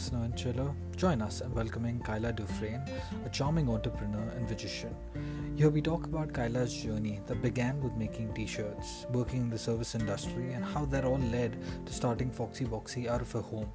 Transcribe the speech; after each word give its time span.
Listener 0.00 0.24
and 0.24 0.34
chiller, 0.34 0.74
join 0.96 1.20
us 1.20 1.42
in 1.42 1.52
welcoming 1.52 2.00
Kyla 2.00 2.32
Dufresne, 2.32 2.82
a 3.26 3.28
charming 3.28 3.68
entrepreneur 3.68 4.32
and 4.34 4.48
magician. 4.48 4.96
Here 5.56 5.68
we 5.68 5.82
talk 5.82 6.06
about 6.06 6.32
Kyla's 6.32 6.72
journey 6.72 7.20
that 7.26 7.42
began 7.42 7.82
with 7.82 7.92
making 7.96 8.32
t 8.32 8.46
shirts, 8.46 9.04
working 9.12 9.42
in 9.42 9.50
the 9.50 9.58
service 9.58 9.94
industry, 9.94 10.54
and 10.54 10.64
how 10.64 10.86
that 10.86 11.04
all 11.04 11.18
led 11.18 11.58
to 11.84 11.92
starting 11.92 12.30
Foxy 12.30 12.64
Boxy 12.64 13.08
out 13.08 13.20
of 13.20 13.30
her 13.32 13.42
home. 13.42 13.70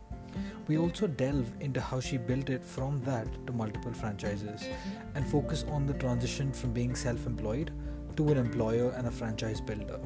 We 0.67 0.79
also 0.79 1.05
delve 1.05 1.53
into 1.59 1.79
how 1.79 1.99
she 1.99 2.17
built 2.17 2.49
it 2.49 2.65
from 2.65 3.03
that 3.03 3.27
to 3.45 3.53
multiple 3.53 3.93
franchises 3.93 4.63
and 5.13 5.27
focus 5.27 5.63
on 5.69 5.85
the 5.85 5.93
transition 5.93 6.51
from 6.51 6.73
being 6.73 6.95
self 6.95 7.27
employed 7.27 7.69
to 8.17 8.29
an 8.29 8.39
employer 8.39 8.89
and 8.97 9.05
a 9.05 9.11
franchise 9.11 9.61
builder. 9.61 9.99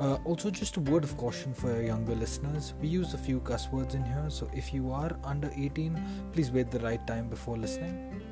Uh, 0.00 0.16
also, 0.24 0.48
just 0.48 0.76
a 0.76 0.80
word 0.80 1.02
of 1.02 1.16
caution 1.16 1.52
for 1.52 1.72
your 1.72 1.82
younger 1.82 2.14
listeners 2.14 2.72
we 2.80 2.86
use 2.86 3.14
a 3.14 3.18
few 3.18 3.40
cuss 3.40 3.68
words 3.72 3.96
in 3.96 4.04
here, 4.04 4.26
so 4.28 4.48
if 4.54 4.72
you 4.72 4.92
are 4.92 5.10
under 5.24 5.50
18, 5.56 6.00
please 6.32 6.52
wait 6.52 6.70
the 6.70 6.78
right 6.78 7.04
time 7.04 7.28
before 7.28 7.56
listening. 7.56 8.22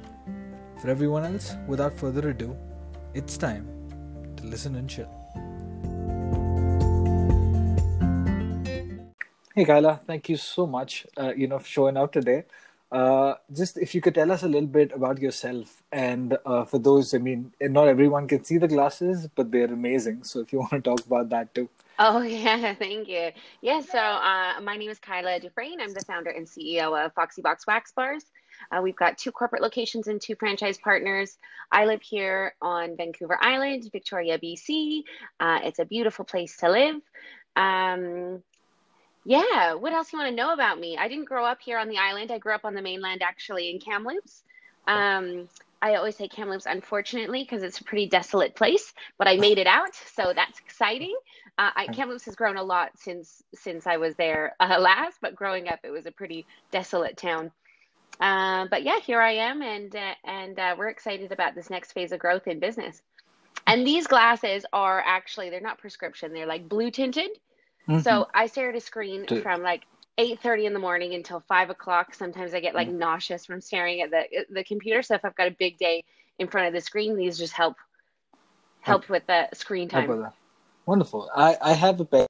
For 0.80 0.88
everyone 0.88 1.24
else, 1.24 1.56
without 1.66 1.92
further 1.92 2.28
ado, 2.28 2.56
it's 3.14 3.36
time 3.36 3.66
to 4.36 4.44
listen 4.46 4.76
and 4.76 4.88
chill. 4.88 5.10
Hey 9.56 9.64
Kyla, 9.64 10.00
thank 10.06 10.28
you 10.28 10.36
so 10.36 10.66
much, 10.68 11.06
uh, 11.18 11.32
you 11.34 11.48
know, 11.48 11.58
for 11.58 11.66
showing 11.66 11.96
up 11.96 12.12
today. 12.12 12.44
Uh, 12.90 13.34
just 13.52 13.76
if 13.78 13.94
you 13.94 14.00
could 14.00 14.14
tell 14.14 14.30
us 14.30 14.42
a 14.42 14.48
little 14.48 14.68
bit 14.68 14.92
about 14.92 15.20
yourself, 15.20 15.82
and 15.90 16.38
uh, 16.46 16.64
for 16.64 16.78
those, 16.78 17.14
I 17.14 17.18
mean, 17.18 17.52
not 17.60 17.88
everyone 17.88 18.28
can 18.28 18.44
see 18.44 18.58
the 18.58 18.68
glasses, 18.68 19.28
but 19.34 19.50
they're 19.50 19.72
amazing. 19.72 20.22
So 20.24 20.40
if 20.40 20.52
you 20.52 20.58
want 20.66 20.70
to 20.72 20.80
talk 20.80 21.04
about 21.04 21.28
that 21.30 21.54
too. 21.54 21.68
Oh 21.98 22.22
yeah, 22.22 22.74
thank 22.74 23.08
you. 23.08 23.30
Yeah, 23.60 23.80
so 23.80 23.98
uh, 23.98 24.60
my 24.62 24.76
name 24.76 24.90
is 24.90 24.98
Kyla 24.98 25.40
Dufresne. 25.40 25.80
I'm 25.80 25.92
the 25.92 26.04
founder 26.06 26.30
and 26.30 26.46
CEO 26.46 27.04
of 27.04 27.12
Foxy 27.14 27.42
Box 27.42 27.66
Wax 27.66 27.92
Bars. 27.92 28.24
Uh, 28.70 28.80
we've 28.82 28.96
got 28.96 29.18
two 29.18 29.32
corporate 29.32 29.62
locations 29.62 30.06
and 30.06 30.20
two 30.20 30.34
franchise 30.36 30.78
partners. 30.78 31.38
I 31.72 31.86
live 31.86 32.02
here 32.02 32.54
on 32.62 32.96
Vancouver 32.96 33.38
Island, 33.40 33.88
Victoria, 33.92 34.38
BC. 34.38 35.02
Uh, 35.40 35.60
it's 35.64 35.78
a 35.78 35.84
beautiful 35.84 36.24
place 36.24 36.56
to 36.58 36.70
live. 36.70 36.96
Um, 37.54 38.42
yeah, 39.26 39.74
what 39.74 39.92
else 39.92 40.12
you 40.12 40.18
want 40.20 40.30
to 40.30 40.36
know 40.36 40.52
about 40.52 40.78
me? 40.78 40.96
I 40.96 41.08
didn't 41.08 41.24
grow 41.24 41.44
up 41.44 41.58
here 41.60 41.78
on 41.78 41.88
the 41.88 41.98
island. 41.98 42.30
I 42.30 42.38
grew 42.38 42.54
up 42.54 42.64
on 42.64 42.74
the 42.74 42.82
mainland, 42.82 43.22
actually, 43.22 43.70
in 43.70 43.80
Kamloops. 43.80 44.44
Um, 44.86 45.48
I 45.82 45.96
always 45.96 46.14
say 46.14 46.28
Kamloops, 46.28 46.66
unfortunately, 46.66 47.42
because 47.42 47.64
it's 47.64 47.80
a 47.80 47.84
pretty 47.84 48.06
desolate 48.06 48.54
place, 48.54 48.94
but 49.18 49.26
I 49.26 49.36
made 49.38 49.58
it 49.58 49.66
out, 49.66 49.96
so 50.14 50.32
that's 50.32 50.60
exciting. 50.60 51.16
Uh, 51.58 51.70
I, 51.74 51.86
Kamloops 51.88 52.24
has 52.26 52.36
grown 52.36 52.56
a 52.56 52.62
lot 52.62 52.90
since 52.94 53.42
since 53.52 53.88
I 53.88 53.96
was 53.96 54.14
there 54.14 54.54
uh, 54.60 54.78
last, 54.78 55.18
but 55.20 55.34
growing 55.34 55.68
up, 55.68 55.80
it 55.82 55.90
was 55.90 56.06
a 56.06 56.12
pretty 56.12 56.46
desolate 56.70 57.16
town. 57.16 57.50
Uh, 58.20 58.66
but 58.70 58.84
yeah, 58.84 59.00
here 59.00 59.20
I 59.20 59.32
am, 59.32 59.60
and 59.60 59.94
uh, 59.96 60.14
and 60.24 60.56
uh, 60.56 60.76
we're 60.78 60.88
excited 60.88 61.32
about 61.32 61.56
this 61.56 61.68
next 61.68 61.92
phase 61.92 62.12
of 62.12 62.20
growth 62.20 62.46
in 62.46 62.60
business. 62.60 63.02
And 63.66 63.84
these 63.84 64.06
glasses 64.06 64.64
are 64.72 65.02
actually 65.04 65.50
they're 65.50 65.60
not 65.60 65.78
prescription; 65.78 66.32
they're 66.32 66.46
like 66.46 66.68
blue 66.68 66.92
tinted. 66.92 67.30
Mm-hmm. 67.88 68.00
So 68.00 68.28
I 68.34 68.46
stare 68.46 68.70
at 68.70 68.76
a 68.76 68.80
screen 68.80 69.24
Dude. 69.24 69.42
from 69.42 69.62
like 69.62 69.86
8.30 70.18 70.64
in 70.64 70.72
the 70.72 70.78
morning 70.78 71.14
until 71.14 71.40
5 71.40 71.70
o'clock 71.70 72.14
sometimes 72.14 72.54
i 72.54 72.60
get 72.60 72.74
like 72.74 72.88
mm-hmm. 72.88 72.98
nauseous 72.98 73.44
from 73.44 73.60
staring 73.60 74.00
at 74.00 74.10
the 74.10 74.46
the 74.50 74.64
computer 74.64 75.02
so 75.02 75.14
if 75.14 75.24
i've 75.24 75.34
got 75.34 75.46
a 75.46 75.50
big 75.50 75.76
day 75.76 76.04
in 76.38 76.48
front 76.48 76.66
of 76.68 76.72
the 76.72 76.80
screen 76.80 77.16
these 77.16 77.36
just 77.36 77.52
help 77.52 77.76
help, 78.80 79.04
help. 79.04 79.10
with 79.10 79.26
the 79.26 79.48
screen 79.52 79.88
time 79.88 80.26
wonderful 80.86 81.28
i 81.36 81.56
i 81.60 81.72
have 81.74 82.00
a 82.00 82.04
pair 82.04 82.26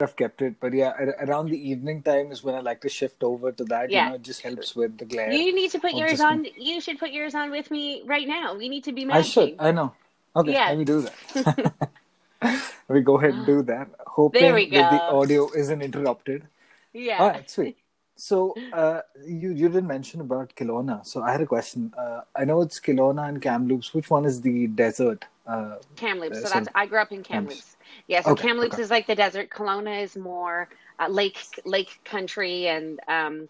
I've 0.00 0.14
kept 0.14 0.42
it, 0.42 0.60
but 0.60 0.72
yeah, 0.74 0.92
around 1.26 1.50
the 1.50 1.58
evening 1.58 2.04
time 2.04 2.30
is 2.30 2.44
when 2.44 2.54
I 2.54 2.60
like 2.60 2.80
to 2.82 2.88
shift 2.88 3.24
over 3.24 3.50
to 3.50 3.64
that. 3.64 3.90
Yeah. 3.90 4.04
You 4.04 4.08
know, 4.10 4.14
it 4.14 4.22
just 4.22 4.42
helps 4.42 4.76
with 4.76 4.96
the 4.96 5.04
glare. 5.04 5.32
You 5.32 5.52
need 5.52 5.72
to 5.72 5.80
put 5.80 5.92
yours 5.92 6.20
on. 6.20 6.46
You 6.56 6.80
should 6.80 7.00
put 7.00 7.10
yours 7.10 7.34
on 7.34 7.50
with 7.50 7.68
me 7.72 8.02
right 8.06 8.28
now. 8.28 8.54
We 8.54 8.68
need 8.68 8.84
to 8.84 8.92
be 8.92 9.04
matching. 9.04 9.18
I 9.18 9.22
should. 9.48 9.56
I 9.58 9.72
know. 9.72 9.92
Okay, 10.36 10.52
yeah. 10.52 10.68
let 10.68 10.78
me 10.78 10.84
do 10.84 11.00
that. 11.00 11.72
we 12.88 13.00
go 13.00 13.18
ahead 13.18 13.34
and 13.34 13.46
do 13.46 13.62
that. 13.62 13.88
Hoping 14.06 14.70
that 14.70 14.90
the 14.90 15.02
audio 15.02 15.50
isn't 15.52 15.82
interrupted. 15.82 16.46
Yeah. 16.92 17.18
All 17.18 17.28
right, 17.30 17.48
sweet. 17.50 17.76
So 18.16 18.54
uh, 18.72 19.02
you 19.24 19.50
you 19.50 19.68
did 19.68 19.84
mention 19.84 20.20
about 20.20 20.54
Kelowna. 20.56 21.06
So 21.06 21.22
I 21.22 21.30
had 21.30 21.40
a 21.40 21.46
question. 21.46 21.94
Uh, 21.96 22.22
I 22.34 22.44
know 22.44 22.60
it's 22.62 22.80
Kelowna 22.80 23.28
and 23.28 23.40
Kamloops. 23.40 23.94
Which 23.94 24.10
one 24.10 24.24
is 24.24 24.40
the 24.40 24.66
desert? 24.66 25.24
Uh, 25.46 25.76
Kamloops. 25.94 26.42
So 26.42 26.48
that's 26.48 26.68
I 26.74 26.86
grew 26.86 26.98
up 26.98 27.12
in 27.12 27.22
Kamloops. 27.22 27.76
Yeah. 28.08 28.22
So 28.22 28.32
okay, 28.32 28.48
Kamloops 28.48 28.74
okay. 28.74 28.82
is 28.82 28.90
like 28.90 29.06
the 29.06 29.14
desert. 29.14 29.50
Kelowna 29.50 30.02
is 30.02 30.16
more 30.16 30.68
uh, 30.98 31.08
lake 31.08 31.38
lake 31.64 32.00
country 32.04 32.66
and 32.66 33.00
um, 33.06 33.48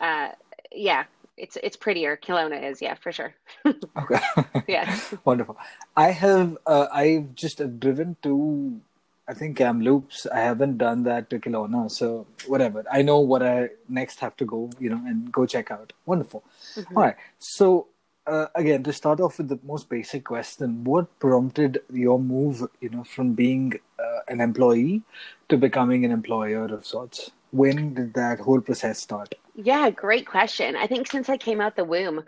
uh, 0.00 0.30
yeah, 0.72 1.04
it's 1.40 1.56
it's 1.62 1.76
prettier. 1.76 2.16
Kelowna 2.16 2.62
is, 2.70 2.82
yeah, 2.82 2.94
for 2.94 3.12
sure. 3.12 3.34
okay. 3.66 4.20
yeah. 4.68 4.98
Wonderful. 5.24 5.56
I 5.96 6.10
have 6.10 6.58
uh, 6.66 6.86
I've 6.92 7.34
just 7.34 7.58
driven 7.80 8.16
to 8.22 8.80
I 9.28 9.34
think 9.34 9.56
Kamloops. 9.56 10.26
I 10.26 10.40
haven't 10.40 10.78
done 10.78 11.04
that 11.04 11.30
to 11.30 11.38
Kelowna, 11.38 11.90
so 11.90 12.26
whatever. 12.46 12.84
I 12.90 13.02
know 13.02 13.20
what 13.20 13.42
I 13.42 13.70
next 13.88 14.20
have 14.20 14.36
to 14.38 14.44
go, 14.44 14.70
you 14.78 14.90
know, 14.90 15.00
and 15.06 15.30
go 15.30 15.46
check 15.46 15.70
out. 15.70 15.92
Wonderful. 16.04 16.42
Mm-hmm. 16.74 16.96
All 16.96 17.04
right. 17.04 17.16
So 17.38 17.86
uh, 18.26 18.46
again, 18.54 18.82
to 18.82 18.92
start 18.92 19.20
off 19.20 19.38
with 19.38 19.48
the 19.48 19.58
most 19.62 19.88
basic 19.88 20.24
question, 20.24 20.84
what 20.84 21.18
prompted 21.18 21.82
your 21.92 22.18
move, 22.18 22.66
you 22.80 22.90
know, 22.90 23.04
from 23.04 23.34
being 23.34 23.74
uh, 23.98 24.20
an 24.28 24.40
employee 24.40 25.02
to 25.48 25.56
becoming 25.56 26.04
an 26.04 26.10
employer 26.10 26.64
of 26.66 26.84
sorts? 26.86 27.30
When 27.52 27.94
did 27.94 28.14
that 28.14 28.40
whole 28.40 28.60
process 28.60 29.00
start? 29.00 29.34
Yeah, 29.56 29.90
great 29.90 30.26
question. 30.26 30.76
I 30.76 30.86
think 30.86 31.10
since 31.10 31.28
I 31.28 31.36
came 31.36 31.60
out 31.60 31.76
the 31.76 31.84
womb, 31.84 32.20
uh, 32.20 32.22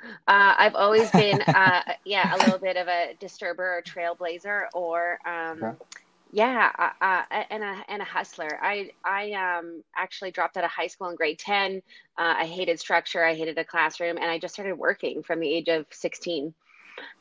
I've 0.59 0.75
always 0.75 1.11
been, 1.11 1.41
uh, 1.47 1.83
yeah, 2.05 2.35
a 2.35 2.39
little 2.39 2.59
bit 2.59 2.77
of 2.77 2.89
a 2.89 3.15
disturber 3.21 3.79
or 3.79 3.83
trailblazer, 3.83 4.65
or 4.75 5.19
um, 5.25 5.77
yeah, 6.33 6.73
uh, 6.79 7.05
uh, 7.05 7.45
and 7.51 7.63
a 7.63 7.85
and 7.89 8.01
a 8.01 8.05
hustler. 8.07 8.59
I 8.63 8.91
I 9.05 9.33
um 9.33 9.85
actually 9.97 10.31
dropped 10.31 10.57
out 10.57 10.65
of 10.65 10.71
high 10.71 10.87
school 10.87 11.09
in 11.09 11.17
grade 11.17 11.39
ten. 11.39 11.83
Uh, 12.19 12.35
I 12.39 12.47
hated 12.47 12.81
structure. 12.81 13.23
I 13.23 13.35
hated 13.35 13.59
a 13.59 13.65
classroom, 13.65 14.17
and 14.17 14.25
I 14.25 14.39
just 14.39 14.55
started 14.55 14.75
working 14.77 15.23
from 15.23 15.41
the 15.41 15.49
age 15.49 15.69
of 15.69 15.85
sixteen. 15.91 16.55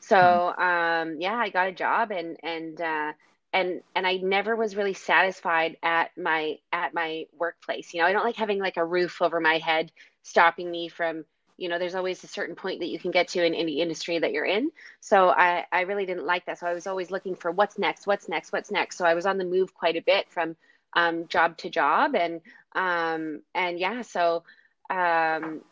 So 0.00 0.16
mm-hmm. 0.16 0.62
um, 0.62 1.20
yeah, 1.20 1.36
I 1.36 1.50
got 1.50 1.68
a 1.68 1.72
job, 1.72 2.10
and 2.10 2.38
and 2.42 2.80
uh, 2.80 3.12
and 3.52 3.82
and 3.94 4.06
I 4.06 4.16
never 4.16 4.56
was 4.56 4.76
really 4.76 4.94
satisfied 4.94 5.76
at 5.82 6.16
my 6.16 6.58
at 6.72 6.94
my 6.94 7.26
workplace. 7.38 7.92
You 7.92 8.00
know, 8.00 8.06
I 8.06 8.12
don't 8.12 8.24
like 8.24 8.36
having 8.36 8.58
like 8.58 8.76
a 8.76 8.84
roof 8.84 9.22
over 9.22 9.40
my 9.40 9.58
head 9.58 9.92
stopping 10.22 10.70
me 10.70 10.88
from 10.88 11.24
you 11.58 11.68
know 11.68 11.78
there's 11.78 11.94
always 11.94 12.22
a 12.24 12.28
certain 12.28 12.56
point 12.56 12.80
that 12.80 12.88
you 12.88 12.98
can 12.98 13.10
get 13.10 13.28
to 13.28 13.44
in 13.44 13.54
any 13.54 13.80
industry 13.80 14.18
that 14.18 14.32
you're 14.32 14.44
in. 14.44 14.70
So 15.00 15.30
i 15.30 15.64
i 15.72 15.82
really 15.82 16.06
didn't 16.06 16.26
like 16.26 16.46
that. 16.46 16.58
So 16.58 16.66
i 16.66 16.74
was 16.74 16.86
always 16.86 17.10
looking 17.10 17.34
for 17.34 17.50
what's 17.50 17.78
next 17.78 18.06
what's 18.06 18.28
next 18.28 18.52
what's 18.52 18.70
next. 18.70 18.96
So 18.98 19.04
i 19.04 19.14
was 19.14 19.26
on 19.26 19.38
the 19.38 19.44
move 19.44 19.74
quite 19.74 19.96
a 19.96 20.02
bit 20.02 20.30
from 20.30 20.56
um, 20.94 21.26
job 21.28 21.56
to 21.58 21.70
job 21.70 22.14
and 22.14 22.40
um, 22.74 23.42
and 23.54 23.78
yeah 23.78 24.02
so 24.02 24.44
um, 24.90 25.62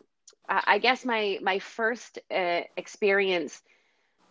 I 0.49 0.79
guess 0.79 1.05
my 1.05 1.39
my 1.43 1.61
first 1.61 2.19
uh, 2.35 2.63
experience 2.77 3.63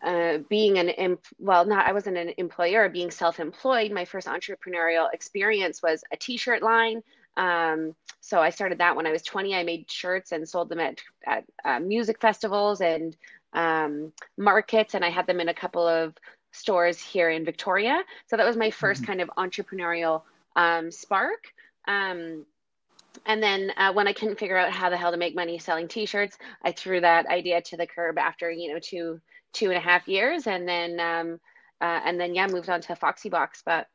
uh, 0.03 0.39
being 0.49 0.77
an 0.79 1.17
well 1.39 1.65
not 1.65 1.85
i 1.87 1.91
wasn't 1.91 2.17
an 2.17 2.33
employer 2.37 2.89
being 2.89 3.11
self-employed 3.11 3.91
my 3.91 4.05
first 4.05 4.27
entrepreneurial 4.27 5.07
experience 5.13 5.81
was 5.81 6.03
a 6.11 6.17
t-shirt 6.17 6.61
line. 6.61 7.01
Um, 7.37 7.95
so 8.21 8.39
i 8.39 8.49
started 8.49 8.79
that 8.79 8.95
when 8.95 9.07
i 9.07 9.11
was 9.11 9.23
20 9.23 9.55
i 9.55 9.63
made 9.63 9.89
shirts 9.89 10.31
and 10.31 10.47
sold 10.47 10.69
them 10.69 10.79
at, 10.79 10.99
at 11.25 11.43
uh, 11.65 11.79
music 11.79 12.19
festivals 12.19 12.81
and 12.81 13.15
um, 13.53 14.11
markets 14.37 14.93
and 14.93 15.03
i 15.03 15.09
had 15.09 15.27
them 15.27 15.39
in 15.39 15.49
a 15.49 15.53
couple 15.53 15.87
of 15.87 16.13
stores 16.51 16.99
here 16.99 17.29
in 17.29 17.45
victoria. 17.45 18.03
So 18.27 18.37
that 18.37 18.45
was 18.45 18.57
my 18.57 18.69
1st 18.69 18.95
mm-hmm. 18.95 19.03
kind 19.05 19.21
of 19.21 19.29
entrepreneurial 19.37 20.23
um, 20.55 20.91
spark. 20.91 21.53
Um, 21.87 22.45
and 23.25 23.41
then 23.41 23.71
uh, 23.75 23.91
when 23.93 24.07
I 24.07 24.13
couldn't 24.13 24.39
figure 24.39 24.57
out 24.57 24.71
how 24.71 24.89
the 24.89 24.97
hell 24.97 25.11
to 25.11 25.17
make 25.17 25.35
money 25.35 25.57
selling 25.57 25.87
T-shirts, 25.87 26.37
I 26.63 26.71
threw 26.71 27.01
that 27.01 27.25
idea 27.25 27.61
to 27.61 27.77
the 27.77 27.87
curb 27.87 28.17
after 28.17 28.49
you 28.51 28.71
know 28.71 28.79
two 28.79 29.19
two 29.53 29.67
and 29.67 29.77
a 29.77 29.81
half 29.81 30.07
years, 30.07 30.47
and 30.47 30.67
then 30.67 30.99
um, 30.99 31.39
uh, 31.81 31.99
and 32.05 32.19
then 32.19 32.35
yeah, 32.35 32.47
moved 32.47 32.69
on 32.69 32.81
to 32.81 32.95
Foxy 32.95 33.29
Box. 33.29 33.61
But 33.65 33.87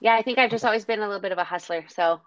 yeah, 0.00 0.14
I 0.14 0.22
think 0.22 0.38
I've 0.38 0.50
just 0.50 0.64
always 0.64 0.84
been 0.84 1.00
a 1.00 1.06
little 1.06 1.20
bit 1.20 1.32
of 1.32 1.38
a 1.38 1.44
hustler. 1.44 1.84
So. 1.88 2.20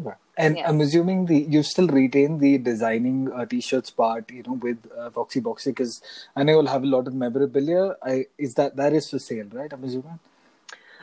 Okay. 0.00 0.16
And 0.38 0.56
yeah. 0.56 0.68
I'm 0.68 0.80
assuming 0.80 1.26
the 1.26 1.38
you 1.38 1.62
still 1.62 1.86
retain 1.86 2.38
the 2.38 2.56
designing 2.56 3.30
uh, 3.30 3.44
t-shirts 3.44 3.90
part, 3.90 4.30
you 4.30 4.42
know, 4.42 4.54
with 4.54 4.78
uh, 4.98 5.10
Foxy 5.10 5.40
Boxy 5.40 5.66
because 5.66 6.00
I 6.34 6.42
know 6.42 6.52
you'll 6.52 6.66
have 6.66 6.82
a 6.82 6.86
lot 6.86 7.06
of 7.06 7.14
memorabilia. 7.14 7.94
I 8.02 8.26
is 8.38 8.54
that 8.54 8.74
that 8.76 8.94
is 8.94 9.10
for 9.10 9.18
sale, 9.18 9.46
right? 9.52 9.70
I'm 9.72 9.84
assuming. 9.84 10.18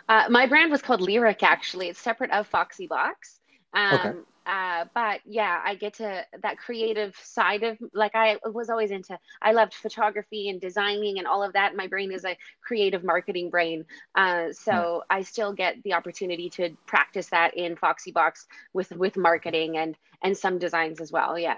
Uh, 0.10 0.26
my 0.30 0.48
brand 0.48 0.72
was 0.72 0.82
called 0.82 1.02
Lyric. 1.02 1.44
Actually, 1.44 1.90
it's 1.90 2.00
separate 2.00 2.32
of 2.32 2.48
Foxy 2.48 2.88
Box. 2.88 3.40
Um, 3.74 3.94
okay. 3.94 4.18
Uh, 4.50 4.86
but 4.96 5.20
yeah, 5.26 5.62
I 5.64 5.76
get 5.76 5.94
to 5.96 6.26
that 6.42 6.58
creative 6.58 7.16
side 7.24 7.62
of 7.62 7.78
like 7.94 8.16
I 8.16 8.38
was 8.46 8.72
always 8.72 8.90
into. 8.90 9.20
I 9.44 9.52
loved 9.52 9.76
photography 9.76 10.50
and 10.50 10.60
designing 10.60 11.20
and 11.20 11.28
all 11.28 11.44
of 11.44 11.54
that. 11.54 11.76
My 11.76 11.86
brain 11.86 12.12
is 12.12 12.26
a 12.26 12.36
creative 12.64 13.04
marketing 13.04 13.52
brain, 13.52 13.86
uh, 14.16 14.52
so 14.52 15.04
I 15.08 15.22
still 15.22 15.54
get 15.54 15.84
the 15.84 15.94
opportunity 15.94 16.50
to 16.52 16.72
practice 16.88 17.28
that 17.28 17.56
in 17.56 17.76
Foxy 17.76 18.12
Box 18.12 18.48
with 18.74 18.90
with 18.92 19.18
marketing 19.18 19.78
and 19.78 19.96
and 20.24 20.36
some 20.36 20.58
designs 20.58 21.00
as 21.00 21.12
well. 21.12 21.38
Yeah. 21.38 21.58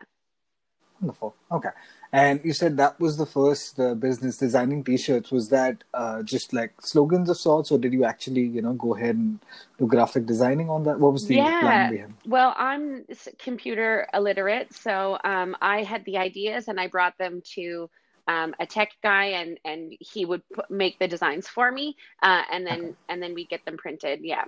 Wonderful. 0.99 1.33
Okay. 1.49 1.69
And 2.13 2.41
you 2.43 2.51
said 2.51 2.75
that 2.77 2.99
was 2.99 3.15
the 3.17 3.25
first 3.25 3.79
uh, 3.79 3.95
business 3.95 4.37
designing 4.37 4.83
T-shirts. 4.83 5.31
Was 5.31 5.47
that 5.49 5.83
uh, 5.93 6.23
just 6.23 6.51
like 6.51 6.73
slogans 6.81 7.29
of 7.29 7.37
sorts, 7.37 7.71
or 7.71 7.79
did 7.79 7.93
you 7.93 8.03
actually, 8.03 8.41
you 8.41 8.61
know, 8.61 8.73
go 8.73 8.95
ahead 8.95 9.15
and 9.15 9.39
do 9.79 9.87
graphic 9.87 10.25
designing 10.25 10.69
on 10.69 10.83
that? 10.83 10.99
What 10.99 11.13
was 11.13 11.25
the 11.27 11.35
yeah. 11.35 11.61
plan 11.61 11.91
behind? 11.91 12.13
Well, 12.25 12.53
I'm 12.57 13.05
computer 13.39 14.07
illiterate, 14.13 14.73
so 14.73 15.17
um, 15.23 15.55
I 15.61 15.83
had 15.83 16.03
the 16.03 16.17
ideas 16.17 16.67
and 16.67 16.81
I 16.81 16.87
brought 16.87 17.17
them 17.17 17.41
to 17.55 17.89
um, 18.27 18.55
a 18.59 18.65
tech 18.65 18.91
guy, 19.01 19.25
and 19.25 19.57
and 19.63 19.93
he 19.99 20.25
would 20.25 20.41
put, 20.53 20.69
make 20.69 20.99
the 20.99 21.07
designs 21.07 21.47
for 21.47 21.71
me, 21.71 21.95
uh, 22.21 22.43
and 22.51 22.67
then 22.67 22.79
okay. 22.79 22.95
and 23.07 23.23
then 23.23 23.33
we 23.33 23.45
get 23.45 23.63
them 23.63 23.77
printed. 23.77 24.19
Yeah. 24.21 24.43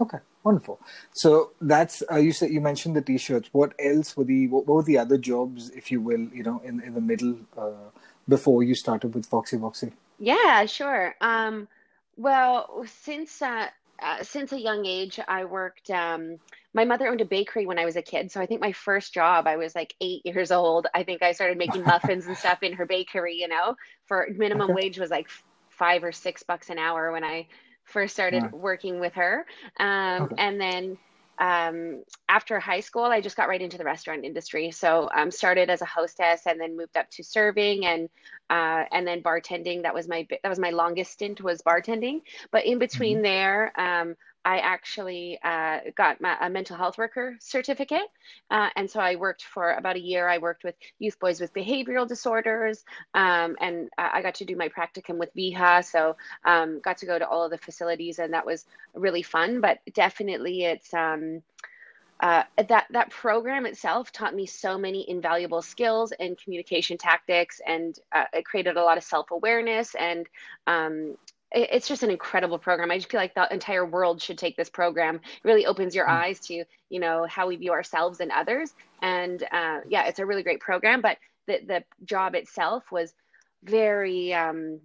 Okay, 0.00 0.18
wonderful. 0.44 0.80
So 1.12 1.52
that's 1.60 2.02
uh, 2.10 2.16
you 2.16 2.32
said 2.32 2.50
you 2.50 2.60
mentioned 2.60 2.96
the 2.96 3.02
t-shirts. 3.02 3.50
What 3.52 3.74
else 3.78 4.16
were 4.16 4.24
the 4.24 4.48
what, 4.48 4.66
were 4.66 4.82
the 4.82 4.98
other 4.98 5.18
jobs, 5.18 5.70
if 5.70 5.90
you 5.90 6.00
will, 6.00 6.28
you 6.32 6.42
know, 6.42 6.60
in 6.64 6.80
in 6.80 6.94
the 6.94 7.00
middle 7.00 7.36
uh, 7.56 7.90
before 8.28 8.62
you 8.62 8.74
started 8.74 9.14
with 9.14 9.26
Foxy 9.26 9.56
Boxy? 9.56 9.92
Yeah, 10.18 10.66
sure. 10.66 11.14
Um, 11.20 11.68
well, 12.16 12.84
since 12.86 13.42
uh, 13.42 13.68
uh, 14.02 14.22
since 14.22 14.52
a 14.52 14.60
young 14.60 14.86
age, 14.86 15.18
I 15.26 15.44
worked. 15.44 15.90
Um, 15.90 16.38
my 16.72 16.84
mother 16.84 17.08
owned 17.08 17.20
a 17.20 17.24
bakery 17.24 17.66
when 17.66 17.78
I 17.78 17.84
was 17.84 17.96
a 17.96 18.02
kid, 18.02 18.30
so 18.30 18.40
I 18.40 18.46
think 18.46 18.60
my 18.60 18.72
first 18.72 19.12
job, 19.12 19.46
I 19.46 19.56
was 19.56 19.74
like 19.74 19.94
eight 20.00 20.24
years 20.24 20.52
old. 20.52 20.86
I 20.94 21.02
think 21.02 21.22
I 21.22 21.32
started 21.32 21.58
making 21.58 21.84
muffins 21.92 22.26
and 22.26 22.36
stuff 22.36 22.62
in 22.62 22.72
her 22.74 22.86
bakery. 22.86 23.34
You 23.34 23.48
know, 23.48 23.76
for 24.06 24.28
minimum 24.34 24.72
wage 24.72 24.98
was 24.98 25.10
like 25.10 25.28
five 25.68 26.04
or 26.04 26.12
six 26.12 26.42
bucks 26.42 26.70
an 26.70 26.78
hour 26.78 27.12
when 27.12 27.24
I 27.24 27.46
first 27.90 28.14
started 28.14 28.42
right. 28.42 28.52
working 28.52 29.00
with 29.00 29.14
her. 29.14 29.46
Um, 29.78 30.22
okay. 30.22 30.34
And 30.38 30.60
then 30.60 30.98
um, 31.40 32.04
after 32.28 32.60
high 32.60 32.80
school, 32.80 33.04
I 33.04 33.22
just 33.22 33.36
got 33.36 33.48
right 33.48 33.60
into 33.60 33.78
the 33.78 33.84
restaurant 33.84 34.24
industry. 34.24 34.70
So 34.70 35.08
um, 35.14 35.30
started 35.30 35.70
as 35.70 35.80
a 35.80 35.86
hostess 35.86 36.42
and 36.46 36.60
then 36.60 36.76
moved 36.76 36.96
up 36.98 37.10
to 37.12 37.24
serving 37.24 37.86
and 37.86 38.10
uh, 38.50 38.84
and 38.92 39.06
then 39.06 39.22
bartending. 39.22 39.82
That 39.82 39.94
was 39.94 40.06
my 40.06 40.28
that 40.42 40.48
was 40.48 40.58
my 40.58 40.70
longest 40.70 41.12
stint 41.12 41.40
was 41.40 41.62
bartending. 41.62 42.20
But 42.50 42.66
in 42.66 42.78
between 42.78 43.16
mm-hmm. 43.16 43.22
there, 43.22 43.72
um, 43.80 44.16
I 44.44 44.58
actually 44.58 45.38
uh, 45.42 45.80
got 45.96 46.20
my, 46.20 46.36
a 46.40 46.48
mental 46.48 46.76
health 46.76 46.96
worker 46.96 47.36
certificate. 47.40 48.06
Uh, 48.50 48.70
and 48.76 48.90
so 48.90 49.00
I 49.00 49.16
worked 49.16 49.44
for 49.44 49.72
about 49.72 49.96
a 49.96 50.00
year. 50.00 50.28
I 50.28 50.38
worked 50.38 50.64
with 50.64 50.74
youth 50.98 51.18
boys 51.20 51.40
with 51.40 51.52
behavioral 51.52 52.08
disorders. 52.08 52.84
Um, 53.14 53.56
and 53.60 53.90
I 53.98 54.22
got 54.22 54.36
to 54.36 54.44
do 54.44 54.56
my 54.56 54.68
practicum 54.68 55.18
with 55.18 55.34
VIHA. 55.34 55.84
So 55.84 56.16
um, 56.44 56.80
got 56.80 56.98
to 56.98 57.06
go 57.06 57.18
to 57.18 57.28
all 57.28 57.44
of 57.44 57.50
the 57.50 57.58
facilities, 57.58 58.18
and 58.18 58.32
that 58.32 58.46
was 58.46 58.64
really 58.94 59.22
fun. 59.22 59.60
But 59.60 59.78
definitely, 59.94 60.64
it's. 60.64 60.92
Um, 60.94 61.42
uh, 62.22 62.42
that 62.68 62.86
that 62.90 63.08
program 63.08 63.64
itself 63.64 64.12
taught 64.12 64.34
me 64.34 64.44
so 64.44 64.76
many 64.76 65.08
invaluable 65.08 65.62
skills 65.62 66.12
and 66.20 66.36
communication 66.36 66.98
tactics, 66.98 67.62
and 67.66 67.98
uh, 68.12 68.24
it 68.34 68.44
created 68.44 68.76
a 68.76 68.82
lot 68.82 68.98
of 68.98 69.04
self 69.04 69.30
awareness 69.30 69.94
and 69.94 70.26
um, 70.66 71.16
it's 71.52 71.88
just 71.88 72.02
an 72.02 72.10
incredible 72.10 72.58
program. 72.58 72.90
I 72.90 72.98
just 72.98 73.10
feel 73.10 73.20
like 73.20 73.34
the 73.34 73.52
entire 73.52 73.84
world 73.84 74.22
should 74.22 74.38
take 74.38 74.56
this 74.56 74.70
program. 74.70 75.16
It 75.16 75.44
really 75.44 75.66
opens 75.66 75.94
your 75.94 76.06
mm. 76.06 76.10
eyes 76.10 76.40
to, 76.46 76.64
you 76.88 77.00
know, 77.00 77.26
how 77.28 77.48
we 77.48 77.56
view 77.56 77.72
ourselves 77.72 78.20
and 78.20 78.30
others. 78.30 78.72
And 79.02 79.42
uh, 79.42 79.80
yeah, 79.88 80.06
it's 80.06 80.20
a 80.20 80.26
really 80.26 80.42
great 80.42 80.60
program. 80.60 81.00
But 81.00 81.18
the 81.46 81.60
the 81.66 81.84
job 82.04 82.34
itself 82.34 82.84
was 82.92 83.12
very 83.64 84.32
um, 84.32 84.80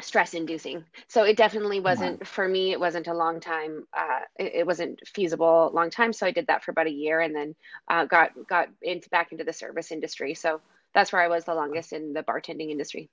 stress 0.00 0.34
inducing. 0.34 0.84
So 1.08 1.22
it 1.22 1.36
definitely 1.36 1.80
wasn't 1.80 2.20
wow. 2.20 2.26
for 2.26 2.48
me. 2.48 2.72
It 2.72 2.80
wasn't 2.80 3.06
a 3.06 3.14
long 3.14 3.40
time. 3.40 3.86
Uh, 3.96 4.20
it, 4.38 4.52
it, 4.56 4.66
wasn't 4.66 5.06
feasible 5.06 5.70
long 5.72 5.90
time. 5.90 6.12
So 6.12 6.26
I 6.26 6.32
did 6.32 6.48
that 6.48 6.64
for 6.64 6.72
about 6.72 6.88
a 6.88 6.92
year, 6.92 7.20
and 7.20 7.34
then 7.34 7.54
uh, 7.88 8.04
got 8.06 8.30
got 8.48 8.68
into 8.82 9.08
back 9.10 9.32
into 9.32 9.44
the 9.44 9.52
service 9.52 9.92
industry. 9.92 10.34
So 10.34 10.60
that's 10.94 11.12
where 11.12 11.22
I 11.22 11.28
was 11.28 11.44
the 11.44 11.54
longest 11.54 11.92
in 11.92 12.12
the 12.12 12.22
bartending 12.22 12.70
industry. 12.70 13.08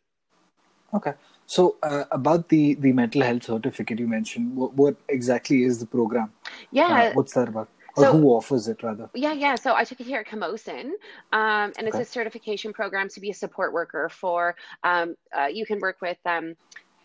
Okay. 0.94 1.14
So 1.46 1.78
uh, 1.82 2.04
about 2.12 2.50
the 2.50 2.76
the 2.76 2.94
mental 2.94 3.22
health 3.22 3.44
certificate 3.44 4.00
you 4.00 4.08
mentioned, 4.08 4.56
what, 4.56 4.74
what 4.76 4.96
exactly 5.08 5.64
is 5.64 5.80
the 5.80 5.86
program? 5.86 6.32
Yeah. 6.72 7.10
Uh, 7.10 7.14
what's 7.14 7.34
that 7.34 7.50
about? 7.50 7.70
Or 7.98 8.04
so, 8.04 8.12
who 8.14 8.30
offers 8.30 8.68
it 8.68 8.84
rather? 8.84 9.10
Yeah, 9.16 9.34
yeah. 9.34 9.56
So 9.56 9.74
I 9.74 9.84
took 9.84 10.00
it 10.00 10.06
here 10.06 10.20
at 10.20 10.28
Camosun, 10.28 10.92
um, 11.34 11.74
and 11.78 11.88
it's 11.88 11.98
a 11.98 12.06
certification 12.06 12.72
program 12.72 13.10
to 13.10 13.20
be 13.20 13.32
a 13.32 13.34
support 13.34 13.74
worker 13.74 14.10
for. 14.10 14.56
Um, 14.84 15.16
uh, 15.36 15.48
you 15.48 15.66
can 15.66 15.80
work 15.80 15.98
with 16.02 16.18
um, 16.26 16.56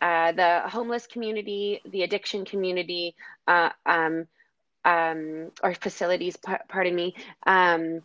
uh, 0.02 0.32
the 0.32 0.60
homeless 0.68 1.06
community, 1.06 1.80
the 1.86 2.02
addiction 2.02 2.44
community, 2.44 3.16
uh, 3.48 3.70
um, 3.86 4.26
um, 4.84 5.50
or 5.62 5.74
facilities. 5.74 6.36
Pardon 6.68 6.94
me 6.94 7.14
um, 7.46 8.02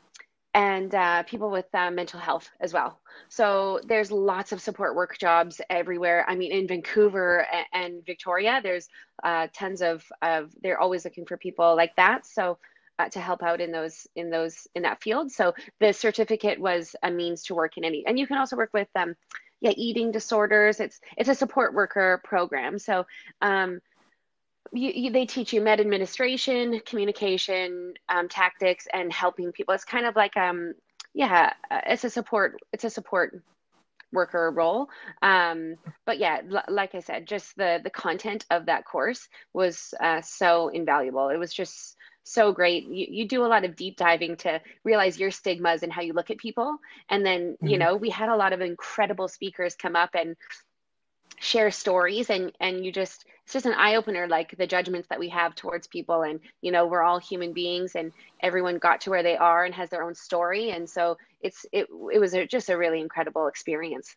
and 0.53 0.93
uh, 0.95 1.23
people 1.23 1.51
with 1.51 1.65
uh, 1.73 1.91
mental 1.91 2.19
health 2.19 2.49
as 2.59 2.73
well. 2.73 2.99
So 3.27 3.79
there's 3.85 4.11
lots 4.11 4.51
of 4.51 4.61
support 4.61 4.95
work 4.95 5.17
jobs 5.17 5.61
everywhere. 5.69 6.25
I 6.27 6.35
mean, 6.35 6.51
in 6.51 6.67
Vancouver 6.67 7.45
and, 7.51 7.65
and 7.73 8.05
Victoria, 8.05 8.59
there's 8.63 8.87
uh, 9.23 9.47
tons 9.53 9.81
of, 9.81 10.03
of. 10.21 10.51
They're 10.61 10.79
always 10.79 11.05
looking 11.05 11.25
for 11.25 11.37
people 11.37 11.75
like 11.75 11.95
that. 11.97 12.25
So 12.25 12.57
uh, 12.99 13.09
to 13.09 13.19
help 13.19 13.41
out 13.41 13.61
in 13.61 13.71
those 13.71 14.07
in 14.15 14.29
those 14.29 14.67
in 14.75 14.83
that 14.83 15.01
field. 15.01 15.31
So 15.31 15.53
the 15.79 15.93
certificate 15.93 16.59
was 16.59 16.95
a 17.01 17.09
means 17.09 17.43
to 17.43 17.55
work 17.55 17.77
in 17.77 17.85
any, 17.85 18.03
and 18.05 18.19
you 18.19 18.27
can 18.27 18.37
also 18.37 18.57
work 18.57 18.71
with 18.73 18.89
um, 18.95 19.15
yeah, 19.61 19.71
eating 19.75 20.11
disorders. 20.11 20.79
It's 20.79 20.99
it's 21.17 21.29
a 21.29 21.35
support 21.35 21.73
worker 21.73 22.21
program. 22.23 22.77
So 22.79 23.05
um, 23.41 23.79
you, 24.71 24.91
you, 24.93 25.11
they 25.11 25.25
teach 25.25 25.53
you 25.53 25.61
med 25.61 25.79
administration, 25.79 26.81
communication 26.85 27.93
um, 28.09 28.29
tactics, 28.29 28.87
and 28.93 29.11
helping 29.11 29.51
people. 29.51 29.73
It's 29.73 29.85
kind 29.85 30.05
of 30.05 30.15
like 30.15 30.35
um, 30.37 30.73
yeah, 31.13 31.53
uh, 31.71 31.81
it's 31.87 32.03
a 32.03 32.09
support. 32.09 32.57
It's 32.73 32.83
a 32.83 32.89
support 32.89 33.41
worker 34.11 34.51
role. 34.51 34.89
Um, 35.21 35.75
but 36.05 36.19
yeah, 36.19 36.41
l- 36.51 36.63
like 36.67 36.95
I 36.95 36.99
said, 36.99 37.27
just 37.27 37.55
the 37.57 37.79
the 37.83 37.89
content 37.89 38.45
of 38.49 38.65
that 38.67 38.85
course 38.85 39.27
was 39.53 39.93
uh, 39.99 40.21
so 40.21 40.69
invaluable. 40.69 41.29
It 41.29 41.37
was 41.37 41.53
just 41.53 41.95
so 42.23 42.51
great. 42.51 42.87
You, 42.87 43.07
you 43.09 43.27
do 43.27 43.45
a 43.45 43.47
lot 43.47 43.65
of 43.65 43.75
deep 43.75 43.97
diving 43.97 44.37
to 44.37 44.61
realize 44.83 45.19
your 45.19 45.31
stigmas 45.31 45.83
and 45.83 45.91
how 45.91 46.01
you 46.01 46.13
look 46.13 46.29
at 46.29 46.37
people. 46.37 46.77
And 47.09 47.25
then, 47.25 47.53
mm-hmm. 47.53 47.67
you 47.67 47.77
know, 47.77 47.95
we 47.95 48.09
had 48.09 48.29
a 48.29 48.35
lot 48.35 48.53
of 48.53 48.61
incredible 48.61 49.27
speakers 49.27 49.75
come 49.75 49.95
up 49.95 50.11
and 50.13 50.35
share 51.39 51.71
stories 51.71 52.29
and 52.29 52.51
and 52.59 52.85
you 52.85 52.91
just 52.91 53.25
it's 53.43 53.53
just 53.53 53.65
an 53.65 53.73
eye 53.73 53.95
opener 53.95 54.27
like 54.27 54.55
the 54.57 54.67
judgments 54.67 55.07
that 55.09 55.19
we 55.19 55.29
have 55.29 55.55
towards 55.55 55.87
people. 55.87 56.21
And 56.23 56.39
you 56.61 56.71
know 56.71 56.85
we're 56.85 57.01
all 57.01 57.19
human 57.19 57.53
beings 57.53 57.95
and 57.95 58.11
everyone 58.41 58.77
got 58.77 59.01
to 59.01 59.09
where 59.09 59.23
they 59.23 59.37
are 59.37 59.65
and 59.65 59.73
has 59.73 59.89
their 59.89 60.03
own 60.03 60.15
story. 60.15 60.71
And 60.71 60.89
so 60.89 61.17
it's 61.41 61.65
it 61.71 61.87
it 62.13 62.19
was 62.19 62.33
a, 62.33 62.45
just 62.45 62.69
a 62.69 62.77
really 62.77 63.01
incredible 63.01 63.47
experience. 63.47 64.15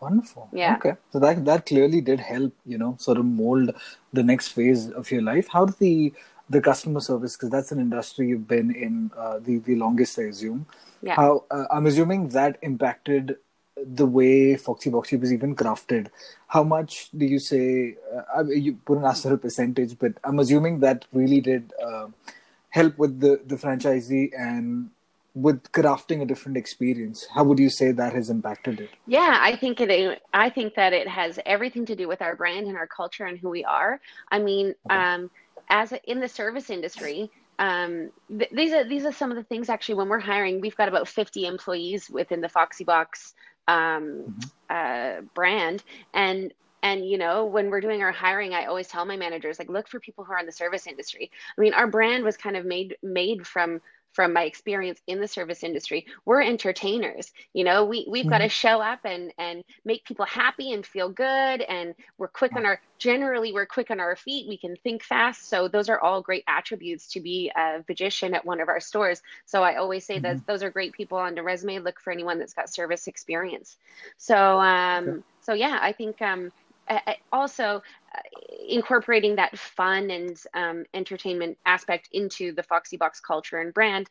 Wonderful. 0.00 0.48
Yeah. 0.52 0.76
Okay. 0.76 0.94
So 1.12 1.18
that 1.20 1.44
that 1.44 1.66
clearly 1.66 2.00
did 2.00 2.20
help 2.20 2.54
you 2.64 2.78
know 2.78 2.96
sort 2.98 3.18
of 3.18 3.24
mold 3.24 3.74
the 4.12 4.22
next 4.22 4.48
phase 4.48 4.90
of 4.90 5.10
your 5.10 5.22
life. 5.22 5.48
How 5.48 5.66
did 5.66 5.78
the 5.78 6.12
the 6.50 6.60
customer 6.60 7.00
service 7.00 7.36
because 7.36 7.50
that's 7.50 7.72
an 7.72 7.80
industry 7.80 8.28
you've 8.28 8.48
been 8.48 8.74
in 8.74 9.10
uh, 9.16 9.38
the 9.38 9.58
the 9.58 9.76
longest 9.76 10.18
i 10.18 10.22
assume. 10.22 10.66
Yeah. 11.02 11.16
how 11.16 11.44
uh, 11.50 11.64
i'm 11.70 11.86
assuming 11.86 12.28
that 12.30 12.58
impacted 12.62 13.36
the 13.84 14.06
way 14.06 14.56
Foxy 14.56 14.90
Boxy 14.90 15.20
was 15.20 15.32
even 15.32 15.54
crafted, 15.54 16.08
how 16.48 16.62
much 16.62 17.10
do 17.16 17.24
you 17.24 17.38
say? 17.38 17.96
Uh, 18.36 18.44
you 18.44 18.74
put 18.74 19.02
ask 19.02 19.22
for 19.22 19.34
a 19.34 19.38
percentage, 19.38 19.98
but 19.98 20.12
I'm 20.24 20.38
assuming 20.38 20.80
that 20.80 21.06
really 21.12 21.40
did 21.40 21.72
uh, 21.82 22.08
help 22.70 22.98
with 22.98 23.20
the 23.20 23.40
the 23.46 23.56
franchisee 23.56 24.30
and 24.38 24.90
with 25.34 25.62
crafting 25.72 26.22
a 26.22 26.26
different 26.26 26.56
experience. 26.56 27.26
How 27.34 27.44
would 27.44 27.58
you 27.58 27.70
say 27.70 27.92
that 27.92 28.12
has 28.12 28.28
impacted 28.28 28.80
it? 28.80 28.90
Yeah, 29.06 29.38
I 29.40 29.56
think 29.56 29.80
it. 29.80 30.22
I 30.34 30.50
think 30.50 30.74
that 30.74 30.92
it 30.92 31.08
has 31.08 31.38
everything 31.46 31.86
to 31.86 31.96
do 31.96 32.08
with 32.08 32.20
our 32.20 32.36
brand 32.36 32.66
and 32.66 32.76
our 32.76 32.86
culture 32.86 33.24
and 33.24 33.38
who 33.38 33.48
we 33.48 33.64
are. 33.64 34.00
I 34.30 34.38
mean, 34.38 34.74
okay. 34.86 34.96
um, 34.96 35.30
as 35.68 35.92
in 36.04 36.20
the 36.20 36.28
service 36.28 36.70
industry. 36.70 37.30
Um, 37.58 38.10
th- 38.28 38.50
these 38.50 38.72
are 38.72 38.82
these 38.82 39.04
are 39.04 39.12
some 39.12 39.30
of 39.30 39.36
the 39.36 39.42
things 39.44 39.68
actually 39.68 39.96
when 39.96 40.08
we're 40.08 40.18
hiring 40.18 40.62
we've 40.62 40.74
got 40.74 40.88
about 40.88 41.06
50 41.06 41.46
employees 41.46 42.08
within 42.08 42.40
the 42.40 42.48
foxy 42.48 42.82
box 42.82 43.34
um, 43.68 44.24
mm-hmm. 44.28 44.40
uh, 44.70 45.22
brand 45.34 45.82
and 46.14 46.52
and 46.82 47.08
you 47.08 47.16
know 47.16 47.44
when 47.44 47.70
we're 47.70 47.80
doing 47.80 48.02
our 48.02 48.12
hiring 48.12 48.54
i 48.54 48.66
always 48.66 48.88
tell 48.88 49.04
my 49.04 49.16
managers 49.16 49.58
like 49.58 49.68
look 49.68 49.88
for 49.88 50.00
people 50.00 50.24
who 50.24 50.32
are 50.32 50.38
in 50.38 50.46
the 50.46 50.52
service 50.52 50.86
industry 50.86 51.30
i 51.56 51.60
mean 51.60 51.72
our 51.74 51.86
brand 51.86 52.24
was 52.24 52.36
kind 52.36 52.56
of 52.56 52.64
made 52.64 52.96
made 53.02 53.46
from 53.46 53.80
from 54.12 54.32
my 54.32 54.44
experience 54.44 55.00
in 55.06 55.20
the 55.20 55.28
service 55.28 55.62
industry 55.62 56.06
we're 56.24 56.42
entertainers 56.42 57.32
you 57.52 57.64
know? 57.64 57.84
We, 57.84 58.06
we've 58.08 58.22
mm-hmm. 58.22 58.30
got 58.30 58.38
to 58.38 58.48
show 58.48 58.80
up 58.80 59.00
and 59.04 59.32
and 59.38 59.64
make 59.84 60.04
people 60.04 60.24
happy 60.24 60.72
and 60.72 60.84
feel 60.84 61.08
good 61.08 61.60
and 61.62 61.94
we're 62.18 62.28
quick 62.28 62.54
on 62.56 62.66
our 62.66 62.80
generally 62.98 63.52
we're 63.52 63.66
quick 63.66 63.90
on 63.90 64.00
our 64.00 64.16
feet. 64.16 64.48
We 64.48 64.56
can 64.56 64.76
think 64.76 65.02
fast. 65.02 65.48
So 65.48 65.68
those 65.68 65.88
are 65.88 66.00
all 66.00 66.22
great 66.22 66.44
attributes 66.46 67.08
to 67.08 67.20
be 67.20 67.50
a 67.56 67.84
magician 67.88 68.34
at 68.34 68.44
one 68.44 68.60
of 68.60 68.68
our 68.68 68.80
stores. 68.80 69.22
So 69.44 69.62
i 69.62 69.76
always 69.76 70.04
say 70.04 70.14
mm-hmm. 70.14 70.22
that 70.22 70.46
those 70.46 70.62
are 70.62 70.70
great 70.70 70.92
people 70.92 71.18
on 71.18 71.34
the 71.34 71.42
resume. 71.42 71.78
Look 71.80 72.00
for 72.00 72.12
anyone 72.12 72.38
that's 72.38 72.54
got 72.54 72.72
service 72.72 73.06
experience. 73.06 73.76
So 74.18 74.58
um 74.58 75.08
okay. 75.08 75.22
so 75.40 75.52
yeah 75.52 75.78
i 75.82 75.92
think 75.92 76.20
um 76.22 76.52
also 77.32 77.82
uh, 78.14 78.20
incorporating 78.68 79.36
that 79.36 79.58
fun 79.58 80.10
and 80.10 80.40
um, 80.54 80.84
entertainment 80.94 81.58
aspect 81.66 82.08
into 82.12 82.52
the 82.52 82.62
Foxy 82.62 82.96
Box 82.96 83.20
culture 83.20 83.58
and 83.58 83.72
brand, 83.72 84.08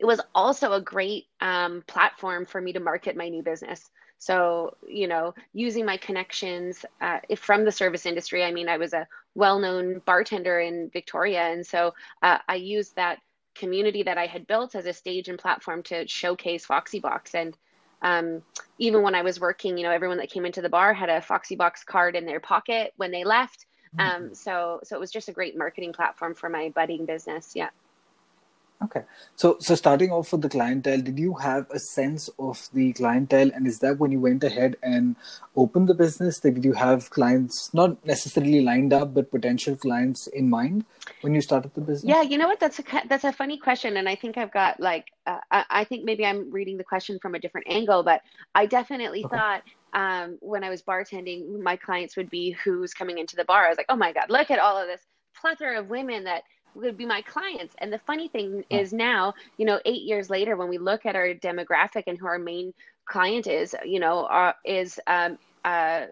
it 0.00 0.04
was 0.04 0.20
also 0.34 0.72
a 0.72 0.80
great 0.80 1.26
um, 1.40 1.82
platform 1.86 2.46
for 2.46 2.60
me 2.60 2.72
to 2.72 2.80
market 2.80 3.16
my 3.16 3.28
new 3.28 3.42
business. 3.42 3.90
So, 4.18 4.76
you 4.86 5.06
know, 5.06 5.34
using 5.52 5.84
my 5.84 5.96
connections 5.96 6.84
uh, 7.00 7.20
from 7.36 7.64
the 7.64 7.72
service 7.72 8.04
industry, 8.04 8.44
I 8.44 8.50
mean, 8.50 8.68
I 8.68 8.76
was 8.76 8.92
a 8.92 9.06
well 9.34 9.58
known 9.58 10.00
bartender 10.04 10.60
in 10.60 10.90
Victoria. 10.90 11.42
And 11.42 11.64
so 11.64 11.94
uh, 12.22 12.38
I 12.48 12.56
used 12.56 12.96
that 12.96 13.20
community 13.54 14.02
that 14.04 14.18
I 14.18 14.26
had 14.26 14.46
built 14.46 14.74
as 14.74 14.86
a 14.86 14.92
stage 14.92 15.28
and 15.28 15.38
platform 15.38 15.82
to 15.84 16.06
showcase 16.08 16.66
Foxy 16.66 16.98
Box. 16.98 17.34
And 17.34 17.56
um, 18.02 18.42
even 18.78 19.02
when 19.02 19.14
I 19.14 19.22
was 19.22 19.40
working, 19.40 19.76
you 19.76 19.84
know, 19.84 19.90
everyone 19.90 20.18
that 20.18 20.30
came 20.30 20.46
into 20.46 20.62
the 20.62 20.68
bar 20.68 20.94
had 20.94 21.08
a 21.08 21.20
Foxy 21.20 21.56
Box 21.56 21.84
card 21.84 22.16
in 22.16 22.26
their 22.26 22.40
pocket 22.40 22.92
when 22.96 23.10
they 23.10 23.24
left. 23.24 23.66
Mm-hmm. 23.96 24.24
Um, 24.24 24.34
so, 24.34 24.80
so 24.84 24.96
it 24.96 25.00
was 25.00 25.10
just 25.10 25.28
a 25.28 25.32
great 25.32 25.56
marketing 25.56 25.92
platform 25.92 26.34
for 26.34 26.48
my 26.48 26.70
budding 26.74 27.06
business. 27.06 27.52
Yeah. 27.54 27.70
Okay. 28.80 29.02
So 29.34 29.56
so 29.58 29.74
starting 29.74 30.12
off 30.12 30.30
with 30.30 30.42
the 30.42 30.48
clientele, 30.48 31.00
did 31.00 31.18
you 31.18 31.34
have 31.34 31.68
a 31.70 31.80
sense 31.80 32.30
of 32.38 32.68
the 32.72 32.92
clientele 32.92 33.50
and 33.52 33.66
is 33.66 33.80
that 33.80 33.98
when 33.98 34.12
you 34.12 34.20
went 34.20 34.44
ahead 34.44 34.76
and 34.82 35.16
opened 35.56 35.88
the 35.88 35.94
business, 35.94 36.38
did 36.38 36.64
you 36.64 36.74
have 36.74 37.10
clients 37.10 37.74
not 37.74 38.04
necessarily 38.06 38.60
lined 38.60 38.92
up 38.92 39.14
but 39.14 39.32
potential 39.32 39.74
clients 39.74 40.28
in 40.28 40.48
mind 40.48 40.84
when 41.22 41.34
you 41.34 41.40
started 41.40 41.74
the 41.74 41.80
business? 41.80 42.04
Yeah, 42.04 42.22
you 42.22 42.38
know 42.38 42.46
what? 42.46 42.60
That's 42.60 42.78
a 42.78 42.84
that's 43.08 43.24
a 43.24 43.32
funny 43.32 43.58
question 43.58 43.96
and 43.96 44.08
I 44.08 44.14
think 44.14 44.38
I've 44.38 44.52
got 44.52 44.78
like 44.78 45.06
uh, 45.26 45.40
I, 45.50 45.84
think 45.84 46.04
maybe 46.04 46.24
I'm 46.24 46.50
reading 46.50 46.78
the 46.78 46.84
question 46.84 47.18
from 47.20 47.34
a 47.34 47.38
different 47.38 47.66
angle, 47.68 48.02
but 48.02 48.22
I 48.54 48.64
definitely 48.64 49.24
okay. 49.24 49.36
thought 49.36 49.62
um, 49.92 50.38
when 50.40 50.64
I 50.64 50.70
was 50.70 50.82
bartending, 50.82 51.60
my 51.60 51.76
clients 51.76 52.16
would 52.16 52.30
be 52.30 52.52
who's 52.52 52.94
coming 52.94 53.18
into 53.18 53.36
the 53.36 53.44
bar. 53.44 53.66
I 53.66 53.68
was 53.68 53.76
like, 53.76 53.86
oh 53.90 53.96
my 53.96 54.12
God, 54.12 54.30
look 54.30 54.50
at 54.50 54.58
all 54.58 54.78
of 54.78 54.86
this 54.86 55.02
plethora 55.38 55.80
of 55.80 55.88
women 55.88 56.24
that 56.24 56.44
would 56.74 56.96
be 56.96 57.06
my 57.06 57.22
clients. 57.22 57.74
And 57.78 57.92
the 57.92 58.00
funny 58.00 58.28
thing 58.28 58.64
is 58.70 58.92
now, 58.92 59.34
you 59.56 59.66
know, 59.66 59.80
eight 59.84 60.02
years 60.02 60.30
later, 60.30 60.56
when 60.56 60.68
we 60.68 60.78
look 60.78 61.06
at 61.06 61.16
our 61.16 61.34
demographic 61.34 62.04
and 62.06 62.18
who 62.18 62.26
our 62.26 62.38
main 62.38 62.72
client 63.04 63.46
is, 63.46 63.74
you 63.84 64.00
know, 64.00 64.24
uh, 64.24 64.52
is 64.64 65.00
um, 65.06 65.38
uh, 65.64 66.06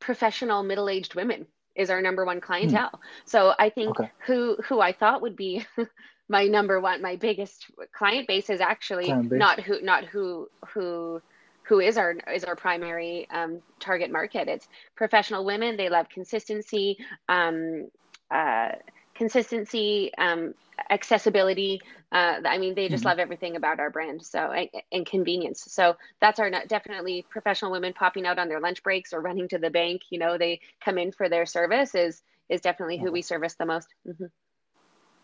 professional 0.00 0.62
middle-aged 0.62 1.14
women 1.14 1.46
is 1.74 1.90
our 1.90 2.00
number 2.00 2.24
one 2.24 2.40
clientele. 2.40 2.90
Hmm. 2.92 3.00
So 3.24 3.54
I 3.58 3.70
think 3.70 3.98
okay. 3.98 4.10
who 4.26 4.56
who 4.68 4.80
I 4.80 4.92
thought 4.92 5.22
would 5.22 5.36
be 5.36 5.64
my 6.28 6.46
number 6.46 6.80
one, 6.80 7.02
my 7.02 7.16
biggest 7.16 7.66
client 7.92 8.28
base 8.28 8.50
is 8.50 8.60
actually 8.60 9.12
not 9.12 9.60
who 9.60 9.80
not 9.82 10.04
who 10.04 10.48
who 10.68 11.20
who 11.64 11.80
is 11.80 11.96
our 11.96 12.16
is 12.32 12.44
our 12.44 12.56
primary 12.56 13.28
um, 13.30 13.60
target 13.80 14.10
market. 14.10 14.48
It's 14.48 14.68
professional 14.94 15.44
women. 15.44 15.76
They 15.76 15.88
love 15.88 16.08
consistency. 16.08 16.98
Um, 17.28 17.88
uh, 18.30 18.72
consistency, 19.14 20.12
um, 20.18 20.54
accessibility. 20.90 21.80
Uh, 22.12 22.40
I 22.44 22.58
mean, 22.58 22.74
they 22.74 22.88
just 22.88 23.00
mm-hmm. 23.00 23.08
love 23.08 23.18
everything 23.18 23.56
about 23.56 23.80
our 23.80 23.90
brand. 23.90 24.22
So 24.24 24.52
and 24.92 25.06
convenience. 25.06 25.64
So 25.68 25.96
that's 26.20 26.38
our 26.38 26.50
definitely 26.68 27.26
professional 27.28 27.72
women 27.72 27.92
popping 27.92 28.26
out 28.26 28.38
on 28.38 28.48
their 28.48 28.60
lunch 28.60 28.82
breaks 28.82 29.12
or 29.12 29.20
running 29.20 29.48
to 29.48 29.58
the 29.58 29.70
bank. 29.70 30.02
You 30.10 30.18
know, 30.18 30.38
they 30.38 30.60
come 30.84 30.98
in 30.98 31.12
for 31.12 31.28
their 31.28 31.46
service 31.46 31.94
is 31.94 32.22
is 32.48 32.60
definitely 32.60 32.98
who 32.98 33.10
we 33.10 33.22
service 33.22 33.54
the 33.54 33.66
most. 33.66 33.88
Mm-hmm. 34.06 34.26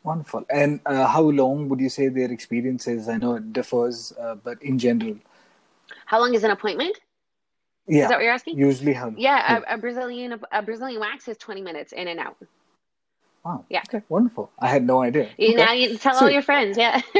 Wonderful. 0.02 0.44
And 0.48 0.80
uh, 0.86 1.06
how 1.06 1.22
long 1.22 1.68
would 1.68 1.80
you 1.80 1.90
say 1.90 2.08
their 2.08 2.32
experience 2.32 2.88
is? 2.88 3.08
I 3.08 3.18
know 3.18 3.34
it 3.34 3.52
differs, 3.52 4.12
uh, 4.18 4.36
but 4.36 4.62
in 4.62 4.78
general. 4.78 5.16
How 6.06 6.20
long 6.20 6.32
is 6.34 6.42
an 6.42 6.50
appointment? 6.50 6.98
Yeah. 7.86 8.04
Is 8.04 8.08
that 8.08 8.16
what 8.16 8.24
you're 8.24 8.32
asking? 8.32 8.58
Usually 8.58 8.92
how? 8.94 9.08
Yeah, 9.16 9.36
yeah. 9.36 9.60
A, 9.68 9.74
a, 9.74 9.78
Brazilian 9.78 10.40
a 10.52 10.62
Brazilian 10.62 11.00
wax 11.00 11.28
is 11.28 11.36
20 11.36 11.60
minutes 11.60 11.92
in 11.92 12.08
and 12.08 12.18
out. 12.18 12.36
Wow. 13.44 13.64
Yeah. 13.70 13.82
Okay. 13.88 14.04
Wonderful. 14.08 14.50
I 14.58 14.68
had 14.68 14.84
no 14.84 15.02
idea. 15.02 15.30
You, 15.38 15.54
okay. 15.54 15.56
Now 15.56 15.72
you 15.72 15.96
tell 15.96 16.14
so, 16.14 16.26
all 16.26 16.30
your 16.30 16.42
friends. 16.42 16.76
Yeah. 16.76 17.00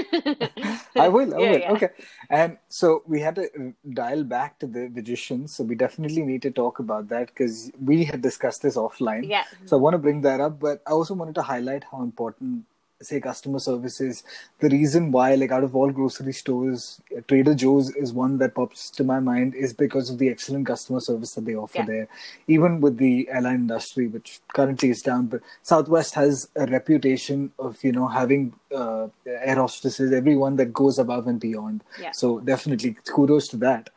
I 0.97 1.09
will. 1.09 1.35
I 1.35 1.39
yeah, 1.39 1.51
will. 1.51 1.59
Yeah. 1.59 1.73
Okay. 1.73 1.89
And 2.29 2.59
so 2.69 3.03
we 3.07 3.21
had 3.21 3.37
to 3.37 3.45
uh, 3.45 3.71
dial 3.95 4.25
back 4.25 4.59
to 4.59 4.67
the 4.67 4.91
magicians. 4.91 5.55
So 5.55 5.65
we 5.65 5.75
definitely 5.75 6.23
need 6.23 6.43
to 6.43 6.51
talk 6.51 6.79
about 6.79 7.09
that 7.09 7.29
because 7.29 7.71
we 7.83 8.05
had 8.05 8.21
discussed 8.21 8.61
this 8.61 8.77
offline. 8.77 9.29
Yeah. 9.29 9.45
So 9.65 9.79
I 9.79 9.81
want 9.81 9.95
to 9.95 9.99
bring 9.99 10.21
that 10.23 10.41
up, 10.41 10.61
but 10.61 10.83
I 10.87 10.91
also 10.91 11.15
wanted 11.15 11.37
to 11.37 11.43
highlight 11.43 11.85
how 11.91 12.03
important 12.03 12.65
say 13.03 13.21
customer 13.21 13.59
services 13.59 14.23
the 14.59 14.69
reason 14.69 15.11
why 15.11 15.35
like 15.35 15.51
out 15.51 15.65
of 15.65 15.75
all 15.75 15.91
grocery 15.91 16.33
stores 16.33 17.01
trader 17.29 17.55
joe's 17.55 17.95
is 17.97 18.13
one 18.13 18.37
that 18.39 18.55
pops 18.55 18.91
to 18.91 19.03
my 19.03 19.19
mind 19.19 19.55
is 19.55 19.73
because 19.73 20.11
of 20.11 20.19
the 20.19 20.29
excellent 20.29 20.67
customer 20.67 21.01
service 21.01 21.35
that 21.35 21.45
they 21.47 21.55
offer 21.55 21.79
yeah. 21.79 21.87
there 21.87 22.09
even 22.47 22.81
with 22.81 22.99
the 22.99 23.27
airline 23.31 23.57
industry 23.57 24.07
which 24.07 24.41
currently 24.53 24.91
is 24.91 25.01
down 25.01 25.27
but 25.27 25.41
southwest 25.63 26.15
has 26.15 26.49
a 26.57 26.67
reputation 26.67 27.51
of 27.59 27.83
you 27.83 27.93
know 27.93 28.07
having 28.07 28.53
uh, 28.75 29.07
air 29.27 29.57
hostesses 29.57 30.13
everyone 30.13 30.57
that 30.57 30.73
goes 30.73 30.99
above 30.99 31.27
and 31.27 31.41
beyond 31.41 31.83
yeah. 32.01 32.11
so 32.13 32.41
definitely 32.41 32.97
kudos 33.07 33.49
to 33.49 33.57
that 33.57 33.89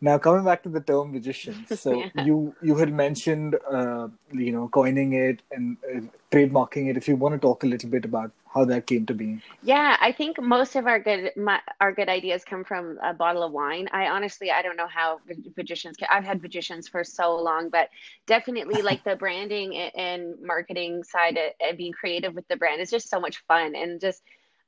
now, 0.00 0.18
coming 0.18 0.44
back 0.44 0.62
to 0.64 0.68
the 0.68 0.80
term 0.80 1.12
magician, 1.12 1.66
so 1.76 1.94
yeah. 1.94 2.24
you 2.24 2.54
you 2.60 2.76
had 2.76 2.92
mentioned 2.92 3.56
uh, 3.70 4.08
you 4.30 4.52
know 4.52 4.68
coining 4.68 5.14
it 5.14 5.40
and 5.50 5.78
uh, 5.90 6.00
trademarking 6.30 6.90
it. 6.90 6.96
If 6.98 7.08
you 7.08 7.16
want 7.16 7.34
to 7.34 7.38
talk 7.38 7.64
a 7.64 7.66
little 7.66 7.88
bit 7.88 8.04
about 8.04 8.30
how 8.52 8.66
that 8.66 8.86
came 8.86 9.06
to 9.06 9.14
be. 9.14 9.40
Yeah, 9.62 9.96
I 10.00 10.12
think 10.12 10.40
most 10.40 10.76
of 10.76 10.86
our 10.86 10.98
good 10.98 11.32
my, 11.36 11.60
our 11.80 11.92
good 11.92 12.10
ideas 12.10 12.44
come 12.44 12.62
from 12.62 12.98
a 13.02 13.14
bottle 13.14 13.42
of 13.42 13.52
wine. 13.52 13.88
I 13.90 14.08
honestly 14.08 14.50
I 14.50 14.60
don't 14.60 14.76
know 14.76 14.86
how 14.86 15.20
magicians. 15.56 15.96
I've 16.10 16.24
had 16.24 16.42
magicians 16.42 16.88
for 16.88 17.02
so 17.02 17.36
long, 17.36 17.70
but 17.70 17.88
definitely 18.26 18.82
like 18.82 19.02
the 19.02 19.16
branding 19.16 19.76
and 19.76 20.34
marketing 20.42 21.04
side 21.04 21.38
and 21.60 21.78
being 21.78 21.92
creative 21.92 22.34
with 22.34 22.46
the 22.48 22.56
brand 22.56 22.82
is 22.82 22.90
just 22.90 23.08
so 23.08 23.18
much 23.18 23.38
fun 23.48 23.74
and 23.74 23.98
just 23.98 24.22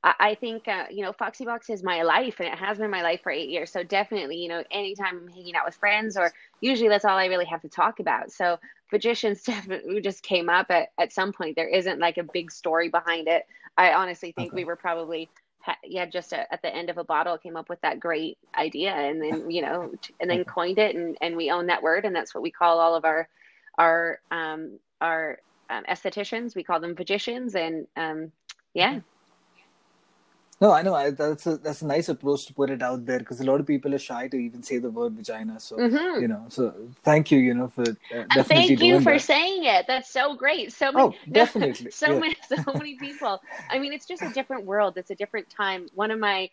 I 0.05 0.37
think 0.37 0.69
uh, 0.69 0.85
you 0.91 1.03
know 1.03 1.13
Foxy 1.13 1.45
Box 1.45 1.69
is 1.71 1.83
my 1.83 2.03
life, 2.03 2.39
and 2.39 2.49
it 2.49 2.59
has 2.59 2.79
been 2.79 2.91
my 2.91 3.03
life 3.03 3.21
for 3.23 3.33
eight 3.33 3.49
years. 3.49 3.73
So 3.73 3.83
definitely, 3.83 4.37
you 4.37 4.49
know, 4.49 4.63
anytime 4.71 5.23
I'm 5.23 5.29
hanging 5.29 5.57
out 5.57 5.67
with 5.67 5.75
friends, 5.75 6.17
or 6.17 6.33
usually 6.61 6.89
that's 6.89 7.05
all 7.05 7.19
I 7.19 7.27
really 7.27 7.47
have 7.47 7.63
to 7.63 7.69
talk 7.69 7.99
about. 7.99 8.31
So 8.31 8.59
magicians 8.93 9.43
definitely 9.45 10.01
just 10.01 10.23
came 10.23 10.49
up 10.49 10.71
at 10.71 10.91
at 10.99 11.13
some 11.13 11.33
point. 11.33 11.57
There 11.57 11.69
isn't 11.69 11.99
like 11.99 12.17
a 12.17 12.23
big 12.23 12.53
story 12.53 12.89
behind 12.89 13.27
it. 13.27 13.47
I 13.77 13.93
honestly 13.93 14.33
think 14.33 14.53
okay. 14.53 14.63
we 14.63 14.65
were 14.65 14.77
probably 14.77 15.29
yeah 15.85 16.07
just 16.07 16.33
a, 16.33 16.51
at 16.53 16.63
the 16.63 16.75
end 16.75 16.91
of 16.91 16.99
a 16.99 17.05
bottle 17.05 17.37
came 17.37 17.57
up 17.57 17.69
with 17.69 17.81
that 17.81 17.99
great 17.99 18.39
idea, 18.57 18.93
and 18.93 19.21
then 19.21 19.51
you 19.51 19.63
know, 19.63 19.93
and 20.21 20.31
then 20.31 20.45
coined 20.45 20.79
it, 20.79 20.95
and 20.95 21.19
and 21.21 21.37
we 21.37 21.51
own 21.51 21.67
that 21.67 21.83
word, 21.83 22.05
and 22.05 22.15
that's 22.15 22.33
what 22.33 22.43
we 22.43 22.53
call 22.53 22.79
all 22.79 22.95
of 22.95 23.05
our 23.05 23.29
our 23.79 24.21
um 24.31 24.79
our 25.01 25.41
um, 25.71 25.83
estheticians. 25.91 26.55
We 26.55 26.63
call 26.63 26.79
them 26.79 26.95
magicians, 26.97 27.57
and 27.57 27.89
um 27.97 28.31
yeah. 28.75 29.01
No, 30.61 30.73
I 30.73 30.83
know. 30.83 30.95
I, 30.95 31.11
that's 31.11 31.47
a 31.47 31.57
that's 31.57 31.83
a 31.83 31.87
nice 31.87 32.09
approach 32.09 32.47
to 32.47 32.55
put 32.55 32.69
it 32.71 32.83
out 32.83 33.07
there 33.07 33.21
because 33.21 33.41
a 33.41 33.45
lot 33.45 33.61
of 33.61 33.67
people 33.67 33.95
are 33.95 33.99
shy 33.99 34.27
to 34.27 34.37
even 34.37 34.63
say 34.63 34.79
the 34.79 34.91
word 34.91 35.13
vagina. 35.13 35.61
So 35.61 35.77
mm-hmm. 35.77 36.21
you 36.21 36.27
know, 36.27 36.47
so 36.49 36.75
thank 37.05 37.31
you, 37.31 37.39
you 37.39 37.55
know, 37.55 37.69
for 37.69 37.83
uh, 37.83 38.25
and 38.31 38.47
thank 38.47 38.81
you 38.81 39.01
for 39.01 39.13
that. 39.13 39.21
saying 39.21 39.65
it. 39.65 39.87
That's 39.87 40.11
so 40.11 40.35
great. 40.35 40.73
So 40.73 40.91
many, 40.91 41.07
oh, 41.07 41.15
definitely, 41.33 41.93
so 41.93 42.13
yeah. 42.13 42.19
many, 42.19 42.37
so 42.49 42.73
many 42.73 42.97
people. 42.97 43.41
I 43.71 43.79
mean, 43.79 43.93
it's 43.93 44.07
just 44.07 44.23
a 44.23 44.31
different 44.31 44.65
world. 44.65 44.99
It's 44.99 45.11
a 45.11 45.15
different 45.15 45.49
time. 45.49 45.87
One 45.95 46.11
of 46.11 46.19
my 46.19 46.51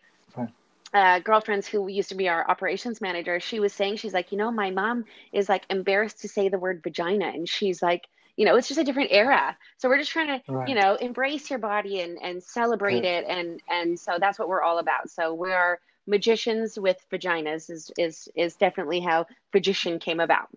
uh, 0.94 1.18
girlfriends 1.18 1.66
who 1.66 1.88
used 1.88 2.08
to 2.10 2.14
be 2.14 2.28
our 2.28 2.48
operations 2.48 3.00
manager, 3.00 3.40
she 3.40 3.58
was 3.58 3.72
saying, 3.72 3.96
she's 3.96 4.14
like, 4.14 4.30
you 4.30 4.38
know, 4.38 4.52
my 4.52 4.70
mom 4.70 5.04
is 5.32 5.48
like 5.48 5.64
embarrassed 5.68 6.20
to 6.20 6.28
say 6.28 6.48
the 6.48 6.58
word 6.58 6.80
vagina, 6.82 7.26
and 7.26 7.48
she's 7.48 7.82
like 7.82 8.06
you 8.36 8.44
know 8.44 8.56
it's 8.56 8.68
just 8.68 8.80
a 8.80 8.84
different 8.84 9.10
era 9.12 9.56
so 9.78 9.88
we're 9.88 9.98
just 9.98 10.10
trying 10.10 10.26
to 10.26 10.52
right. 10.52 10.68
you 10.68 10.74
know 10.74 10.94
embrace 10.96 11.50
your 11.50 11.58
body 11.58 12.00
and 12.00 12.18
and 12.22 12.42
celebrate 12.42 13.04
it 13.04 13.24
and 13.28 13.60
and 13.68 13.98
so 13.98 14.18
that's 14.20 14.38
what 14.38 14.48
we're 14.48 14.62
all 14.62 14.78
about 14.78 15.10
so 15.10 15.34
we 15.34 15.52
are 15.52 15.80
magicians 16.06 16.78
with 16.78 16.98
vaginas 17.10 17.70
is 17.70 17.90
is 17.98 18.28
is 18.34 18.54
definitely 18.56 19.00
how 19.00 19.26
magician 19.52 19.98
came 19.98 20.20
about 20.20 20.48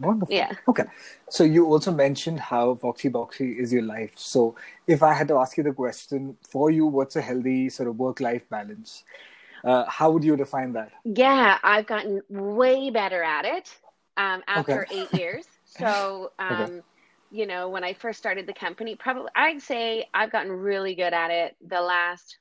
Wonderful. 0.00 0.34
Yeah. 0.34 0.52
Okay. 0.66 0.84
So 1.28 1.44
you 1.44 1.66
also 1.66 1.92
mentioned 1.92 2.40
how 2.40 2.74
Foxy 2.74 3.10
Boxy 3.10 3.58
is 3.58 3.72
your 3.72 3.82
life. 3.82 4.12
So 4.16 4.56
if 4.86 5.02
I 5.02 5.12
had 5.12 5.28
to 5.28 5.36
ask 5.36 5.56
you 5.56 5.62
the 5.62 5.72
question 5.72 6.36
for 6.48 6.70
you, 6.70 6.86
what's 6.86 7.16
a 7.16 7.20
healthy 7.20 7.68
sort 7.68 7.88
of 7.88 7.98
work-life 7.98 8.48
balance? 8.48 9.04
Uh, 9.62 9.84
how 9.86 10.10
would 10.10 10.24
you 10.24 10.36
define 10.36 10.72
that? 10.72 10.90
Yeah, 11.04 11.58
I've 11.62 11.86
gotten 11.86 12.22
way 12.30 12.88
better 12.88 13.22
at 13.22 13.44
it 13.44 13.68
um, 14.16 14.42
after 14.46 14.84
okay. 14.84 15.02
eight 15.02 15.12
years. 15.12 15.44
So, 15.78 16.32
um, 16.38 16.62
okay. 16.62 16.80
you 17.30 17.46
know, 17.46 17.68
when 17.68 17.84
I 17.84 17.94
first 17.94 18.18
started 18.18 18.46
the 18.46 18.52
company, 18.52 18.96
probably 18.96 19.30
I'd 19.36 19.62
say 19.62 20.06
I've 20.12 20.32
gotten 20.32 20.50
really 20.50 20.94
good 20.94 21.12
at 21.12 21.30
it 21.30 21.56
the 21.66 21.80
last 21.80 22.38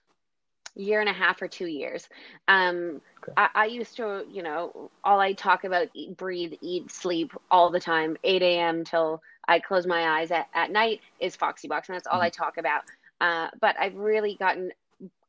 year 0.75 0.99
and 0.99 1.09
a 1.09 1.13
half 1.13 1.41
or 1.41 1.47
two 1.47 1.67
years. 1.67 2.07
Um, 2.47 3.01
okay. 3.23 3.33
I, 3.37 3.49
I, 3.53 3.65
used 3.65 3.97
to, 3.97 4.25
you 4.31 4.41
know, 4.41 4.89
all 5.03 5.19
I 5.19 5.33
talk 5.33 5.63
about, 5.63 5.89
eat, 5.93 6.17
breathe, 6.17 6.53
eat, 6.61 6.91
sleep 6.91 7.33
all 7.51 7.69
the 7.69 7.79
time, 7.79 8.17
8 8.23 8.41
a.m. 8.41 8.83
till 8.83 9.21
I 9.47 9.59
close 9.59 9.85
my 9.85 10.19
eyes 10.19 10.31
at, 10.31 10.47
at 10.53 10.71
night 10.71 11.01
is 11.19 11.35
Foxy 11.35 11.67
Box, 11.67 11.89
and 11.89 11.95
that's 11.95 12.07
all 12.07 12.13
mm-hmm. 12.13 12.25
I 12.25 12.29
talk 12.29 12.57
about. 12.57 12.83
Uh, 13.19 13.49
but 13.59 13.75
I've 13.79 13.95
really 13.95 14.35
gotten 14.35 14.71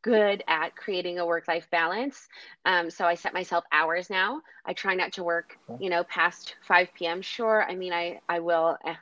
good 0.02 0.42
at 0.48 0.76
creating 0.76 1.18
a 1.18 1.26
work 1.26 1.46
life 1.48 1.66
balance. 1.70 2.28
Um, 2.64 2.90
so 2.90 3.04
I 3.04 3.14
set 3.14 3.34
myself 3.34 3.64
hours 3.72 4.10
now. 4.10 4.40
I 4.64 4.72
try 4.72 4.94
not 4.94 5.12
to 5.14 5.24
work, 5.24 5.58
you 5.78 5.90
know, 5.90 6.04
past 6.04 6.56
5 6.62 6.88
p.m. 6.94 7.22
Sure. 7.22 7.64
I 7.68 7.74
mean, 7.74 7.92
I, 7.92 8.20
I 8.28 8.40
will, 8.40 8.76
eh, 8.84 8.94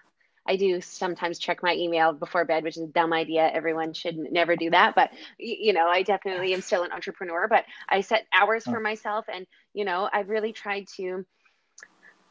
I 0.46 0.56
do 0.56 0.80
sometimes 0.80 1.38
check 1.38 1.62
my 1.62 1.74
email 1.74 2.12
before 2.12 2.44
bed, 2.44 2.64
which 2.64 2.76
is 2.76 2.84
a 2.84 2.88
dumb 2.88 3.12
idea. 3.12 3.50
Everyone 3.52 3.92
should 3.92 4.16
never 4.16 4.56
do 4.56 4.70
that. 4.70 4.94
But, 4.94 5.10
you 5.38 5.72
know, 5.74 5.86
I 5.86 6.02
definitely 6.02 6.54
am 6.54 6.62
still 6.62 6.84
an 6.84 6.92
entrepreneur, 6.92 7.48
but 7.48 7.64
I 7.88 8.00
set 8.00 8.26
hours 8.32 8.64
for 8.64 8.80
myself. 8.80 9.26
And, 9.32 9.46
you 9.74 9.84
know, 9.84 10.08
I've 10.10 10.30
really 10.30 10.52
tried 10.52 10.86
to 10.96 11.26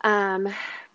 um, 0.03 0.47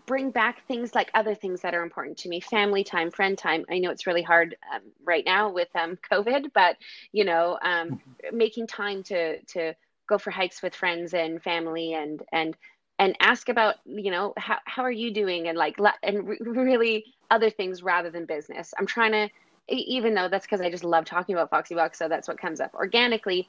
bring 0.07 0.31
back 0.31 0.67
things 0.67 0.95
like 0.95 1.11
other 1.15 1.35
things 1.35 1.61
that 1.61 1.75
are 1.75 1.83
important 1.83 2.17
to 2.19 2.29
me 2.29 2.41
family 2.41 2.85
time 2.85 3.11
friend 3.11 3.39
time 3.39 3.65
i 3.71 3.79
know 3.79 3.91
it's 3.91 4.07
really 4.07 4.23
hard 4.23 4.57
um, 4.75 4.83
right 5.05 5.25
now 5.25 5.51
with 5.51 5.69
um, 5.75 5.99
covid 6.11 6.47
but 6.55 6.77
you 7.13 7.25
know 7.25 7.59
um, 7.63 7.91
mm-hmm. 7.91 8.37
making 8.37 8.67
time 8.67 9.03
to 9.03 9.41
to 9.43 9.75
go 10.09 10.19
for 10.19 10.31
hikes 10.31 10.63
with 10.63 10.75
friends 10.75 11.15
and 11.15 11.43
family 11.43 11.95
and 11.95 12.23
and 12.33 12.57
and 12.99 13.17
ask 13.21 13.49
about 13.49 13.77
you 13.85 14.11
know 14.11 14.33
how, 14.37 14.59
how 14.65 14.83
are 14.83 14.91
you 14.93 15.13
doing 15.13 15.49
and 15.49 15.57
like 15.57 15.77
and 16.03 16.29
re- 16.29 16.39
really 16.41 17.05
other 17.31 17.51
things 17.51 17.83
rather 17.83 18.11
than 18.11 18.27
business 18.27 18.75
i'm 18.79 18.87
trying 18.87 19.13
to 19.13 19.29
even 19.69 20.15
though 20.15 20.29
that's 20.29 20.47
because 20.47 20.61
i 20.61 20.71
just 20.71 20.85
love 20.85 21.05
talking 21.05 21.35
about 21.35 21.51
foxy 21.51 21.75
box 21.75 21.99
so 21.99 22.09
that's 22.09 22.29
what 22.29 22.39
comes 22.39 22.61
up 22.61 22.75
organically 22.75 23.49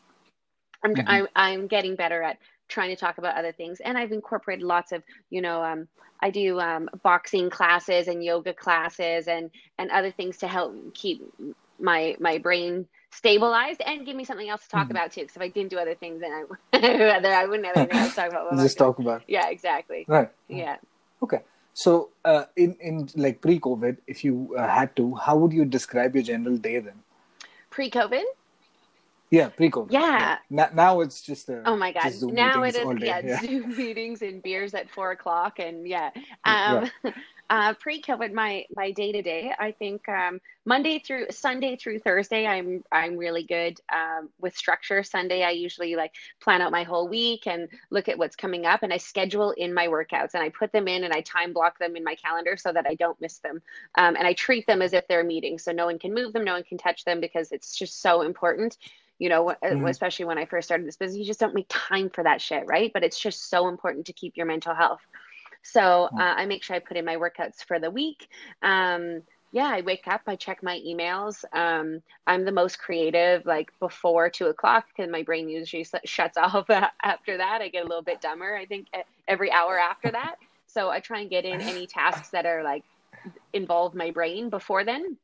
I'm, 0.83 0.95
mm-hmm. 0.95 1.07
I'm, 1.07 1.27
I'm 1.35 1.67
getting 1.67 1.95
better 1.95 2.21
at 2.21 2.37
trying 2.67 2.89
to 2.89 2.95
talk 2.95 3.17
about 3.17 3.35
other 3.35 3.51
things. 3.51 3.79
And 3.79 3.97
I've 3.97 4.11
incorporated 4.11 4.63
lots 4.63 4.91
of, 4.91 5.03
you 5.29 5.41
know, 5.41 5.63
um, 5.63 5.87
I 6.21 6.29
do 6.29 6.59
um, 6.59 6.89
boxing 7.03 7.49
classes 7.49 8.07
and 8.07 8.23
yoga 8.23 8.53
classes 8.53 9.27
and 9.27 9.49
and 9.77 9.91
other 9.91 10.11
things 10.11 10.37
to 10.37 10.47
help 10.47 10.93
keep 10.93 11.21
my 11.79 12.15
my 12.19 12.37
brain 12.37 12.87
stabilized 13.11 13.81
and 13.85 14.05
give 14.05 14.15
me 14.15 14.23
something 14.23 14.49
else 14.49 14.63
to 14.63 14.69
talk 14.69 14.83
mm-hmm. 14.83 14.91
about 14.91 15.11
too. 15.11 15.21
Because 15.21 15.35
if 15.35 15.41
I 15.41 15.49
didn't 15.49 15.69
do 15.69 15.77
other 15.77 15.95
things, 15.95 16.21
then 16.21 16.31
I 16.31 16.79
then 17.19 17.25
I 17.25 17.45
wouldn't 17.45 17.65
have 17.65 17.77
anything 17.77 17.97
else 17.97 18.15
to 18.15 18.21
talk 18.21 18.29
about. 18.31 18.57
Just 18.57 18.77
talk 18.77 18.99
about. 18.99 19.23
Yeah, 19.27 19.49
exactly. 19.49 20.05
Right. 20.07 20.29
Yeah. 20.47 20.77
Okay. 21.21 21.39
So, 21.73 22.09
uh, 22.23 22.45
in 22.55 22.75
in 22.79 23.09
like 23.15 23.41
pre-COVID, 23.41 23.97
if 24.07 24.23
you 24.23 24.55
uh, 24.57 24.67
had 24.67 24.95
to, 24.95 25.15
how 25.15 25.37
would 25.37 25.51
you 25.51 25.65
describe 25.65 26.15
your 26.15 26.23
general 26.23 26.57
day 26.57 26.79
then? 26.79 27.01
Pre-COVID. 27.71 28.23
Yeah, 29.33 29.49
pre-COVID. 29.49 29.91
Yeah. 29.91 30.37
yeah. 30.51 30.69
Now, 30.75 31.01
it's 31.01 31.19
just 31.23 31.49
a, 31.49 31.67
oh 31.67 31.75
my 31.75 31.91
god. 31.91 32.13
Now 32.21 32.61
it 32.61 32.75
is 32.75 32.85
yeah, 32.99 33.19
yeah, 33.23 33.41
Zoom 33.41 33.75
meetings 33.77 34.21
and 34.21 34.43
beers 34.43 34.75
at 34.75 34.91
four 34.91 35.09
o'clock 35.09 35.57
and 35.57 35.87
yeah. 35.87 36.11
Um, 36.45 36.87
yeah. 37.03 37.11
Uh, 37.49 37.73
pre-COVID, 37.73 38.31
my 38.31 38.65
my 38.73 38.89
day 38.91 39.11
to 39.11 39.21
day, 39.21 39.51
I 39.59 39.73
think 39.73 40.07
um, 40.07 40.39
Monday 40.65 40.97
through 40.97 41.27
Sunday 41.29 41.75
through 41.75 41.99
Thursday, 41.99 42.47
I'm 42.47 42.83
I'm 42.91 43.17
really 43.17 43.43
good 43.43 43.79
um, 43.93 44.29
with 44.39 44.55
structure. 44.55 45.03
Sunday, 45.03 45.43
I 45.43 45.51
usually 45.51 45.95
like 45.95 46.13
plan 46.41 46.61
out 46.61 46.71
my 46.71 46.83
whole 46.83 47.07
week 47.07 47.45
and 47.45 47.67
look 47.91 48.07
at 48.07 48.17
what's 48.17 48.37
coming 48.37 48.65
up, 48.65 48.81
and 48.81 48.93
I 48.93 48.97
schedule 48.97 49.51
in 49.51 49.73
my 49.73 49.87
workouts 49.87 50.33
and 50.33 50.41
I 50.41 50.49
put 50.49 50.71
them 50.71 50.87
in 50.87 51.03
and 51.03 51.13
I 51.13 51.21
time 51.21 51.53
block 51.53 51.77
them 51.79 51.97
in 51.97 52.03
my 52.03 52.15
calendar 52.15 52.55
so 52.55 52.71
that 52.71 52.87
I 52.87 52.95
don't 52.95 53.19
miss 53.21 53.39
them. 53.39 53.61
Um, 53.95 54.15
and 54.15 54.25
I 54.25 54.33
treat 54.33 54.65
them 54.65 54.81
as 54.81 54.93
if 54.93 55.07
they're 55.07 55.23
meetings, 55.23 55.63
so 55.63 55.73
no 55.73 55.85
one 55.85 55.99
can 55.99 56.13
move 56.13 56.33
them, 56.33 56.45
no 56.45 56.53
one 56.53 56.63
can 56.63 56.77
touch 56.77 57.03
them 57.03 57.19
because 57.19 57.51
it's 57.51 57.75
just 57.75 58.01
so 58.01 58.21
important 58.21 58.77
you 59.23 59.29
know, 59.29 59.51
uh, 59.51 59.55
mm-hmm. 59.63 59.85
especially 59.87 60.25
when 60.25 60.37
I 60.37 60.43
first 60.43 60.67
started 60.67 60.85
this 60.85 60.97
business, 60.97 61.17
you 61.17 61.23
just 61.23 61.39
don't 61.39 61.53
make 61.53 61.67
time 61.69 62.09
for 62.09 62.25
that 62.25 62.41
shit, 62.41 62.65
right? 62.67 62.91
But 62.93 63.05
it's 63.05 63.17
just 63.17 63.49
so 63.49 63.69
important 63.69 64.07
to 64.07 64.13
keep 64.13 64.35
your 64.35 64.45
mental 64.45 64.75
health. 64.75 64.99
So 65.61 65.79
mm-hmm. 65.79 66.17
uh, 66.17 66.33
I 66.33 66.45
make 66.45 66.61
sure 66.61 66.75
I 66.75 66.79
put 66.79 66.97
in 66.97 67.05
my 67.05 67.15
workouts 67.15 67.63
for 67.65 67.79
the 67.79 67.89
week. 67.89 68.27
Um, 68.61 69.21
yeah, 69.53 69.67
I 69.67 69.79
wake 69.79 70.09
up, 70.09 70.23
I 70.27 70.35
check 70.35 70.61
my 70.61 70.77
emails. 70.85 71.45
Um, 71.53 72.01
I'm 72.27 72.43
the 72.43 72.51
most 72.51 72.79
creative 72.79 73.45
like 73.45 73.71
before 73.79 74.29
two 74.29 74.47
o'clock 74.47 74.87
because 74.89 75.09
my 75.09 75.23
brain 75.23 75.47
usually 75.47 75.87
shuts 76.03 76.35
off 76.37 76.69
after 76.69 77.37
that. 77.37 77.61
I 77.61 77.69
get 77.69 77.85
a 77.85 77.87
little 77.87 78.03
bit 78.03 78.19
dumber, 78.19 78.57
I 78.57 78.65
think, 78.65 78.87
every 79.25 79.53
hour 79.53 79.79
after 79.79 80.11
that. 80.11 80.35
So 80.67 80.89
I 80.89 80.99
try 80.99 81.21
and 81.21 81.29
get 81.29 81.45
in 81.45 81.61
any 81.71 81.87
tasks 81.87 82.27
that 82.31 82.45
are 82.45 82.61
like 82.61 82.83
involve 83.53 83.95
my 83.95 84.11
brain 84.11 84.49
before 84.49 84.83
then. 84.83 85.15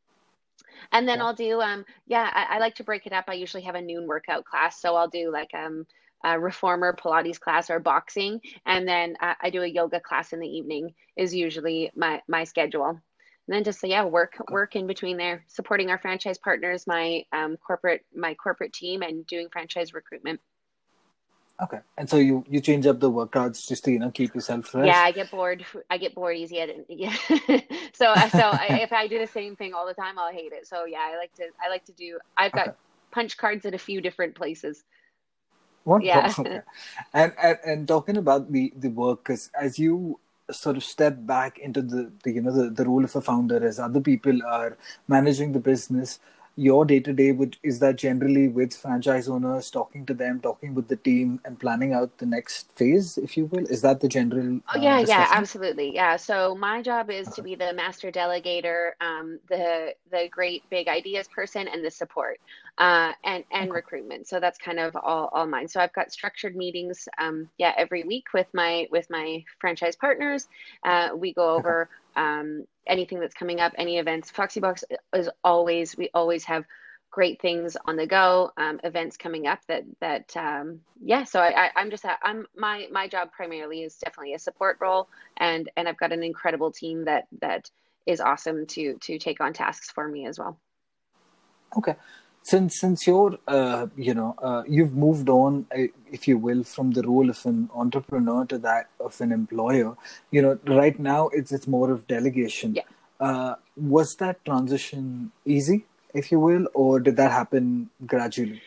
And 0.91 1.07
then 1.07 1.19
yeah. 1.19 1.25
I'll 1.25 1.33
do, 1.33 1.61
um, 1.61 1.85
yeah, 2.07 2.29
I, 2.33 2.55
I, 2.55 2.59
like 2.59 2.75
to 2.75 2.83
break 2.83 3.05
it 3.05 3.13
up. 3.13 3.25
I 3.27 3.33
usually 3.33 3.63
have 3.63 3.75
a 3.75 3.81
noon 3.81 4.07
workout 4.07 4.45
class. 4.45 4.81
So 4.81 4.95
I'll 4.95 5.07
do 5.07 5.31
like 5.31 5.53
um, 5.53 5.85
a 6.23 6.39
reformer 6.39 6.93
Pilates 6.93 7.39
class 7.39 7.69
or 7.69 7.79
boxing. 7.79 8.41
And 8.65 8.87
then 8.87 9.15
uh, 9.21 9.35
I 9.41 9.49
do 9.49 9.61
a 9.61 9.67
yoga 9.67 9.99
class 9.99 10.33
in 10.33 10.39
the 10.39 10.47
evening 10.47 10.93
is 11.15 11.33
usually 11.33 11.91
my, 11.95 12.21
my 12.27 12.43
schedule. 12.43 12.89
And 12.89 13.55
then 13.55 13.63
just, 13.63 13.79
so, 13.81 13.87
yeah, 13.87 14.03
work, 14.05 14.35
work 14.51 14.75
in 14.75 14.85
between 14.85 15.17
there, 15.17 15.43
supporting 15.47 15.89
our 15.89 15.97
franchise 15.97 16.37
partners, 16.37 16.85
my 16.85 17.23
um, 17.31 17.57
corporate, 17.57 18.05
my 18.15 18.35
corporate 18.35 18.73
team 18.73 19.01
and 19.01 19.25
doing 19.25 19.49
franchise 19.49 19.93
recruitment. 19.93 20.39
Okay, 21.61 21.79
and 21.97 22.09
so 22.09 22.15
you 22.15 22.45
you 22.47 22.61
change 22.61 22.87
up 22.87 23.01
the 23.01 23.11
workouts 23.11 23.67
just 23.67 23.83
to 23.83 23.91
you 23.91 23.99
know 23.99 24.11
keep 24.11 24.33
yourself 24.33 24.67
fresh. 24.67 24.87
Yeah, 24.87 25.01
I 25.01 25.11
get 25.11 25.29
bored. 25.29 25.65
I 25.89 25.97
get 25.97 26.15
bored 26.15 26.37
easy. 26.37 26.61
At, 26.61 26.69
yeah, 26.87 27.13
so 27.93 28.15
so 28.29 28.39
I, 28.39 28.79
if 28.81 28.93
I 28.93 29.07
do 29.07 29.19
the 29.19 29.27
same 29.27 29.57
thing 29.57 29.73
all 29.73 29.85
the 29.85 29.93
time, 29.93 30.17
I'll 30.17 30.31
hate 30.31 30.53
it. 30.53 30.67
So 30.67 30.85
yeah, 30.85 30.99
I 31.01 31.17
like 31.17 31.33
to 31.35 31.47
I 31.61 31.69
like 31.69 31.83
to 31.85 31.91
do. 31.91 32.17
I've 32.37 32.53
got 32.53 32.69
okay. 32.69 32.77
punch 33.11 33.35
cards 33.35 33.65
at 33.65 33.73
a 33.73 33.77
few 33.77 33.99
different 33.99 34.35
places. 34.35 34.83
Wonderful. 35.83 36.07
Yeah. 36.07 36.33
Okay. 36.39 36.61
And, 37.13 37.33
and 37.41 37.57
and 37.65 37.87
talking 37.87 38.15
about 38.15 38.51
the 38.51 38.71
the 38.77 38.89
work, 38.89 39.29
as 39.29 39.77
you 39.77 40.19
sort 40.51 40.77
of 40.77 40.83
step 40.83 41.17
back 41.19 41.59
into 41.59 41.81
the, 41.81 42.11
the 42.23 42.31
you 42.31 42.41
know 42.41 42.51
the, 42.51 42.69
the 42.69 42.85
role 42.85 43.03
of 43.03 43.15
a 43.15 43.21
founder, 43.21 43.65
as 43.65 43.79
other 43.79 43.99
people 43.99 44.39
are 44.47 44.77
managing 45.09 45.51
the 45.51 45.59
business 45.59 46.19
your 46.59 46.83
day 46.83 46.99
to 46.99 47.13
day 47.13 47.31
would 47.31 47.55
is 47.63 47.79
that 47.79 47.95
generally 47.95 48.49
with 48.49 48.75
franchise 48.75 49.29
owners 49.29 49.71
talking 49.71 50.05
to 50.05 50.13
them 50.13 50.41
talking 50.41 50.75
with 50.75 50.89
the 50.89 50.97
team 50.97 51.39
and 51.45 51.57
planning 51.57 51.93
out 51.93 52.17
the 52.17 52.25
next 52.25 52.71
phase 52.73 53.17
if 53.17 53.37
you 53.37 53.45
will? 53.45 53.65
Is 53.67 53.81
that 53.83 54.01
the 54.01 54.09
general 54.09 54.57
uh, 54.67 54.73
oh 54.75 54.81
yeah 54.81 54.99
yeah 54.99 55.27
absolutely 55.31 55.93
yeah. 55.95 56.17
So 56.17 56.55
my 56.55 56.81
job 56.81 57.09
is 57.09 57.27
okay. 57.27 57.35
to 57.35 57.41
be 57.43 57.55
the 57.55 57.71
master 57.73 58.11
delegator 58.11 58.91
um, 58.99 59.39
the 59.47 59.93
the 60.11 60.27
great 60.29 60.63
big 60.69 60.89
ideas 60.89 61.29
person 61.29 61.69
and 61.69 61.83
the 61.83 61.91
support 61.91 62.39
uh, 62.77 63.13
and 63.23 63.45
and 63.51 63.69
okay. 63.69 63.75
recruitment. 63.75 64.27
So 64.27 64.41
that's 64.41 64.57
kind 64.57 64.79
of 64.79 64.97
all, 64.97 65.29
all 65.31 65.47
mine. 65.47 65.69
So 65.69 65.79
i've 65.79 65.93
got 65.93 66.11
structured 66.11 66.57
meetings 66.57 67.07
um, 67.17 67.47
yeah 67.57 67.73
every 67.77 68.03
week 68.03 68.33
with 68.33 68.47
my 68.53 68.87
with 68.91 69.09
my 69.09 69.45
franchise 69.61 69.95
partners. 69.95 70.49
Uh, 70.83 71.09
we 71.15 71.33
go 71.33 71.51
over 71.55 71.83
okay 71.83 71.89
um, 72.15 72.65
anything 72.87 73.19
that's 73.19 73.35
coming 73.35 73.59
up, 73.59 73.73
any 73.77 73.97
events. 73.97 74.29
Foxy 74.31 74.59
Box 74.59 74.83
is 75.13 75.29
always 75.43 75.95
we 75.97 76.09
always 76.13 76.43
have 76.45 76.65
great 77.11 77.41
things 77.41 77.75
on 77.85 77.95
the 77.95 78.05
go, 78.05 78.51
um, 78.57 78.79
events 78.83 79.17
coming 79.17 79.47
up 79.47 79.59
that 79.67 79.83
that 79.99 80.35
um, 80.37 80.81
yeah. 81.01 81.23
So 81.23 81.39
I, 81.39 81.69
I 81.75 81.81
am 81.81 81.89
just 81.89 82.05
I'm 82.23 82.45
my 82.55 82.87
my 82.91 83.07
job 83.07 83.31
primarily 83.31 83.83
is 83.83 83.95
definitely 83.95 84.33
a 84.33 84.39
support 84.39 84.77
role, 84.79 85.07
and 85.37 85.69
and 85.77 85.87
I've 85.87 85.97
got 85.97 86.11
an 86.11 86.23
incredible 86.23 86.71
team 86.71 87.05
that 87.05 87.27
that 87.41 87.69
is 88.05 88.19
awesome 88.19 88.65
to 88.67 88.95
to 88.95 89.19
take 89.19 89.41
on 89.41 89.53
tasks 89.53 89.89
for 89.91 90.07
me 90.07 90.25
as 90.25 90.39
well. 90.39 90.57
Okay, 91.77 91.95
since 92.49 92.79
since 92.79 93.05
you're 93.05 93.37
uh, 93.47 93.87
you 93.95 94.13
know 94.13 94.35
uh, 94.41 94.63
you've 94.67 94.95
moved 95.05 95.29
on 95.29 95.65
uh, 95.77 95.83
if 96.17 96.27
you 96.27 96.37
will 96.37 96.63
from 96.63 96.91
the 96.91 97.03
role 97.03 97.29
of 97.29 97.39
an 97.45 97.69
entrepreneur 97.73 98.45
to 98.45 98.57
that 98.57 98.87
of 98.99 99.19
an 99.21 99.31
employer 99.31 99.95
you 100.31 100.41
know 100.41 100.57
right 100.81 100.97
now 100.99 101.27
it's 101.29 101.51
it's 101.51 101.67
more 101.67 101.91
of 101.91 102.07
delegation. 102.07 102.75
Yeah. 102.75 102.87
Uh, 103.19 103.55
was 103.75 104.15
that 104.19 104.43
transition 104.45 105.31
easy 105.45 105.85
if 106.13 106.31
you 106.31 106.39
will 106.39 106.65
or 106.73 106.99
did 106.99 107.17
that 107.17 107.31
happen 107.31 107.89
gradually? 108.05 108.61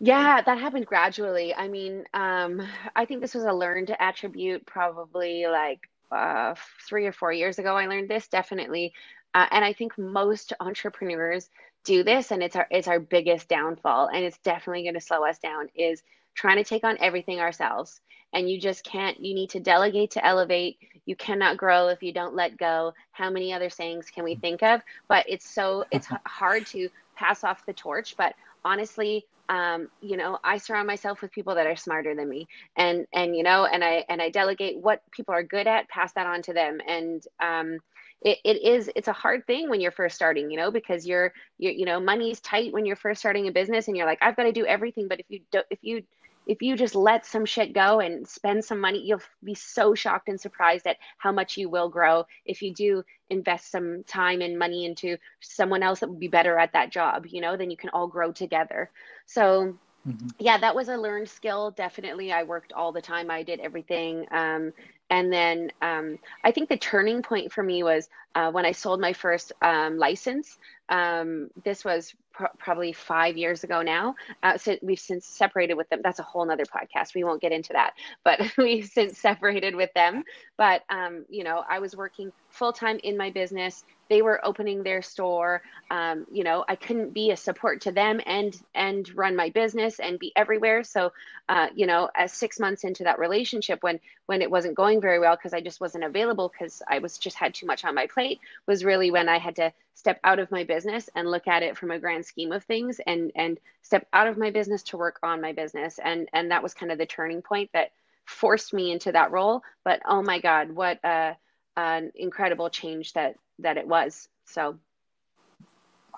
Yeah 0.00 0.40
that 0.46 0.58
happened 0.58 0.86
gradually. 0.86 1.54
I 1.54 1.68
mean 1.68 2.04
um, 2.14 2.62
i 2.96 3.04
think 3.04 3.20
this 3.20 3.34
was 3.34 3.44
a 3.44 3.52
learned 3.52 3.94
attribute 4.10 4.66
probably 4.66 5.46
like 5.60 5.80
uh, 6.10 6.54
three 6.88 7.06
or 7.06 7.12
four 7.12 7.32
years 7.32 7.58
ago 7.58 7.76
i 7.76 7.86
learned 7.86 8.08
this 8.08 8.28
definitely. 8.28 8.92
Uh, 9.34 9.46
and 9.54 9.64
i 9.70 9.72
think 9.78 9.96
most 9.98 10.54
entrepreneurs 10.58 11.50
do 11.84 12.02
this 12.02 12.30
and 12.30 12.42
it's 12.42 12.56
our 12.56 12.66
it's 12.70 12.88
our 12.88 13.00
biggest 13.00 13.48
downfall 13.48 14.08
and 14.08 14.24
it's 14.24 14.38
definitely 14.38 14.82
going 14.82 14.94
to 14.94 15.00
slow 15.00 15.24
us 15.24 15.38
down 15.38 15.68
is 15.74 16.02
trying 16.34 16.56
to 16.56 16.64
take 16.64 16.84
on 16.84 16.96
everything 17.00 17.40
ourselves. 17.40 18.00
And 18.32 18.48
you 18.48 18.60
just 18.60 18.84
can't 18.84 19.18
you 19.18 19.34
need 19.34 19.50
to 19.50 19.60
delegate 19.60 20.12
to 20.12 20.24
elevate. 20.24 20.78
You 21.06 21.16
cannot 21.16 21.56
grow 21.56 21.88
if 21.88 22.02
you 22.02 22.12
don't 22.12 22.34
let 22.34 22.58
go. 22.58 22.92
How 23.12 23.30
many 23.30 23.52
other 23.52 23.70
sayings 23.70 24.10
can 24.10 24.22
we 24.22 24.34
think 24.34 24.62
of? 24.62 24.82
But 25.08 25.24
it's 25.28 25.48
so 25.48 25.84
it's 25.90 26.08
hard 26.26 26.66
to 26.66 26.88
pass 27.16 27.42
off 27.42 27.66
the 27.66 27.72
torch 27.72 28.16
but 28.16 28.34
honestly 28.64 29.26
um, 29.48 29.88
you 30.00 30.16
know 30.16 30.38
i 30.44 30.56
surround 30.58 30.86
myself 30.86 31.20
with 31.20 31.32
people 31.32 31.56
that 31.56 31.66
are 31.66 31.74
smarter 31.74 32.14
than 32.14 32.28
me. 32.28 32.46
And 32.76 33.06
and 33.12 33.34
you 33.34 33.42
know 33.42 33.64
and 33.64 33.82
i 33.82 34.04
and 34.08 34.20
i 34.20 34.28
delegate 34.28 34.76
what 34.78 35.02
people 35.10 35.34
are 35.34 35.42
good 35.42 35.66
at 35.66 35.88
pass 35.88 36.12
that 36.12 36.26
on 36.26 36.42
to 36.42 36.52
them. 36.52 36.80
And 36.86 37.22
um, 37.40 37.78
it, 38.22 38.38
it 38.44 38.62
is 38.62 38.90
it's 38.96 39.08
a 39.08 39.12
hard 39.12 39.46
thing 39.46 39.70
when 39.70 39.80
you're 39.80 39.92
first 39.92 40.16
starting 40.16 40.50
you 40.50 40.56
know 40.56 40.70
because 40.70 41.06
you're 41.06 41.32
you're 41.58 41.72
you 41.72 41.84
know 41.84 42.00
money's 42.00 42.40
tight 42.40 42.72
when 42.72 42.84
you're 42.84 42.96
first 42.96 43.20
starting 43.20 43.48
a 43.48 43.52
business 43.52 43.88
and 43.88 43.96
you're 43.96 44.06
like 44.06 44.18
i've 44.20 44.36
got 44.36 44.44
to 44.44 44.52
do 44.52 44.66
everything 44.66 45.08
but 45.08 45.20
if 45.20 45.26
you 45.28 45.40
don't 45.52 45.66
if 45.70 45.78
you 45.82 46.02
if 46.48 46.62
you 46.62 46.76
just 46.76 46.94
let 46.94 47.26
some 47.26 47.44
shit 47.44 47.74
go 47.74 48.00
and 48.00 48.26
spend 48.26 48.64
some 48.64 48.80
money, 48.80 49.02
you'll 49.04 49.20
be 49.44 49.54
so 49.54 49.94
shocked 49.94 50.28
and 50.28 50.40
surprised 50.40 50.86
at 50.86 50.96
how 51.18 51.30
much 51.30 51.58
you 51.58 51.68
will 51.68 51.90
grow 51.90 52.24
if 52.46 52.62
you 52.62 52.72
do 52.72 53.04
invest 53.28 53.70
some 53.70 54.02
time 54.04 54.40
and 54.40 54.58
money 54.58 54.86
into 54.86 55.18
someone 55.40 55.82
else 55.82 56.00
that 56.00 56.08
would 56.08 56.18
be 56.18 56.26
better 56.26 56.58
at 56.58 56.72
that 56.72 56.90
job, 56.90 57.26
you 57.28 57.42
know, 57.42 57.54
then 57.58 57.70
you 57.70 57.76
can 57.76 57.90
all 57.90 58.08
grow 58.08 58.32
together. 58.32 58.90
So, 59.26 59.76
mm-hmm. 60.08 60.28
yeah, 60.38 60.58
that 60.58 60.74
was 60.74 60.88
a 60.88 60.96
learned 60.96 61.28
skill. 61.28 61.70
Definitely. 61.72 62.32
I 62.32 62.42
worked 62.42 62.72
all 62.72 62.92
the 62.92 63.02
time. 63.02 63.30
I 63.30 63.42
did 63.42 63.60
everything. 63.60 64.26
Um, 64.30 64.72
and 65.10 65.32
then 65.32 65.72
um, 65.80 66.18
I 66.44 66.50
think 66.52 66.68
the 66.68 66.76
turning 66.76 67.22
point 67.22 67.52
for 67.52 67.62
me 67.62 67.82
was 67.82 68.08
uh, 68.34 68.50
when 68.50 68.66
I 68.66 68.72
sold 68.72 69.00
my 69.00 69.12
first 69.12 69.52
um, 69.62 69.98
license. 69.98 70.58
Um, 70.88 71.50
this 71.64 71.84
was 71.84 72.14
pr- 72.32 72.44
probably 72.58 72.92
five 72.92 73.36
years 73.36 73.64
ago 73.64 73.82
now. 73.82 74.14
Uh, 74.42 74.58
so 74.58 74.76
we've 74.82 75.00
since 75.00 75.26
separated 75.26 75.74
with 75.74 75.88
them. 75.88 76.00
That's 76.02 76.18
a 76.18 76.22
whole 76.22 76.44
nother 76.44 76.66
podcast. 76.66 77.14
We 77.14 77.24
won't 77.24 77.40
get 77.40 77.52
into 77.52 77.72
that, 77.72 77.94
but 78.22 78.40
we've 78.58 78.86
since 78.86 79.18
separated 79.18 79.74
with 79.74 79.92
them. 79.94 80.24
But, 80.56 80.82
um, 80.90 81.24
you 81.30 81.42
know, 81.42 81.64
I 81.68 81.78
was 81.78 81.96
working 81.96 82.30
full 82.50 82.72
time 82.72 83.00
in 83.02 83.16
my 83.16 83.30
business. 83.30 83.84
They 84.08 84.22
were 84.22 84.44
opening 84.44 84.82
their 84.82 85.02
store. 85.02 85.62
Um, 85.90 86.26
you 86.30 86.44
know, 86.44 86.64
I 86.68 86.76
couldn't 86.76 87.14
be 87.14 87.30
a 87.30 87.36
support 87.36 87.82
to 87.82 87.92
them 87.92 88.20
and 88.26 88.58
and 88.74 89.08
run 89.16 89.36
my 89.36 89.50
business 89.50 90.00
and 90.00 90.18
be 90.18 90.32
everywhere. 90.36 90.84
So, 90.84 91.12
uh, 91.48 91.68
you 91.74 91.86
know, 91.86 92.08
as 92.14 92.32
six 92.32 92.58
months 92.58 92.84
into 92.84 93.04
that 93.04 93.18
relationship, 93.18 93.82
when 93.82 94.00
when 94.26 94.42
it 94.42 94.50
wasn't 94.50 94.74
going 94.74 95.00
very 95.00 95.18
well 95.18 95.36
because 95.36 95.54
I 95.54 95.60
just 95.60 95.80
wasn't 95.80 96.04
available 96.04 96.50
because 96.50 96.82
I 96.88 96.98
was 96.98 97.18
just 97.18 97.36
had 97.36 97.54
too 97.54 97.66
much 97.66 97.84
on 97.84 97.94
my 97.94 98.06
plate, 98.06 98.40
was 98.66 98.84
really 98.84 99.10
when 99.10 99.28
I 99.28 99.38
had 99.38 99.56
to 99.56 99.72
step 99.94 100.20
out 100.22 100.38
of 100.38 100.50
my 100.52 100.62
business 100.62 101.10
and 101.16 101.28
look 101.28 101.48
at 101.48 101.64
it 101.64 101.76
from 101.76 101.90
a 101.90 101.98
grand 101.98 102.24
scheme 102.24 102.52
of 102.52 102.62
things 102.64 103.00
and 103.06 103.32
and 103.34 103.58
step 103.82 104.06
out 104.12 104.28
of 104.28 104.38
my 104.38 104.50
business 104.50 104.84
to 104.84 104.96
work 104.96 105.18
on 105.24 105.40
my 105.40 105.52
business 105.52 105.98
and 106.02 106.28
and 106.32 106.52
that 106.52 106.62
was 106.62 106.72
kind 106.72 106.92
of 106.92 106.98
the 106.98 107.06
turning 107.06 107.42
point 107.42 107.68
that 107.72 107.90
forced 108.24 108.72
me 108.72 108.92
into 108.92 109.10
that 109.10 109.32
role 109.32 109.62
but 109.84 110.00
oh 110.06 110.22
my 110.22 110.38
god 110.38 110.70
what 110.70 111.00
a 111.04 111.36
an 111.76 112.12
incredible 112.14 112.70
change 112.70 113.12
that 113.14 113.34
that 113.58 113.76
it 113.76 113.86
was. 113.86 114.28
So. 114.44 114.78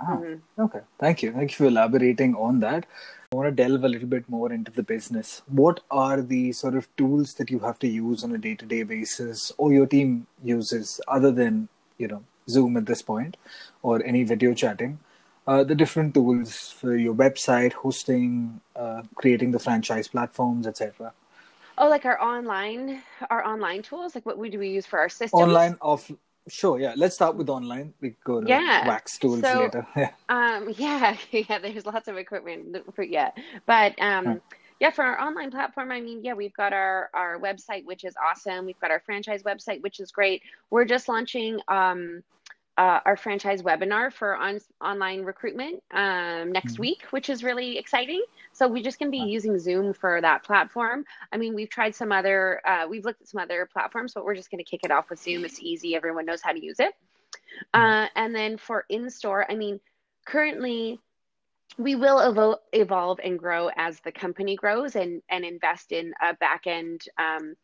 Wow. 0.00 0.22
Mm-hmm. 0.22 0.62
Okay, 0.62 0.80
thank 0.98 1.22
you. 1.22 1.32
Thank 1.32 1.50
you 1.50 1.56
for 1.56 1.66
elaborating 1.66 2.34
on 2.34 2.60
that. 2.60 2.86
I 3.32 3.36
want 3.36 3.54
to 3.54 3.62
delve 3.62 3.84
a 3.84 3.88
little 3.88 4.08
bit 4.08 4.28
more 4.28 4.52
into 4.52 4.72
the 4.72 4.82
business. 4.82 5.42
What 5.46 5.80
are 5.90 6.22
the 6.22 6.52
sort 6.52 6.74
of 6.74 6.88
tools 6.96 7.34
that 7.34 7.50
you 7.50 7.58
have 7.60 7.78
to 7.80 7.88
use 7.88 8.24
on 8.24 8.32
a 8.32 8.38
day-to-day 8.38 8.84
basis, 8.84 9.52
or 9.58 9.72
your 9.72 9.86
team 9.86 10.26
uses, 10.42 11.00
other 11.06 11.30
than 11.30 11.68
you 11.98 12.08
know 12.08 12.24
Zoom 12.48 12.76
at 12.76 12.86
this 12.86 13.02
point, 13.02 13.36
or 13.82 14.02
any 14.04 14.24
video 14.24 14.54
chatting? 14.54 14.98
Uh, 15.46 15.64
the 15.64 15.74
different 15.74 16.14
tools 16.14 16.74
for 16.78 16.96
your 16.96 17.14
website, 17.14 17.72
hosting, 17.72 18.60
uh, 18.76 19.02
creating 19.16 19.50
the 19.50 19.58
franchise 19.58 20.08
platforms, 20.08 20.66
etc. 20.66 21.12
Oh, 21.78 21.88
like 21.88 22.04
our 22.04 22.20
online, 22.20 23.02
our 23.30 23.44
online 23.44 23.82
tools. 23.82 24.14
Like 24.14 24.26
what 24.26 24.38
do 24.38 24.58
we 24.58 24.68
use 24.68 24.86
for 24.86 24.98
our 24.98 25.08
systems? 25.08 25.40
Online 25.40 25.76
off. 25.80 26.10
Sure, 26.48 26.78
yeah. 26.78 26.94
Let's 26.96 27.14
start 27.14 27.36
with 27.36 27.48
online. 27.48 27.92
We 28.00 28.16
go 28.24 28.40
to 28.40 28.48
yeah. 28.48 28.86
wax 28.88 29.18
tools 29.18 29.40
so, 29.40 29.60
later. 29.60 29.86
Yeah. 29.96 30.10
Um, 30.28 30.74
yeah, 30.76 31.16
yeah. 31.30 31.58
There's 31.58 31.86
lots 31.86 32.08
of 32.08 32.16
equipment 32.16 32.76
for 32.94 33.02
yeah, 33.02 33.30
but 33.66 34.00
um, 34.00 34.24
huh. 34.24 34.34
yeah, 34.80 34.90
for 34.90 35.04
our 35.04 35.20
online 35.20 35.50
platform, 35.50 35.92
I 35.92 36.00
mean, 36.00 36.24
yeah, 36.24 36.34
we've 36.34 36.54
got 36.54 36.72
our 36.72 37.10
our 37.14 37.38
website, 37.38 37.84
which 37.84 38.04
is 38.04 38.14
awesome. 38.16 38.66
We've 38.66 38.80
got 38.80 38.90
our 38.90 39.00
franchise 39.00 39.42
website, 39.42 39.82
which 39.82 40.00
is 40.00 40.10
great. 40.10 40.42
We're 40.70 40.86
just 40.86 41.08
launching 41.08 41.60
um 41.68 42.22
uh, 42.80 42.98
our 43.04 43.14
franchise 43.14 43.62
webinar 43.62 44.10
for 44.10 44.34
on, 44.36 44.58
online 44.82 45.20
recruitment 45.22 45.82
um, 45.90 46.50
next 46.50 46.72
mm-hmm. 46.72 46.80
week, 46.80 47.02
which 47.10 47.28
is 47.28 47.44
really 47.44 47.76
exciting. 47.76 48.22
So 48.54 48.66
we're 48.66 48.82
just 48.82 48.98
going 48.98 49.12
to 49.12 49.16
be 49.16 49.30
using 49.30 49.58
Zoom 49.58 49.92
for 49.92 50.18
that 50.22 50.44
platform. 50.44 51.04
I 51.30 51.36
mean, 51.36 51.54
we've 51.54 51.68
tried 51.68 51.94
some 51.94 52.10
other, 52.10 52.62
uh, 52.66 52.86
we've 52.88 53.04
looked 53.04 53.20
at 53.20 53.28
some 53.28 53.38
other 53.38 53.68
platforms, 53.70 54.14
but 54.14 54.24
we're 54.24 54.34
just 54.34 54.50
going 54.50 54.64
to 54.64 54.70
kick 54.70 54.80
it 54.82 54.90
off 54.90 55.10
with 55.10 55.20
Zoom. 55.20 55.44
It's 55.44 55.60
easy, 55.60 55.94
everyone 55.94 56.24
knows 56.24 56.40
how 56.40 56.52
to 56.52 56.64
use 56.64 56.80
it. 56.80 56.94
Mm-hmm. 57.74 57.80
Uh, 57.82 58.06
and 58.16 58.34
then 58.34 58.56
for 58.56 58.86
in 58.88 59.10
store, 59.10 59.44
I 59.50 59.56
mean, 59.56 59.78
currently 60.24 60.98
we 61.76 61.96
will 61.96 62.16
evo- 62.16 62.60
evolve 62.72 63.20
and 63.22 63.38
grow 63.38 63.70
as 63.76 64.00
the 64.00 64.12
company 64.12 64.56
grows 64.56 64.96
and, 64.96 65.20
and 65.28 65.44
invest 65.44 65.92
in 65.92 66.14
a 66.22 66.32
back 66.32 66.66
end. 66.66 67.02
Um, 67.18 67.56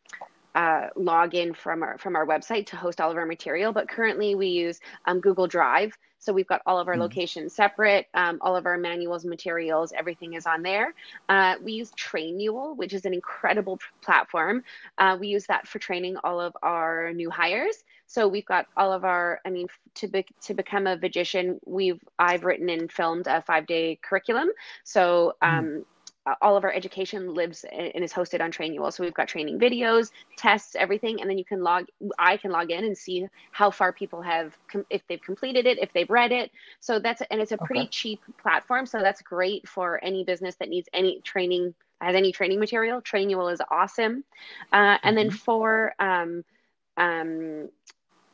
uh, 0.57 0.89
log 0.95 1.35
in 1.35 1.53
from 1.53 1.83
our 1.83 1.99
from 1.99 2.15
our 2.15 2.25
website 2.25 2.65
to 2.65 2.75
host 2.75 2.99
all 2.99 3.11
of 3.11 3.17
our 3.17 3.27
material. 3.27 3.71
But 3.71 3.87
currently, 3.87 4.33
we 4.33 4.47
use 4.47 4.79
um, 5.05 5.19
Google 5.19 5.45
Drive, 5.45 5.95
so 6.17 6.33
we've 6.33 6.47
got 6.47 6.63
all 6.65 6.79
of 6.79 6.87
our 6.87 6.95
mm 6.95 6.97
locations 6.97 7.53
separate. 7.53 8.07
Um, 8.15 8.39
all 8.41 8.55
of 8.55 8.65
our 8.65 8.77
manuals, 8.77 9.23
materials, 9.23 9.93
everything 9.95 10.33
is 10.33 10.47
on 10.47 10.63
there. 10.63 10.95
Uh, 11.29 11.55
we 11.63 11.73
use 11.73 11.91
Trainual, 11.91 12.75
which 12.75 12.91
is 12.93 13.05
an 13.05 13.13
incredible 13.13 13.79
platform. 14.01 14.63
Uh, 14.97 15.15
we 15.19 15.27
use 15.27 15.45
that 15.45 15.67
for 15.67 15.77
training 15.77 16.17
all 16.23 16.41
of 16.41 16.57
our 16.63 17.13
new 17.13 17.29
hires. 17.29 17.83
So 18.07 18.27
we've 18.27 18.45
got 18.45 18.65
all 18.75 18.91
of 18.91 19.05
our. 19.05 19.39
I 19.45 19.51
mean, 19.51 19.67
to 19.95 20.07
be, 20.07 20.25
to 20.41 20.55
become 20.55 20.87
a 20.87 20.97
magician, 20.97 21.59
we've 21.67 22.03
I've 22.17 22.45
written 22.45 22.69
and 22.69 22.91
filmed 22.91 23.27
a 23.27 23.43
five 23.43 23.67
day 23.67 23.99
curriculum. 24.01 24.49
So. 24.83 25.35
Um, 25.43 25.65
mm 25.65 25.81
uh, 25.81 25.83
all 26.41 26.57
of 26.57 26.63
our 26.63 26.71
education 26.71 27.33
lives 27.33 27.65
and 27.71 28.03
is 28.03 28.13
hosted 28.13 28.41
on 28.41 28.51
Trainual. 28.51 28.91
So 28.91 29.03
we've 29.03 29.13
got 29.13 29.27
training 29.27 29.59
videos, 29.59 30.11
tests, 30.37 30.75
everything, 30.75 31.21
and 31.21 31.29
then 31.29 31.37
you 31.37 31.45
can 31.45 31.61
log. 31.61 31.85
I 32.19 32.37
can 32.37 32.51
log 32.51 32.71
in 32.71 32.83
and 32.83 32.97
see 32.97 33.27
how 33.51 33.71
far 33.71 33.91
people 33.93 34.21
have, 34.21 34.57
if 34.89 35.01
they've 35.07 35.21
completed 35.21 35.65
it, 35.65 35.77
if 35.79 35.93
they've 35.93 36.09
read 36.09 36.31
it. 36.31 36.51
So 36.79 36.99
that's 36.99 37.21
and 37.31 37.41
it's 37.41 37.51
a 37.51 37.57
pretty 37.57 37.81
okay. 37.81 37.89
cheap 37.89 38.21
platform. 38.41 38.85
So 38.85 38.99
that's 38.99 39.21
great 39.21 39.67
for 39.67 40.03
any 40.03 40.23
business 40.23 40.55
that 40.55 40.69
needs 40.69 40.89
any 40.93 41.21
training, 41.21 41.73
has 42.01 42.15
any 42.15 42.31
training 42.31 42.59
material. 42.59 43.01
Trainual 43.01 43.51
is 43.51 43.61
awesome. 43.71 44.23
Uh, 44.71 44.97
and 45.03 45.15
mm-hmm. 45.15 45.15
then 45.15 45.31
for 45.31 45.93
um, 45.99 46.43
um, 46.97 47.69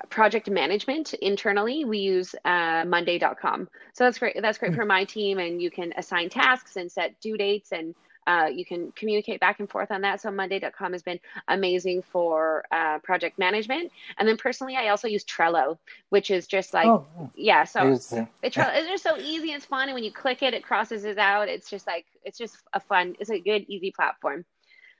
project 0.10 0.50
management 0.50 1.14
internally 1.16 1.86
we 1.86 1.98
use 1.98 2.36
uh, 2.46 2.84
monday.com 2.86 3.68
so 3.94 4.04
that's 4.04 4.20
great 4.20 4.36
that's 4.42 4.58
great 4.58 4.72
mm-hmm. 4.72 4.82
for 4.82 4.86
my 4.86 5.04
team 5.04 5.40
and 5.40 5.62
you 5.62 5.72
can 5.72 5.94
assign 5.98 6.30
tasks 6.30 6.76
and 6.76 6.92
set 6.92 7.20
due 7.22 7.38
dates 7.38 7.72
and 7.72 7.96
uh, 8.28 8.48
you 8.52 8.66
can 8.66 8.92
communicate 8.94 9.40
back 9.40 9.60
and 9.60 9.70
forth 9.70 9.92
on 9.92 10.02
that. 10.02 10.22
So 10.22 10.32
monday.com 10.32 10.94
has 10.94 11.04
been 11.04 11.20
amazing 11.48 12.02
for 12.04 12.64
uh, 12.72 13.00
project 13.00 13.38
management. 13.38 13.92
And 14.18 14.28
then 14.28 14.38
personally 14.38 14.76
i 14.76 14.90
also 14.90 15.08
use 15.08 15.24
trello 15.26 15.78
which 16.10 16.32
is 16.32 16.48
just 16.48 16.74
like 16.74 16.88
oh, 16.88 17.06
yeah. 17.36 17.64
so 17.64 17.94
it's, 17.94 18.14
it's 18.42 18.56
just 18.56 19.04
so 19.04 19.18
easy 19.18 19.52
it's 19.52 19.66
fun 19.66 19.90
and 19.90 19.94
when 19.94 20.04
you 20.04 20.12
click 20.12 20.42
it 20.44 20.54
it 20.54 20.64
crosses 20.64 21.04
it 21.06 21.18
out. 21.18 21.50
It's 21.50 21.70
just 21.70 21.88
like 21.88 22.06
it's 22.24 22.38
just 22.38 22.58
a 22.74 22.80
fun 22.80 23.16
it's 23.20 23.30
a 23.30 23.40
good 23.40 23.66
easy 23.68 23.92
platform. 23.92 24.46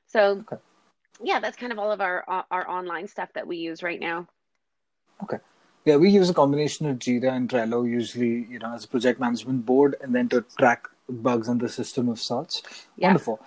So 0.08 0.44
okay. 0.52 0.62
yeah 1.24 1.40
that's 1.40 1.58
kind 1.58 1.72
of 1.72 1.80
all 1.80 1.92
of 1.92 2.02
our 2.02 2.24
our 2.52 2.70
online 2.70 3.08
stuff 3.08 3.30
that 3.34 3.48
we 3.48 3.58
use 3.58 3.84
right 3.84 4.00
now 4.00 4.28
Okay. 5.24 5.40
Yeah, 5.86 5.98
we 5.98 6.10
use 6.10 6.30
a 6.30 6.34
combination 6.34 6.86
of 6.90 6.98
Jira 6.98 7.32
and 7.34 7.50
Trello 7.50 7.90
usually, 7.90 8.48
you 8.50 8.60
know, 8.60 8.74
as 8.74 8.86
a 8.86 8.88
project 8.88 9.20
management 9.20 9.66
board 9.66 9.96
and 10.02 10.16
then 10.16 10.30
to 10.30 10.42
track 10.58 10.88
bugs 11.10 11.50
on 11.50 11.58
the 11.58 11.68
system 11.68 12.08
of 12.08 12.20
sorts. 12.20 12.62
Yeah. 12.96 13.08
Wonderful. 13.10 13.40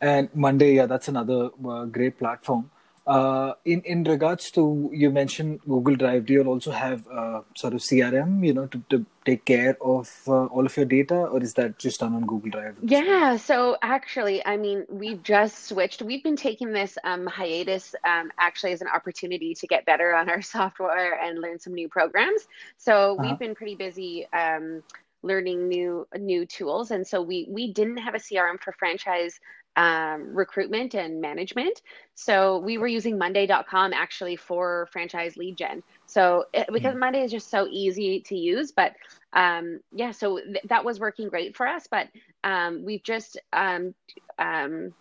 And 0.00 0.28
Monday, 0.34 0.74
yeah, 0.74 0.86
that's 0.86 1.08
another 1.08 1.50
uh, 1.64 1.84
great 1.84 2.18
platform. 2.18 2.70
Uh, 3.10 3.54
in 3.64 3.80
in 3.92 4.04
regards 4.04 4.52
to 4.52 4.88
you 4.92 5.10
mentioned 5.10 5.58
Google 5.68 5.96
Drive, 5.96 6.26
do 6.26 6.32
you 6.32 6.44
also 6.44 6.70
have 6.70 7.08
uh, 7.08 7.40
sort 7.56 7.74
of 7.74 7.80
CRM, 7.80 8.46
you 8.46 8.54
know, 8.54 8.66
to, 8.66 8.80
to 8.88 9.04
take 9.24 9.44
care 9.44 9.76
of 9.80 10.08
uh, 10.28 10.44
all 10.44 10.64
of 10.64 10.76
your 10.76 10.86
data, 10.86 11.16
or 11.16 11.42
is 11.42 11.54
that 11.54 11.76
just 11.76 11.98
done 11.98 12.14
on 12.14 12.24
Google 12.24 12.50
Drive? 12.52 12.76
Yeah, 12.82 13.36
so 13.36 13.76
actually, 13.82 14.46
I 14.46 14.56
mean, 14.56 14.86
we've 14.88 15.20
just 15.24 15.66
switched. 15.66 16.02
We've 16.02 16.22
been 16.22 16.36
taking 16.36 16.72
this 16.72 16.96
um, 17.02 17.26
hiatus 17.26 17.96
um, 18.04 18.30
actually 18.38 18.74
as 18.74 18.80
an 18.80 18.86
opportunity 18.94 19.54
to 19.56 19.66
get 19.66 19.84
better 19.86 20.14
on 20.14 20.30
our 20.30 20.40
software 20.56 21.20
and 21.20 21.40
learn 21.40 21.58
some 21.58 21.74
new 21.74 21.88
programs. 21.88 22.46
So 22.78 23.16
uh-huh. 23.18 23.28
we've 23.28 23.38
been 23.40 23.56
pretty 23.56 23.74
busy. 23.74 24.28
Um, 24.32 24.84
learning 25.22 25.68
new 25.68 26.08
new 26.18 26.46
tools 26.46 26.90
and 26.92 27.06
so 27.06 27.20
we 27.20 27.46
we 27.50 27.70
didn't 27.74 27.98
have 27.98 28.14
a 28.14 28.18
crm 28.18 28.58
for 28.58 28.72
franchise 28.72 29.38
um, 29.80 30.34
recruitment 30.34 30.92
and 30.92 31.22
management. 31.22 31.80
So 32.14 32.58
we 32.58 32.76
were 32.76 32.86
using 32.86 33.16
Monday.com 33.16 33.94
actually 33.94 34.36
for 34.36 34.88
franchise 34.92 35.38
lead 35.38 35.56
gen. 35.56 35.82
So 36.04 36.44
it, 36.52 36.68
because 36.70 36.90
mm-hmm. 36.90 36.98
Monday 36.98 37.22
is 37.22 37.30
just 37.30 37.48
so 37.48 37.66
easy 37.70 38.20
to 38.26 38.36
use, 38.36 38.72
but 38.72 38.92
um, 39.32 39.80
yeah, 39.90 40.10
so 40.10 40.38
th- 40.38 40.66
that 40.68 40.84
was 40.84 41.00
working 41.00 41.30
great 41.30 41.56
for 41.56 41.66
us. 41.66 41.86
But 41.90 42.08
um, 42.44 42.84
we've 42.84 43.02
just 43.02 43.38
um, 43.54 43.94
um, 44.38 44.92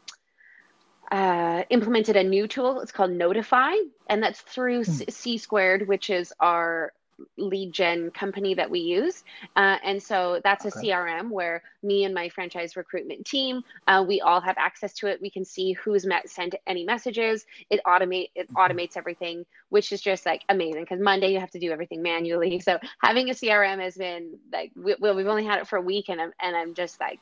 uh, 1.11 1.63
implemented 1.69 2.15
a 2.15 2.23
new 2.23 2.47
tool. 2.47 2.79
It's 2.79 2.93
called 2.93 3.11
Notify, 3.11 3.73
and 4.07 4.23
that's 4.23 4.39
through 4.39 4.83
mm-hmm. 4.83 5.09
C 5.09 5.37
Squared, 5.37 5.89
which 5.89 6.09
is 6.09 6.31
our 6.39 6.93
lead 7.37 7.71
gen 7.71 8.11
company 8.11 8.53
that 8.53 8.69
we 8.69 8.79
use. 8.79 9.23
Uh, 9.55 9.77
and 9.83 10.01
so 10.01 10.39
that's 10.43 10.65
a 10.65 10.71
CRM 10.71 11.29
where 11.29 11.61
me 11.83 12.03
and 12.03 12.13
my 12.13 12.29
franchise 12.29 12.75
recruitment 12.75 13.25
team, 13.25 13.63
uh, 13.87 14.03
we 14.05 14.21
all 14.21 14.41
have 14.41 14.57
access 14.57 14.93
to 14.93 15.07
it. 15.07 15.21
We 15.21 15.29
can 15.29 15.45
see 15.45 15.73
who's 15.73 16.05
met 16.05 16.29
sent 16.29 16.55
any 16.67 16.83
messages. 16.83 17.45
It 17.69 17.81
automate 17.85 18.29
it 18.35 18.47
mm-hmm. 18.49 18.55
automates 18.57 18.97
everything, 18.97 19.45
which 19.69 19.91
is 19.91 20.01
just 20.01 20.25
like 20.25 20.43
amazing 20.49 20.83
because 20.83 20.99
Monday 20.99 21.31
you 21.31 21.39
have 21.39 21.51
to 21.51 21.59
do 21.59 21.71
everything 21.71 22.01
manually. 22.01 22.59
So 22.59 22.77
having 23.01 23.29
a 23.29 23.33
CRM 23.33 23.79
has 23.79 23.95
been 23.95 24.37
like 24.51 24.71
we, 24.75 24.95
well, 24.99 25.15
we've 25.15 25.27
only 25.27 25.45
had 25.45 25.59
it 25.59 25.67
for 25.67 25.77
a 25.77 25.81
week, 25.81 26.09
and 26.09 26.21
I'm 26.21 26.33
and 26.41 26.55
I'm 26.55 26.73
just 26.73 26.99
like 26.99 27.19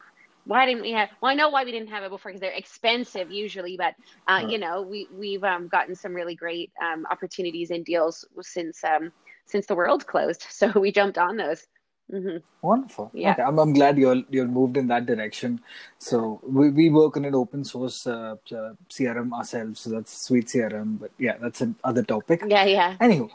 why 0.48 0.66
didn't 0.66 0.82
we 0.82 0.92
have 0.92 1.10
well 1.22 1.30
i 1.30 1.36
know 1.36 1.50
why 1.50 1.64
we 1.64 1.72
didn't 1.72 1.90
have 1.90 2.04
it 2.04 2.10
before 2.10 2.32
because 2.32 2.40
they're 2.40 2.52
expensive 2.52 3.30
usually 3.30 3.76
but 3.78 3.94
uh, 4.28 4.40
right. 4.42 4.50
you 4.50 4.58
know 4.58 4.82
we 4.82 5.08
we've 5.14 5.44
um, 5.44 5.68
gotten 5.68 5.94
some 5.94 6.14
really 6.14 6.36
great 6.36 6.72
um, 6.82 7.06
opportunities 7.12 7.70
and 7.70 7.84
deals 7.86 8.26
since 8.42 8.84
um, 8.84 9.12
since 9.48 9.66
the 9.66 9.76
world 9.76 10.06
closed 10.08 10.46
so 10.50 10.72
we 10.80 10.92
jumped 10.92 11.18
on 11.18 11.38
those 11.38 11.66
mm-hmm. 12.12 12.38
wonderful 12.62 13.10
yeah 13.14 13.32
okay. 13.32 13.42
I'm, 13.44 13.60
I'm 13.60 13.74
glad 13.74 13.98
you're 13.98 14.24
you're 14.30 14.48
moved 14.48 14.78
in 14.78 14.88
that 14.88 15.06
direction 15.06 15.60
so 15.98 16.40
we, 16.44 16.70
we 16.70 16.90
work 16.90 17.18
on 17.18 17.26
an 17.26 17.36
open 17.36 17.64
source 17.64 18.06
uh, 18.06 18.36
uh, 18.52 18.74
crm 18.90 19.34
ourselves 19.34 19.82
so 19.82 19.90
that's 19.90 20.30
SuiteCRM 20.30 21.00
but 21.00 21.12
yeah 21.18 21.38
that's 21.42 21.62
another 21.62 22.04
topic 22.04 22.44
yeah 22.48 22.66
yeah 22.66 22.98
anyway 23.00 23.30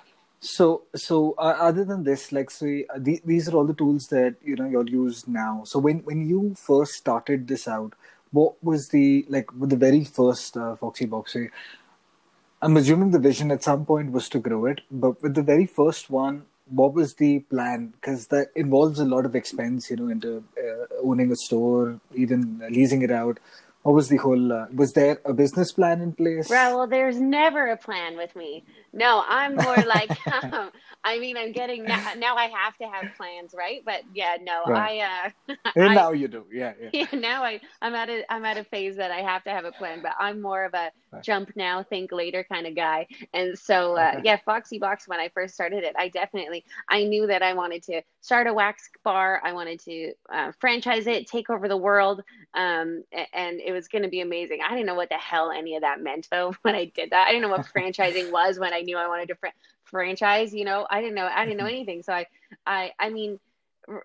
so, 0.44 0.83
so 0.96 1.37
uh, 1.38 1.55
other 1.61 1.85
than 1.85 2.03
this, 2.03 2.33
like, 2.33 2.51
so 2.51 2.66
uh, 2.66 2.98
the, 2.98 3.22
these 3.25 3.48
are 3.48 3.55
all 3.55 3.64
the 3.64 3.75
tools 3.75 4.09
that 4.09 4.35
you 4.42 4.57
know 4.57 4.66
you'll 4.66 4.90
use 4.90 5.29
now. 5.29 5.62
So, 5.64 5.79
when 5.79 6.01
when 6.01 6.29
you 6.29 6.57
first 6.59 6.94
started 6.94 7.46
this 7.46 7.68
out, 7.68 7.94
what 8.33 8.55
was 8.62 8.88
the 8.88 9.25
like 9.29 9.53
with 9.53 9.70
the 9.70 9.77
very 9.77 10.03
first 10.03 10.57
uh, 10.57 10.75
Foxy 10.75 11.07
Boxy? 11.07 11.48
I'm 12.62 12.77
assuming 12.77 13.11
the 13.11 13.18
vision 13.18 13.51
at 13.51 13.64
some 13.64 13.85
point 13.85 14.12
was 14.12 14.29
to 14.29 14.38
grow 14.38 14.66
it, 14.66 14.83
but 14.88 15.20
with 15.20 15.35
the 15.35 15.42
very 15.42 15.66
first 15.66 16.11
one, 16.11 16.44
what 16.66 16.94
was 16.94 17.14
the 17.14 17.40
plan? 17.40 17.88
Because 17.88 18.29
that 18.29 18.53
involves 18.55 19.01
a 19.01 19.05
lot 19.05 19.27
of 19.27 19.35
expense, 19.35 19.90
you 19.90 19.96
know, 19.96 20.09
into 20.09 20.44
uh, 20.57 20.87
owning 21.03 21.33
a 21.33 21.37
store, 21.37 22.01
even 22.14 22.62
leasing 22.70 23.03
it 23.03 23.11
out. 23.11 23.40
What 23.83 23.96
was 23.96 24.09
the 24.09 24.18
whole? 24.18 24.53
Uh, 24.53 24.66
was 24.72 24.92
there 24.92 25.18
a 25.25 25.33
business 25.35 25.72
plan 25.72 26.01
in 26.01 26.12
place? 26.12 26.48
Right. 26.48 26.72
Well, 26.72 26.87
there's 26.87 27.20
never 27.20 27.66
a 27.66 27.77
plan 27.77 28.16
with 28.16 28.37
me. 28.37 28.62
No, 28.92 29.25
I'm 29.27 29.57
more 29.57 29.77
like, 29.85 30.16
um, 30.44 30.70
I 31.03 31.18
mean, 31.18 31.37
I'm 31.37 31.51
getting 31.51 31.83
now, 31.83 32.12
now. 32.16 32.37
I 32.37 32.46
have 32.46 32.79
to 32.79 32.85
have 32.85 33.12
plans, 33.16 33.55
right? 33.59 33.83
But 33.85 34.03
yeah, 34.14 34.37
no, 34.40 34.62
right. 34.68 35.03
I. 35.03 35.53
Uh, 35.53 35.57
and 35.75 35.87
I, 35.87 35.94
now 35.94 36.12
you 36.12 36.29
do, 36.29 36.46
yeah, 36.53 36.75
yeah. 36.81 36.90
Yeah. 37.12 37.18
Now 37.18 37.42
I, 37.42 37.61
I'm 37.83 37.96
at 37.96 38.09
a, 38.09 38.33
I'm 38.33 38.44
at 38.44 38.57
a 38.57 38.62
phase 38.62 38.94
that 38.98 39.11
I 39.11 39.22
have 39.22 39.42
to 39.44 39.51
have 39.51 39.64
a 39.64 39.72
plan, 39.72 39.98
but 40.01 40.12
I'm 40.16 40.40
more 40.40 40.64
of 40.64 40.75
a 40.75 40.92
right. 41.12 41.22
jump 41.22 41.53
now, 41.57 41.83
think 41.83 42.12
later 42.12 42.44
kind 42.44 42.66
of 42.66 42.77
guy. 42.77 43.07
And 43.33 43.59
so, 43.59 43.96
uh, 43.96 44.12
okay. 44.16 44.22
yeah, 44.25 44.37
Foxy 44.44 44.79
Box. 44.79 45.09
When 45.09 45.20
I 45.20 45.29
first 45.29 45.55
started 45.55 45.85
it, 45.85 45.94
I 45.98 46.09
definitely, 46.09 46.64
I 46.88 47.05
knew 47.05 47.27
that 47.27 47.42
I 47.42 47.55
wanted 47.55 47.83
to 47.85 48.03
start 48.20 48.46
a 48.46 48.53
wax 48.53 48.90
bar. 49.03 49.40
I 49.42 49.53
wanted 49.53 49.81
to 49.81 50.12
uh, 50.33 50.53
franchise 50.61 51.07
it, 51.07 51.27
take 51.27 51.48
over 51.48 51.68
the 51.68 51.77
world, 51.77 52.22
um, 52.55 53.05
and 53.33 53.61
it 53.61 53.72
was 53.72 53.88
going 53.88 54.03
to 54.03 54.09
be 54.09 54.20
amazing. 54.20 54.61
I 54.62 54.70
didn't 54.70 54.87
know 54.87 54.94
what 54.94 55.09
the 55.09 55.16
hell 55.16 55.51
any 55.51 55.77
of 55.77 55.83
that 55.83 56.03
meant 56.03 56.29
though 56.31 56.55
when 56.62 56.75
I 56.75 56.87
did 56.94 57.11
that. 57.11 57.27
I 57.27 57.33
didn't 57.33 57.42
know 57.42 57.57
what 57.57 57.66
franchising 57.75 58.31
was 58.31 58.59
when 58.59 58.75
I 58.75 58.83
I 58.83 58.85
knew 58.85 58.96
I 58.98 59.07
wanted 59.07 59.29
to 59.29 59.37
fr- 59.37 59.46
franchise. 59.85 60.53
You 60.53 60.64
know, 60.64 60.87
I 60.90 61.01
didn't 61.01 61.14
know 61.14 61.29
I 61.33 61.44
didn't 61.44 61.59
know 61.59 61.64
mm-hmm. 61.64 61.75
anything. 61.75 62.03
So 62.03 62.12
I, 62.12 62.27
I, 62.66 62.92
I 62.98 63.11
mean, 63.11 63.38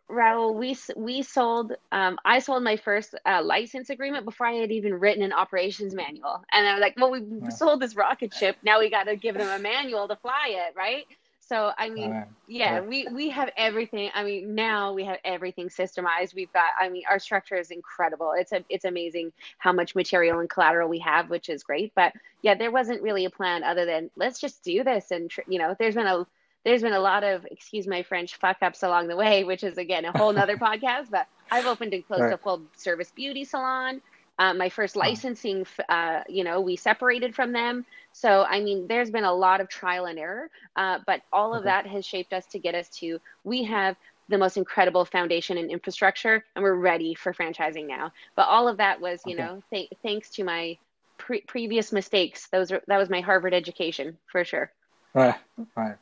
Raul, 0.09 0.55
we 0.55 0.75
we 0.95 1.21
sold. 1.21 1.73
Um, 1.91 2.17
I 2.25 2.39
sold 2.39 2.63
my 2.63 2.77
first 2.77 3.13
uh, 3.25 3.41
license 3.43 3.89
agreement 3.89 4.25
before 4.25 4.47
I 4.47 4.53
had 4.53 4.71
even 4.71 4.95
written 4.95 5.23
an 5.23 5.33
operations 5.33 5.93
manual, 5.93 6.43
and 6.51 6.67
I 6.67 6.73
was 6.73 6.81
like, 6.81 6.95
"Well, 6.97 7.11
we 7.11 7.19
yeah. 7.19 7.49
sold 7.49 7.81
this 7.81 7.95
rocket 7.95 8.33
ship. 8.33 8.57
Now 8.63 8.79
we 8.79 8.89
got 8.89 9.03
to 9.03 9.15
give 9.15 9.35
them 9.35 9.47
a 9.47 9.61
manual 9.61 10.07
to 10.07 10.15
fly 10.15 10.47
it, 10.49 10.75
right?" 10.75 11.05
So 11.47 11.71
I 11.77 11.89
mean, 11.89 12.11
right. 12.11 12.27
yeah, 12.47 12.79
right. 12.79 12.87
we 12.87 13.07
we 13.13 13.29
have 13.29 13.51
everything. 13.55 14.09
I 14.13 14.23
mean, 14.23 14.53
now 14.53 14.91
we 14.93 15.05
have 15.05 15.19
everything 15.23 15.69
systemized. 15.69 16.35
We've 16.35 16.51
got. 16.51 16.71
I 16.79 16.89
mean, 16.89 17.03
our 17.09 17.19
structure 17.19 17.55
is 17.55 17.71
incredible. 17.71 18.33
It's 18.35 18.51
a 18.51 18.65
it's 18.69 18.83
amazing 18.83 19.31
how 19.57 19.71
much 19.71 19.95
material 19.95 20.39
and 20.39 20.49
collateral 20.49 20.89
we 20.89 20.99
have, 20.99 21.29
which 21.29 21.47
is 21.49 21.63
great. 21.63 21.93
But 21.95 22.13
yeah, 22.41 22.55
there 22.55 22.71
wasn't 22.71 23.01
really 23.01 23.25
a 23.25 23.29
plan 23.29 23.63
other 23.63 23.85
than 23.85 24.09
let's 24.17 24.41
just 24.41 24.63
do 24.63 24.83
this. 24.83 25.11
And 25.11 25.31
you 25.47 25.59
know, 25.59 25.73
there's 25.79 25.95
been 25.95 26.07
a 26.07 26.27
there's 26.67 26.81
been 26.81 26.91
a 26.91 26.99
lot 26.99 27.23
of 27.23 27.45
excuse 27.45 27.87
my 27.87 28.03
French 28.03 28.35
fuck 28.35 28.57
ups 28.61 28.83
along 28.83 29.07
the 29.07 29.15
way, 29.15 29.45
which 29.45 29.63
is 29.63 29.77
again 29.77 30.03
a 30.03 30.17
whole 30.17 30.33
nother 30.33 30.57
podcast. 30.67 31.09
But 31.09 31.25
I've 31.49 31.65
opened 31.65 31.93
and 31.93 32.05
closed 32.05 32.23
right. 32.23 32.33
a 32.33 32.37
full 32.37 32.61
service 32.75 33.09
beauty 33.09 33.45
salon. 33.45 34.01
Uh, 34.37 34.53
my 34.53 34.67
first 34.69 34.95
licensing, 34.97 35.65
uh, 35.89 36.21
you 36.27 36.43
know, 36.43 36.59
we 36.59 36.75
separated 36.75 37.33
from 37.33 37.53
them. 37.53 37.85
So, 38.11 38.45
I 38.47 38.59
mean, 38.59 38.85
there's 38.85 39.09
been 39.09 39.23
a 39.23 39.33
lot 39.33 39.61
of 39.61 39.69
trial 39.69 40.05
and 40.05 40.19
error, 40.19 40.51
uh, 40.75 40.99
but 41.07 41.21
all 41.33 41.55
of 41.55 41.63
that 41.63 41.87
has 41.87 42.05
shaped 42.05 42.33
us 42.33 42.45
to 42.47 42.59
get 42.59 42.75
us 42.75 42.87
to 42.99 43.19
we 43.45 43.63
have 43.63 43.95
the 44.29 44.37
most 44.37 44.57
incredible 44.57 45.05
foundation 45.05 45.57
and 45.57 45.71
infrastructure, 45.71 46.43
and 46.55 46.63
we're 46.63 46.75
ready 46.75 47.15
for 47.15 47.33
franchising 47.33 47.87
now. 47.87 48.11
But 48.35 48.47
all 48.49 48.67
of 48.67 48.77
that 48.77 48.99
was, 48.99 49.21
you 49.25 49.35
okay. 49.35 49.43
know, 49.43 49.63
th- 49.71 49.89
thanks 50.03 50.29
to 50.31 50.43
my 50.43 50.77
pre- 51.17 51.41
previous 51.41 51.93
mistakes. 51.93 52.47
Those 52.47 52.73
are, 52.73 52.81
that 52.87 52.97
was 52.97 53.09
my 53.09 53.21
Harvard 53.21 53.53
education 53.53 54.17
for 54.29 54.43
sure. 54.43 54.69
Right, 55.13 55.35
right. 55.75 55.95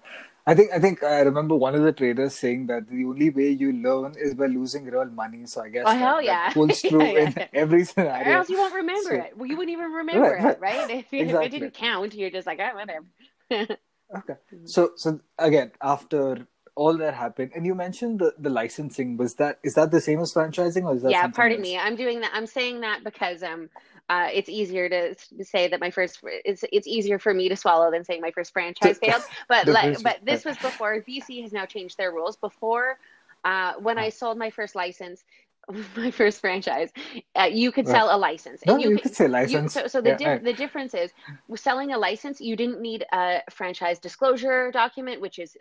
I 0.48 0.54
think 0.54 0.72
I 0.72 0.80
think 0.80 1.04
I 1.04 1.22
remember 1.22 1.56
one 1.56 1.74
of 1.74 1.82
the 1.82 1.92
traders 1.92 2.36
saying 2.36 2.68
that 2.68 2.88
the 2.88 3.04
only 3.06 3.32
way 3.32 3.50
you 3.50 3.74
learn 3.74 4.14
is 4.16 4.36
by 4.36 4.46
losing 4.46 4.86
real 4.86 5.06
money. 5.06 5.48
So 5.48 5.64
I 5.64 5.70
guess 5.70 5.84
oh, 5.88 5.92
that, 5.92 5.98
hell 5.98 6.22
yeah. 6.22 6.48
that 6.48 6.54
holds 6.54 6.82
true 6.82 7.04
yeah, 7.04 7.12
yeah. 7.12 7.28
in 7.28 7.48
every 7.54 7.84
scenario. 7.84 8.30
Or 8.30 8.34
else 8.38 8.50
you 8.50 8.58
won't 8.58 8.76
remember 8.76 9.10
so, 9.10 9.16
it. 9.16 9.38
Well, 9.38 9.50
you 9.50 9.58
wouldn't 9.58 9.76
even 9.76 9.92
remember 9.92 10.38
right, 10.40 10.46
it, 10.46 10.60
right? 10.60 10.90
If, 10.92 11.12
exactly. 11.12 11.20
if, 11.20 11.42
it 11.42 11.50
didn't 11.50 11.74
count, 11.74 12.14
you're 12.14 12.30
just 12.30 12.46
like, 12.46 12.60
oh, 12.60 12.76
whatever. 12.76 13.06
okay. 13.52 14.34
Mm-hmm. 14.54 14.66
So 14.66 14.92
so 14.96 15.20
again, 15.40 15.72
after 15.82 16.48
all 16.76 16.98
that 16.98 17.14
happened, 17.14 17.52
and 17.56 17.66
you 17.66 17.74
mentioned 17.74 18.20
the, 18.20 18.34
the 18.38 18.50
licensing. 18.50 19.18
Was 19.18 19.36
that 19.36 19.60
is 19.64 19.74
that 19.76 19.92
the 19.92 20.02
same 20.02 20.20
as 20.20 20.34
franchising, 20.34 20.84
or 20.84 20.96
is 20.96 21.02
that? 21.04 21.12
Yeah, 21.12 21.28
pardon 21.28 21.60
else? 21.60 21.68
me. 21.68 21.78
I'm 21.78 21.96
doing 21.96 22.20
that. 22.22 22.32
I'm 22.34 22.48
saying 22.48 22.82
that 22.82 23.04
because 23.04 23.44
um 23.44 23.70
uh, 24.08 24.30
it's 24.32 24.50
easier 24.50 24.88
to, 24.88 25.16
say 25.44 25.68
that 25.68 25.80
my 25.80 25.90
first 25.90 26.20
it's 26.24 26.64
it's 26.72 26.86
easier 26.88 27.18
for 27.18 27.34
me 27.34 27.50
to 27.50 27.56
swallow 27.56 27.90
than 27.90 28.04
saying 28.04 28.22
my 28.22 28.32
first 28.32 28.54
franchise 28.54 29.00
failed. 29.04 29.24
But 29.50 29.68
like, 29.68 30.02
but 30.04 30.20
this 30.24 30.46
was 30.46 30.58
before 30.58 31.02
BC 31.02 31.42
has 31.42 31.52
now 31.52 31.66
changed 31.66 31.98
their 31.98 32.12
rules. 32.12 32.36
Before 32.36 33.00
uh, 33.44 33.74
when 33.80 33.98
I 33.98 34.10
sold 34.10 34.38
my 34.38 34.50
first 34.50 34.76
license, 34.76 35.24
my 35.98 36.12
first 36.12 36.42
franchise, 36.42 36.92
uh, 37.36 37.44
you 37.44 37.72
could 37.72 37.88
sell 37.88 38.16
a 38.16 38.18
license. 38.18 38.62
And 38.64 38.78
no, 38.78 38.84
you, 38.84 38.92
you 38.92 38.98
could 38.98 39.16
say 39.16 39.28
license. 39.28 39.76
You, 39.76 39.82
so, 39.82 39.88
so 39.88 40.02
the 40.02 40.10
yeah, 40.10 40.18
di- 40.18 40.28
right. 40.28 40.44
the 40.44 40.54
difference 40.54 40.94
is, 40.94 41.12
selling 41.56 41.94
a 41.94 41.98
license, 41.98 42.42
you 42.42 42.56
didn't 42.56 42.82
need 42.82 43.06
a 43.12 43.42
franchise 43.52 44.00
disclosure 44.00 44.72
document, 44.72 45.22
which 45.22 45.40
is 45.40 45.58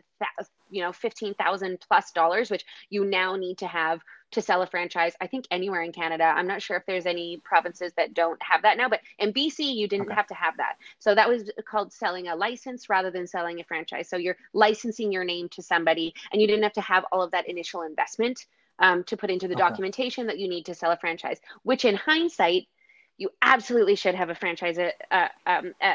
you 0.70 0.82
know 0.82 0.92
fifteen 0.92 1.34
thousand 1.34 1.78
plus 1.88 2.10
dollars, 2.12 2.50
which 2.50 2.64
you 2.90 3.04
now 3.04 3.36
need 3.36 3.58
to 3.58 3.66
have 3.66 4.00
to 4.32 4.42
sell 4.42 4.62
a 4.62 4.66
franchise. 4.66 5.14
I 5.20 5.26
think 5.26 5.46
anywhere 5.50 5.82
in 5.82 5.92
Canada. 5.92 6.24
I'm 6.24 6.46
not 6.46 6.60
sure 6.60 6.76
if 6.76 6.84
there's 6.86 7.06
any 7.06 7.40
provinces 7.44 7.92
that 7.96 8.14
don't 8.14 8.40
have 8.42 8.62
that 8.62 8.76
now, 8.76 8.88
but 8.88 9.00
in 9.18 9.32
BC, 9.32 9.74
you 9.74 9.86
didn't 9.88 10.06
okay. 10.06 10.14
have 10.14 10.26
to 10.28 10.34
have 10.34 10.56
that. 10.56 10.74
So 10.98 11.14
that 11.14 11.28
was 11.28 11.50
called 11.68 11.92
selling 11.92 12.28
a 12.28 12.36
license 12.36 12.88
rather 12.88 13.10
than 13.10 13.26
selling 13.26 13.60
a 13.60 13.64
franchise. 13.64 14.08
So 14.08 14.16
you're 14.16 14.36
licensing 14.52 15.12
your 15.12 15.24
name 15.24 15.48
to 15.50 15.62
somebody, 15.62 16.12
and 16.32 16.42
you 16.42 16.48
didn't 16.48 16.64
have 16.64 16.72
to 16.74 16.80
have 16.80 17.04
all 17.12 17.22
of 17.22 17.30
that 17.30 17.48
initial 17.48 17.82
investment 17.82 18.46
um, 18.78 19.04
to 19.04 19.16
put 19.16 19.30
into 19.30 19.48
the 19.48 19.54
okay. 19.54 19.62
documentation 19.62 20.26
that 20.26 20.38
you 20.38 20.48
need 20.48 20.66
to 20.66 20.74
sell 20.74 20.90
a 20.90 20.96
franchise, 20.96 21.40
which 21.62 21.84
in 21.84 21.94
hindsight, 21.94 22.66
you 23.16 23.30
absolutely 23.42 23.94
should 23.94 24.14
have 24.14 24.30
a 24.30 24.34
franchise 24.34 24.78
uh, 24.78 25.28
um, 25.46 25.72
uh, 25.80 25.94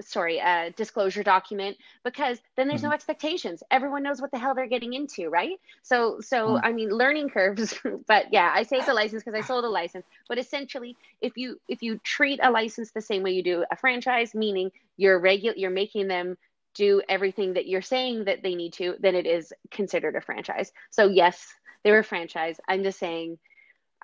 sorry 0.00 0.38
a 0.38 0.70
disclosure 0.76 1.22
document 1.22 1.76
because 2.04 2.38
then 2.56 2.68
there's 2.68 2.80
mm-hmm. 2.80 2.90
no 2.90 2.94
expectations 2.94 3.62
everyone 3.70 4.02
knows 4.02 4.20
what 4.20 4.30
the 4.30 4.38
hell 4.38 4.54
they're 4.54 4.66
getting 4.66 4.94
into 4.94 5.28
right 5.28 5.60
so 5.82 6.18
so 6.20 6.48
mm-hmm. 6.48 6.66
i 6.66 6.72
mean 6.72 6.90
learning 6.90 7.28
curves 7.28 7.74
but 8.06 8.26
yeah 8.32 8.52
i 8.54 8.62
say 8.62 8.76
it's 8.78 8.88
a 8.88 8.94
license 8.94 9.22
because 9.22 9.38
i 9.38 9.46
sold 9.46 9.64
a 9.64 9.68
license 9.68 10.04
but 10.28 10.38
essentially 10.38 10.96
if 11.20 11.36
you 11.36 11.60
if 11.68 11.82
you 11.82 11.98
treat 11.98 12.40
a 12.42 12.50
license 12.50 12.90
the 12.90 13.00
same 13.00 13.22
way 13.22 13.32
you 13.32 13.42
do 13.42 13.64
a 13.70 13.76
franchise 13.76 14.34
meaning 14.34 14.70
you're 14.96 15.18
regular 15.18 15.56
you're 15.56 15.70
making 15.70 16.08
them 16.08 16.36
do 16.74 17.02
everything 17.08 17.52
that 17.52 17.66
you're 17.68 17.82
saying 17.82 18.24
that 18.24 18.42
they 18.42 18.54
need 18.54 18.72
to 18.72 18.96
then 19.00 19.14
it 19.14 19.26
is 19.26 19.52
considered 19.70 20.16
a 20.16 20.20
franchise 20.20 20.72
so 20.90 21.06
yes 21.06 21.54
they 21.84 21.90
were 21.90 22.02
franchise 22.02 22.60
i'm 22.68 22.82
just 22.82 22.98
saying 22.98 23.38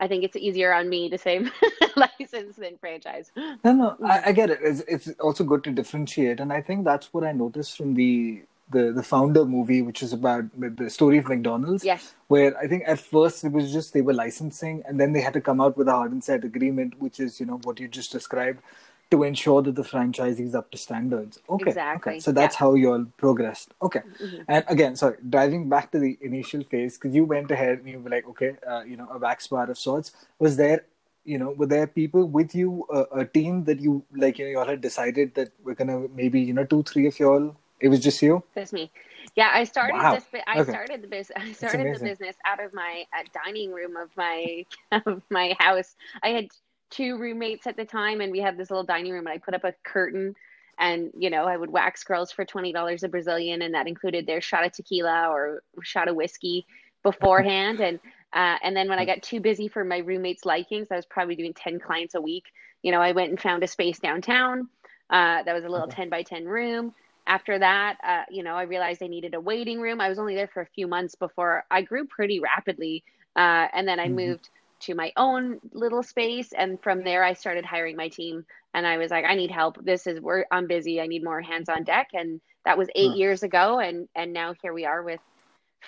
I 0.00 0.06
think 0.06 0.24
it's 0.24 0.36
easier 0.36 0.72
on 0.72 0.88
me 0.88 1.10
to 1.10 1.18
say 1.18 1.44
license 1.96 2.56
than 2.56 2.78
franchise. 2.78 3.32
No, 3.36 3.72
no, 3.72 3.96
I, 4.04 4.22
I 4.26 4.32
get 4.32 4.50
it. 4.50 4.60
It's, 4.62 4.80
it's, 4.86 5.08
also 5.20 5.44
good 5.44 5.64
to 5.64 5.72
differentiate, 5.72 6.40
and 6.40 6.52
I 6.52 6.62
think 6.62 6.84
that's 6.84 7.12
what 7.12 7.24
I 7.24 7.32
noticed 7.32 7.76
from 7.76 7.94
the 7.94 8.42
the 8.70 8.92
the 8.92 9.02
founder 9.02 9.44
movie, 9.44 9.82
which 9.82 10.02
is 10.02 10.12
about 10.12 10.44
the 10.56 10.90
story 10.90 11.18
of 11.18 11.28
McDonald's. 11.28 11.84
Yes. 11.84 12.14
Where 12.28 12.56
I 12.58 12.68
think 12.68 12.84
at 12.86 13.00
first 13.00 13.44
it 13.44 13.52
was 13.52 13.72
just 13.72 13.92
they 13.92 14.02
were 14.02 14.14
licensing, 14.14 14.82
and 14.86 15.00
then 15.00 15.12
they 15.12 15.20
had 15.20 15.32
to 15.32 15.40
come 15.40 15.60
out 15.60 15.76
with 15.76 15.88
a 15.88 15.92
hard 15.92 16.12
and 16.12 16.22
set 16.22 16.44
agreement, 16.44 17.00
which 17.00 17.18
is 17.18 17.40
you 17.40 17.46
know 17.46 17.58
what 17.64 17.80
you 17.80 17.88
just 17.88 18.12
described 18.12 18.62
to 19.10 19.22
ensure 19.24 19.62
that 19.62 19.74
the 19.74 19.84
franchise 19.84 20.40
is 20.40 20.54
up 20.54 20.70
to 20.72 20.78
standards. 20.78 21.40
Okay. 21.48 21.70
Exactly. 21.70 22.12
Okay. 22.14 22.20
So 22.20 22.32
that's 22.32 22.56
yeah. 22.56 22.60
how 22.60 22.74
you 22.74 22.92
all 22.92 23.06
progressed. 23.16 23.72
Okay. 23.82 24.00
Mm-hmm. 24.22 24.42
And 24.48 24.64
again, 24.68 24.96
sorry, 24.96 25.16
driving 25.28 25.68
back 25.68 25.92
to 25.92 25.98
the 25.98 26.18
initial 26.20 26.64
phase, 26.64 26.98
because 26.98 27.14
you 27.14 27.24
went 27.24 27.50
ahead 27.50 27.78
and 27.80 27.88
you 27.88 28.00
were 28.00 28.10
like, 28.10 28.28
okay, 28.28 28.56
uh, 28.68 28.82
you 28.82 28.96
know, 28.96 29.08
a 29.10 29.18
wax 29.18 29.46
bar 29.48 29.70
of 29.70 29.78
sorts. 29.78 30.12
Was 30.38 30.56
there, 30.56 30.84
you 31.24 31.38
know, 31.38 31.50
were 31.52 31.66
there 31.66 31.86
people 31.86 32.26
with 32.26 32.54
you, 32.54 32.86
uh, 32.92 33.04
a 33.12 33.24
team 33.24 33.64
that 33.64 33.80
you, 33.80 34.04
like, 34.14 34.38
you 34.38 34.46
know, 34.46 34.50
you 34.50 34.58
all 34.58 34.66
had 34.66 34.80
decided 34.80 35.34
that 35.36 35.52
we're 35.64 35.74
going 35.74 35.88
to 35.88 36.10
maybe, 36.14 36.40
you 36.40 36.54
know, 36.54 36.64
two, 36.64 36.82
three 36.82 37.06
of 37.06 37.18
y'all, 37.18 37.56
it 37.80 37.88
was 37.88 38.00
just 38.00 38.20
you? 38.22 38.42
That's 38.54 38.72
me. 38.72 38.90
Yeah, 39.36 39.50
I 39.52 39.64
started 39.64 39.94
Wow. 39.96 40.14
this. 40.16 40.24
I 40.46 40.60
Okay. 40.60 40.70
started 40.72 41.02
the 41.02 41.08
business. 41.08 41.38
I 41.40 41.52
started 41.52 41.94
the 41.94 42.00
business 42.00 42.36
out 42.46 42.62
of 42.62 42.74
my 42.74 43.04
uh, 43.16 43.24
dining 43.44 43.72
room 43.72 43.96
of 43.96 44.10
my 44.16 44.66
of 45.06 45.22
my 45.30 45.56
house. 45.58 45.96
I 46.22 46.30
had 46.30 46.48
two 46.90 47.18
roommates 47.18 47.66
at 47.66 47.76
the 47.76 47.84
time, 47.84 48.20
and 48.20 48.32
we 48.32 48.40
had 48.40 48.56
this 48.56 48.70
little 48.70 48.84
dining 48.84 49.12
room. 49.12 49.26
And 49.26 49.34
I 49.34 49.38
put 49.38 49.54
up 49.54 49.64
a 49.64 49.74
curtain, 49.84 50.34
and 50.78 51.10
you 51.18 51.30
know, 51.30 51.44
I 51.44 51.56
would 51.56 51.70
wax 51.70 52.04
girls 52.04 52.32
for 52.32 52.44
twenty 52.44 52.72
dollars 52.72 53.02
a 53.02 53.08
Brazilian, 53.08 53.62
and 53.62 53.74
that 53.74 53.86
included 53.88 54.26
their 54.26 54.40
shot 54.40 54.64
of 54.66 54.72
tequila 54.72 55.28
or 55.30 55.62
shot 55.82 56.08
of 56.08 56.16
whiskey 56.16 56.66
beforehand. 57.02 57.80
and 57.80 58.00
uh, 58.32 58.56
and 58.62 58.76
then 58.76 58.88
when 58.88 58.98
I 58.98 59.04
got 59.06 59.22
too 59.22 59.40
busy 59.40 59.68
for 59.68 59.84
my 59.84 59.98
roommates' 59.98 60.44
likings, 60.44 60.88
I 60.90 60.96
was 60.96 61.06
probably 61.06 61.36
doing 61.36 61.54
ten 61.54 61.78
clients 61.80 62.14
a 62.14 62.20
week. 62.20 62.44
You 62.82 62.92
know, 62.92 63.00
I 63.00 63.12
went 63.12 63.30
and 63.30 63.40
found 63.40 63.62
a 63.62 63.68
space 63.68 63.98
downtown. 63.98 64.68
Uh, 65.10 65.42
that 65.42 65.54
was 65.54 65.64
a 65.64 65.68
little 65.68 65.88
Okay. 65.88 65.88
10 65.88 66.08
by 66.10 66.22
10 66.22 66.44
room. 66.46 66.92
After 67.26 67.58
that, 67.58 67.96
uh, 68.02 68.22
you 68.30 68.42
know, 68.42 68.54
I 68.54 68.62
realized 68.62 69.02
I 69.02 69.06
needed 69.06 69.34
a 69.34 69.40
waiting 69.40 69.80
room. 69.80 70.00
I 70.00 70.08
was 70.08 70.18
only 70.18 70.34
there 70.34 70.48
for 70.48 70.62
a 70.62 70.66
few 70.66 70.86
months 70.86 71.14
before 71.14 71.64
I 71.70 71.82
grew 71.82 72.06
pretty 72.06 72.40
rapidly. 72.40 73.04
Uh, 73.36 73.66
and 73.72 73.86
then 73.86 74.00
I 74.00 74.08
Mhm. 74.08 74.08
moved 74.08 74.50
to 74.80 74.94
my 74.94 75.12
own 75.16 75.60
little 75.72 76.02
space. 76.02 76.52
And 76.52 76.80
from 76.82 77.02
there, 77.04 77.24
I 77.24 77.32
started 77.32 77.64
hiring 77.64 77.96
my 77.96 78.08
team. 78.08 78.44
And 78.74 78.86
I 78.86 78.98
was 78.98 79.10
like, 79.10 79.24
I 79.24 79.34
need 79.34 79.50
help. 79.50 79.82
This 79.84 80.06
is 80.06 80.20
where 80.20 80.46
I'm 80.50 80.66
busy. 80.66 81.00
I 81.00 81.06
need 81.06 81.24
more 81.24 81.40
hands 81.40 81.68
on 81.68 81.84
deck. 81.84 82.08
And 82.12 82.40
that 82.64 82.78
was 82.78 82.88
eight 82.94 83.10
Huh. 83.10 83.16
years 83.16 83.42
ago. 83.42 83.78
And, 83.80 84.08
and 84.14 84.32
now 84.32 84.54
here 84.62 84.72
we 84.72 84.84
are 84.84 85.02
with 85.02 85.20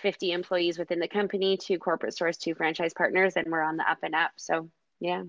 50 0.03 0.33
employees 0.33 0.79
within 0.79 0.98
the 0.98 1.09
company, 1.09 1.57
two 1.57 1.79
corporate 1.79 2.14
stores, 2.14 2.37
two 2.38 2.55
franchise 2.55 2.92
partners, 2.94 3.35
and 3.37 3.46
we're 3.50 3.62
on 3.62 3.76
the 3.76 3.88
up 3.90 3.98
and 4.03 4.14
up. 4.14 4.31
So, 4.37 4.68
yeah. 5.00 5.24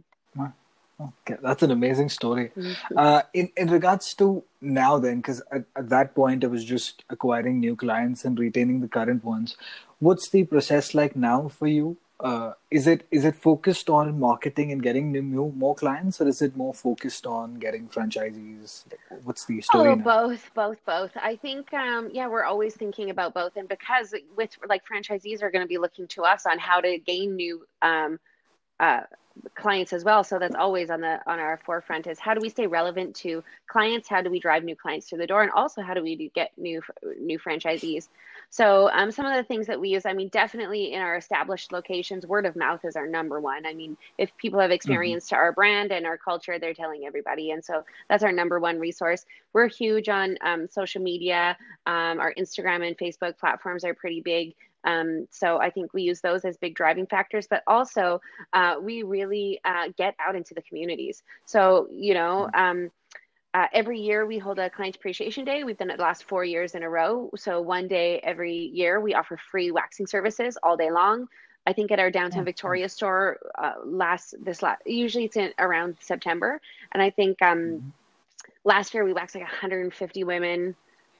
Okay, 0.99 1.35
that's 1.41 1.63
an 1.63 1.71
amazing 1.71 2.09
story. 2.09 2.51
Mhm. 2.55 2.75
Uh, 2.95 3.23
in 3.33 3.49
in 3.57 3.69
regards 3.71 4.13
to 4.15 4.43
now, 4.61 4.99
then, 4.99 5.17
because 5.17 5.41
at, 5.51 5.63
at 5.75 5.89
that 5.89 6.13
point 6.13 6.43
it 6.43 6.51
was 6.51 6.63
just 6.63 7.03
acquiring 7.09 7.59
new 7.59 7.75
clients 7.75 8.23
and 8.23 8.37
retaining 8.37 8.81
the 8.81 8.87
current 8.87 9.23
ones. 9.23 9.57
What's 9.99 10.29
the 10.29 10.43
process 10.43 10.93
like 10.93 11.15
now 11.15 11.47
for 11.47 11.67
you? 11.67 11.97
Uh, 12.23 12.53
is 12.69 12.85
it 12.85 13.07
is 13.09 13.25
it 13.25 13.35
focused 13.35 13.89
on 13.89 14.19
marketing 14.19 14.71
and 14.71 14.83
getting 14.83 15.11
new, 15.11 15.23
new 15.23 15.51
more 15.57 15.73
clients, 15.73 16.21
or 16.21 16.27
is 16.27 16.41
it 16.41 16.55
more 16.55 16.73
focused 16.73 17.25
on 17.25 17.55
getting 17.55 17.87
franchisees? 17.87 18.83
What's 19.23 19.45
the 19.45 19.59
story 19.61 19.89
Oh, 19.89 19.95
now? 19.95 20.03
both, 20.03 20.51
both, 20.53 20.77
both. 20.85 21.11
I 21.15 21.35
think, 21.35 21.73
um, 21.73 22.09
yeah, 22.13 22.27
we're 22.27 22.43
always 22.43 22.75
thinking 22.75 23.09
about 23.09 23.33
both, 23.33 23.55
and 23.55 23.67
because 23.67 24.13
with 24.37 24.51
like 24.69 24.83
franchisees 24.85 25.41
are 25.41 25.49
going 25.49 25.63
to 25.63 25.67
be 25.67 25.79
looking 25.79 26.07
to 26.09 26.21
us 26.21 26.45
on 26.45 26.59
how 26.59 26.79
to 26.79 26.99
gain 26.99 27.35
new 27.35 27.65
um, 27.81 28.19
uh, 28.79 29.01
clients 29.55 29.91
as 29.91 30.03
well. 30.03 30.23
So 30.23 30.37
that's 30.37 30.55
always 30.55 30.91
on 30.91 31.01
the 31.01 31.19
on 31.25 31.39
our 31.39 31.59
forefront 31.65 32.05
is 32.05 32.19
how 32.19 32.35
do 32.35 32.41
we 32.41 32.49
stay 32.49 32.67
relevant 32.67 33.15
to 33.17 33.43
clients? 33.67 34.07
How 34.07 34.21
do 34.21 34.29
we 34.29 34.39
drive 34.39 34.63
new 34.63 34.75
clients 34.75 35.09
through 35.09 35.19
the 35.19 35.27
door, 35.27 35.41
and 35.41 35.51
also 35.51 35.81
how 35.81 35.95
do 35.95 36.03
we 36.03 36.15
do- 36.15 36.29
get 36.35 36.51
new 36.57 36.81
new 37.19 37.39
franchisees? 37.39 38.09
So 38.51 38.91
um, 38.91 39.11
some 39.11 39.25
of 39.25 39.33
the 39.35 39.43
things 39.43 39.65
that 39.67 39.79
we 39.79 39.89
use, 39.89 40.05
I 40.05 40.11
mean, 40.11 40.27
definitely 40.27 40.93
in 40.93 41.01
our 41.01 41.15
established 41.15 41.71
locations, 41.71 42.27
word 42.27 42.45
of 42.45 42.57
mouth 42.57 42.83
is 42.83 42.97
our 42.97 43.07
number 43.07 43.39
one. 43.39 43.65
I 43.65 43.73
mean, 43.73 43.95
if 44.17 44.35
people 44.35 44.59
have 44.59 44.71
experience 44.71 45.29
to 45.29 45.35
our 45.35 45.53
brand 45.53 45.93
and 45.93 46.05
our 46.05 46.17
culture, 46.17 46.59
they're 46.59 46.73
telling 46.73 47.05
everybody, 47.05 47.51
and 47.51 47.63
so 47.63 47.83
that's 48.09 48.23
our 48.23 48.31
number 48.33 48.59
one 48.59 48.77
resource. 48.77 49.25
We're 49.53 49.69
huge 49.69 50.09
on 50.09 50.37
um, 50.41 50.67
social 50.67 51.01
media. 51.01 51.57
Um, 51.85 52.19
our 52.19 52.33
Instagram 52.37 52.85
and 52.85 52.97
Facebook 52.97 53.37
platforms 53.39 53.85
are 53.85 53.93
pretty 53.93 54.19
big. 54.19 54.53
Um, 54.83 55.27
so 55.31 55.59
I 55.59 55.69
think 55.69 55.93
we 55.93 56.01
use 56.03 56.21
those 56.21 56.43
as 56.43 56.57
big 56.57 56.75
driving 56.75 57.05
factors, 57.05 57.47
but 57.47 57.63
also 57.67 58.19
uh, 58.53 58.75
we 58.81 59.03
really 59.03 59.61
uh, 59.63 59.89
get 59.97 60.15
out 60.19 60.35
into 60.35 60.53
the 60.53 60.61
communities. 60.61 61.23
So, 61.45 61.87
you 61.91 62.13
know, 62.13 62.49
um, 62.53 62.91
uh, 63.53 63.67
every 63.73 63.99
year 63.99 64.25
we 64.25 64.37
hold 64.37 64.59
a 64.59 64.69
client 64.69 64.95
appreciation 64.95 65.45
day. 65.45 65.63
We've 65.63 65.77
done 65.77 65.89
it 65.89 65.97
the 65.97 66.03
last 66.03 66.23
four 66.25 66.43
years 66.45 66.75
in 66.75 66.83
a 66.83 66.89
row. 66.89 67.29
So 67.35 67.61
one 67.61 67.87
day 67.87 68.19
every 68.23 68.55
year 68.55 68.99
we 68.99 69.13
offer 69.13 69.37
free 69.37 69.71
waxing 69.71 70.07
services 70.07 70.57
all 70.63 70.77
day 70.77 70.91
long. 70.91 71.27
I 71.67 71.73
think 71.73 71.91
at 71.91 71.99
our 71.99 72.09
downtown 72.09 72.45
Victoria 72.45 72.89
store 72.89 73.37
uh, 73.57 73.73
last 73.85 74.35
this 74.43 74.61
last 74.63 74.81
usually 74.85 75.25
it's 75.25 75.37
in 75.37 75.53
around 75.59 75.97
September, 75.99 76.59
and 76.91 77.03
I 77.03 77.09
think 77.11 77.41
um, 77.41 77.57
Mhm. 77.57 77.91
last 78.63 78.93
year 78.93 79.03
we 79.03 79.13
waxed 79.13 79.35
like 79.35 79.43
150 79.43 80.23
women 80.23 80.75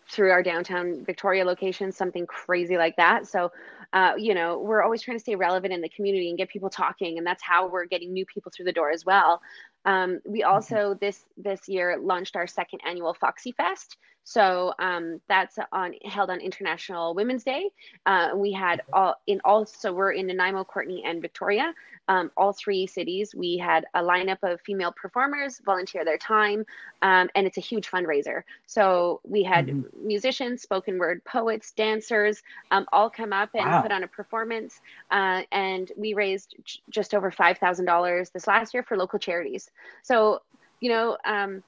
through 0.09 0.31
our 0.31 0.43
downtown 0.43 1.05
Victoria 1.05 1.45
location, 1.45 1.91
something 1.91 2.25
crazy 2.25 2.77
like 2.77 2.95
that. 2.97 3.27
So, 3.27 3.51
uh, 3.93 4.13
you 4.17 4.33
know, 4.33 4.59
we're 4.59 4.81
always 4.83 5.01
trying 5.01 5.17
to 5.17 5.21
stay 5.21 5.35
relevant 5.35 5.73
in 5.73 5.81
the 5.81 5.89
community 5.89 6.29
and 6.29 6.37
get 6.37 6.49
people 6.49 6.69
talking, 6.69 7.17
and 7.17 7.25
that's 7.25 7.43
how 7.43 7.67
we're 7.67 7.85
getting 7.85 8.11
new 8.13 8.25
people 8.25 8.51
through 8.55 8.65
the 8.65 8.73
door 8.73 8.91
as 8.91 9.05
well. 9.05 9.41
Um, 9.85 10.19
we 10.25 10.43
also 10.43 10.95
this 10.99 11.25
this 11.37 11.67
year 11.67 11.97
launched 11.99 12.35
our 12.35 12.47
second 12.47 12.81
annual 12.87 13.13
Foxy 13.13 13.51
Fest. 13.51 13.97
So 14.23 14.71
um, 14.77 15.19
that's 15.27 15.57
on 15.71 15.93
held 16.05 16.29
on 16.29 16.39
International 16.39 17.15
Women's 17.15 17.43
Day. 17.43 17.71
Uh, 18.05 18.29
we 18.35 18.51
had 18.51 18.83
all 18.93 19.15
in 19.25 19.41
all, 19.43 19.65
so 19.65 19.91
we're 19.91 20.11
in 20.11 20.27
Nanaimo, 20.27 20.63
Courtenay, 20.63 21.01
and 21.03 21.21
Victoria. 21.21 21.73
Um, 22.07 22.29
all 22.35 22.51
three 22.53 22.85
cities. 22.87 23.33
We 23.33 23.57
had 23.57 23.85
a 23.93 24.01
lineup 24.01 24.39
of 24.43 24.59
female 24.61 24.91
performers 24.91 25.61
volunteer 25.65 26.03
their 26.03 26.17
time, 26.17 26.65
um, 27.01 27.29
and 27.35 27.47
it's 27.47 27.57
a 27.57 27.61
huge 27.61 27.89
fundraiser. 27.89 28.43
So 28.67 29.21
we 29.23 29.43
had 29.43 29.67
Mhm. 29.67 29.85
musicians, 29.95 30.61
spoken 30.61 30.99
word 30.99 31.23
poets, 31.23 31.71
dancers, 31.71 32.43
um, 32.69 32.85
all 32.91 33.09
come 33.09 33.31
up 33.33 33.49
and 33.55 33.65
Wow. 33.65 33.81
put 33.81 33.91
on 33.91 34.03
a 34.03 34.07
performance. 34.07 34.81
Uh, 35.09 35.43
and 35.51 35.91
we 35.95 36.13
raised 36.13 36.55
j- 36.63 36.81
just 36.89 37.15
over 37.15 37.31
five 37.31 37.57
thousand 37.59 37.85
dollars 37.85 38.29
this 38.31 38.45
last 38.45 38.73
year 38.73 38.83
for 38.83 38.97
local 38.97 39.17
charities. 39.19 39.70
So 40.03 40.41
you 40.79 40.89
know, 40.89 41.17
um, 41.25 41.63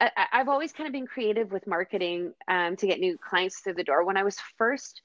I, 0.00 0.10
I've 0.32 0.48
always 0.48 0.72
kind 0.72 0.86
of 0.86 0.92
been 0.92 1.06
creative 1.06 1.52
with 1.52 1.66
marketing 1.66 2.34
um, 2.48 2.76
to 2.76 2.86
get 2.86 3.00
new 3.00 3.16
clients 3.16 3.60
through 3.60 3.74
the 3.74 3.84
door. 3.84 4.04
When 4.04 4.16
I 4.16 4.24
was 4.24 4.36
first 4.58 5.02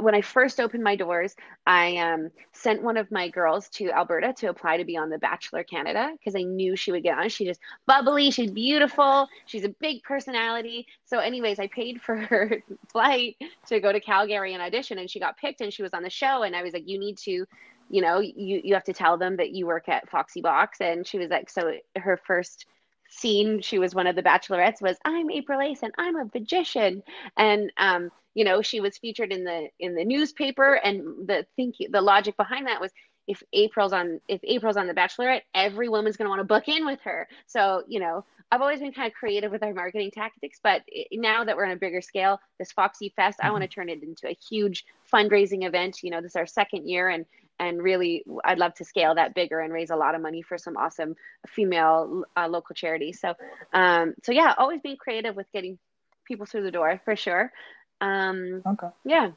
when 0.00 0.14
I 0.14 0.20
first 0.20 0.60
opened 0.60 0.84
my 0.84 0.94
doors, 0.94 1.34
I 1.66 1.96
um, 1.96 2.30
sent 2.52 2.82
one 2.82 2.96
of 2.96 3.10
my 3.10 3.28
girls 3.28 3.68
to 3.70 3.90
Alberta 3.90 4.32
to 4.34 4.46
apply 4.46 4.76
to 4.76 4.84
be 4.84 4.96
on 4.96 5.10
The 5.10 5.18
Bachelor 5.18 5.64
Canada 5.64 6.12
because 6.12 6.36
I 6.36 6.42
knew 6.42 6.76
she 6.76 6.92
would 6.92 7.02
get 7.02 7.18
on. 7.18 7.28
She 7.28 7.44
just 7.44 7.60
bubbly, 7.86 8.30
she's 8.30 8.52
beautiful, 8.52 9.28
she's 9.46 9.64
a 9.64 9.68
big 9.68 10.04
personality. 10.04 10.86
So, 11.04 11.18
anyways, 11.18 11.58
I 11.58 11.66
paid 11.66 12.00
for 12.00 12.14
her 12.14 12.62
flight 12.92 13.36
to 13.66 13.80
go 13.80 13.92
to 13.92 13.98
Calgary 13.98 14.54
and 14.54 14.62
audition, 14.62 14.98
and 14.98 15.10
she 15.10 15.18
got 15.18 15.36
picked, 15.36 15.60
and 15.60 15.72
she 15.72 15.82
was 15.82 15.92
on 15.92 16.04
the 16.04 16.10
show. 16.10 16.44
And 16.44 16.54
I 16.54 16.62
was 16.62 16.72
like, 16.72 16.86
"You 16.86 17.00
need 17.00 17.18
to, 17.18 17.44
you 17.90 18.02
know, 18.02 18.20
you 18.20 18.60
you 18.62 18.74
have 18.74 18.84
to 18.84 18.92
tell 18.92 19.16
them 19.16 19.36
that 19.36 19.50
you 19.50 19.66
work 19.66 19.88
at 19.88 20.10
Foxy 20.10 20.40
Box." 20.40 20.80
And 20.80 21.06
she 21.06 21.18
was 21.18 21.30
like, 21.30 21.50
"So 21.50 21.74
her 21.96 22.16
first 22.16 22.66
scene 23.08 23.60
she 23.60 23.78
was 23.78 23.94
one 23.94 24.06
of 24.06 24.16
the 24.16 24.22
bachelorettes 24.22 24.82
was 24.82 24.96
i'm 25.04 25.30
april 25.30 25.60
ace 25.60 25.82
and 25.82 25.92
i'm 25.98 26.16
a 26.16 26.28
magician. 26.34 27.02
And 27.36 27.72
um 27.76 28.10
you 28.34 28.44
know 28.44 28.62
she 28.62 28.80
was 28.80 28.98
featured 28.98 29.32
in 29.32 29.44
the 29.44 29.68
in 29.80 29.94
the 29.94 30.04
newspaper. 30.04 30.74
And 30.74 31.26
the 31.26 31.46
think 31.56 31.76
the 31.90 32.00
logic 32.00 32.36
behind 32.36 32.66
that 32.66 32.80
was 32.80 32.92
if 33.26 33.42
april's 33.52 33.92
on 33.92 34.20
if 34.28 34.40
april's 34.44 34.76
on 34.76 34.86
the 34.86 34.94
bachelorette 34.94 35.42
every 35.54 35.88
woman's 35.88 36.16
going 36.16 36.26
to 36.26 36.30
want 36.30 36.40
to 36.40 36.44
book 36.44 36.68
in 36.68 36.84
with 36.84 37.00
her. 37.02 37.28
So 37.46 37.82
you 37.88 38.00
know 38.00 38.24
i've 38.52 38.60
always 38.60 38.80
been 38.80 38.92
kind 38.92 39.06
of 39.06 39.14
creative 39.14 39.50
with 39.50 39.62
our 39.62 39.74
marketing 39.74 40.10
tactics 40.10 40.58
but 40.62 40.82
now 41.12 41.44
that 41.44 41.56
we're 41.56 41.66
on 41.66 41.72
a 41.72 41.76
bigger 41.76 42.00
scale 42.00 42.40
this 42.58 42.72
foxy 42.72 43.12
fest 43.14 43.38
i 43.42 43.50
want 43.50 43.62
to 43.62 43.68
turn 43.68 43.90
it 43.90 44.02
into 44.02 44.26
a 44.26 44.36
huge 44.48 44.86
fundraising 45.12 45.66
event. 45.66 46.02
You 46.02 46.10
know 46.10 46.20
this 46.20 46.32
is 46.32 46.36
our 46.36 46.46
second 46.46 46.88
year 46.88 47.08
and 47.08 47.24
and 47.58 47.82
really 47.82 48.24
i'd 48.44 48.58
love 48.58 48.74
to 48.74 48.84
scale 48.84 49.14
that 49.14 49.34
bigger 49.34 49.60
and 49.60 49.72
raise 49.72 49.90
a 49.90 49.96
lot 49.96 50.14
of 50.14 50.20
money 50.22 50.42
for 50.42 50.58
some 50.58 50.76
awesome 50.76 51.14
female 51.48 52.22
uh, 52.36 52.46
local 52.48 52.74
charities 52.74 53.20
so 53.20 53.34
um 53.72 54.14
so 54.22 54.32
yeah 54.32 54.54
always 54.58 54.80
being 54.82 54.96
creative 54.96 55.34
with 55.36 55.46
getting 55.52 55.78
people 56.26 56.46
through 56.46 56.62
the 56.62 56.70
door 56.70 57.00
for 57.04 57.16
sure 57.16 57.52
um 58.00 58.62
Okay. 58.66 58.88
yeah 59.04 59.30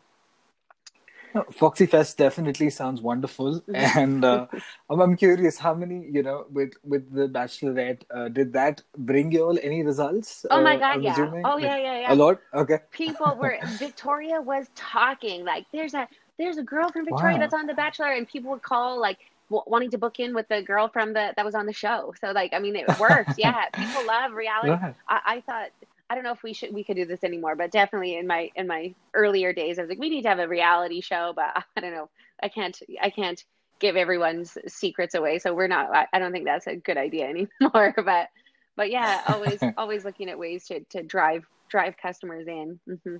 No, 1.33 1.45
Foxy 1.51 1.85
Fest 1.85 2.17
definitely 2.17 2.69
sounds 2.69 3.01
wonderful, 3.01 3.61
Mhm. 3.69 3.95
and 3.97 4.25
uh, 4.25 4.47
I'm, 4.89 5.15
curious 5.15 5.57
how 5.57 5.73
many 5.73 6.05
you 6.11 6.23
know 6.23 6.45
with 6.51 6.73
with 6.83 7.09
the 7.13 7.27
Bachelorette 7.27 8.03
uh, 8.13 8.27
did 8.27 8.51
that 8.53 8.81
bring 8.97 9.31
you 9.31 9.45
all 9.45 9.57
any 9.61 9.81
results? 9.83 10.45
oh 10.49 10.61
my 10.61 10.75
Uh, 10.75 10.79
god 10.79 11.01
yeah 11.03 11.31
oh 11.45 11.53
Like, 11.55 11.63
yeah 11.63 11.77
yeah 11.77 12.13
a 12.13 12.15
lot. 12.15 12.41
Okay. 12.53 12.79
people 12.91 13.35
were 13.37 13.57
victoria 13.79 14.41
was 14.41 14.67
talking 14.75 15.45
like 15.45 15.65
there's 15.71 15.93
a 15.93 16.07
there's 16.41 16.57
a 16.57 16.63
girl 16.63 16.89
from 16.91 17.05
victoria 17.05 17.37
Wow. 17.37 17.39
that's 17.39 17.53
on 17.53 17.67
the 17.67 17.73
bachelor 17.75 18.07
and 18.11 18.27
people 18.27 18.51
would 18.51 18.63
call 18.63 18.99
like 19.01 19.19
w- 19.49 19.63
wanting 19.67 19.91
to 19.91 19.97
book 19.99 20.19
in 20.19 20.33
with 20.35 20.47
the 20.49 20.61
girl 20.63 20.89
from 20.89 21.13
the 21.13 21.33
that 21.37 21.45
was 21.45 21.55
on 21.55 21.67
the 21.67 21.73
show 21.73 22.13
so 22.21 22.31
like 22.31 22.53
i 22.53 22.59
mean 22.59 22.75
it 22.75 22.97
worked 22.99 23.33
yeah 23.37 23.65
people 23.77 24.05
love 24.05 24.33
reality 24.33 24.79
I, 25.07 25.21
I 25.25 25.41
thought 25.41 25.69
I 26.09 26.15
don't 26.15 26.25
know 26.25 26.33
if 26.33 26.43
we 26.43 26.53
should 26.53 26.73
we 26.73 26.83
could 26.83 26.97
do 26.97 27.05
this 27.05 27.23
anymore, 27.23 27.55
but 27.55 27.71
definitely 27.71 28.17
in 28.17 28.27
my 28.27 28.51
in 28.55 28.67
my 28.67 28.93
earlier 29.13 29.53
days, 29.53 29.79
I 29.79 29.83
was 29.83 29.89
like, 29.89 29.99
we 29.99 30.09
need 30.09 30.23
to 30.23 30.29
have 30.29 30.39
a 30.39 30.47
reality 30.47 31.01
show, 31.01 31.33
but 31.35 31.45
I 31.77 31.81
don't 31.81 31.93
know, 31.93 32.09
I 32.43 32.49
can't 32.49 32.77
I 33.01 33.09
can't 33.09 33.41
give 33.79 33.95
everyone's 33.95 34.57
secrets 34.67 35.15
away, 35.15 35.39
so 35.39 35.53
we're 35.53 35.67
not. 35.67 35.89
I, 35.95 36.07
I 36.13 36.19
don't 36.19 36.33
think 36.33 36.45
that's 36.45 36.67
a 36.67 36.75
good 36.75 36.97
idea 36.97 37.27
anymore. 37.61 37.95
But 37.95 38.27
but 38.75 38.91
yeah, 38.91 39.21
always 39.25 39.65
always 39.77 40.03
looking 40.03 40.29
at 40.29 40.37
ways 40.39 40.65
to 40.67 40.81
to 40.91 41.03
drive 41.03 41.45
drive 41.69 41.95
customers 41.97 42.47
in. 42.47 42.79
hmm 43.05 43.17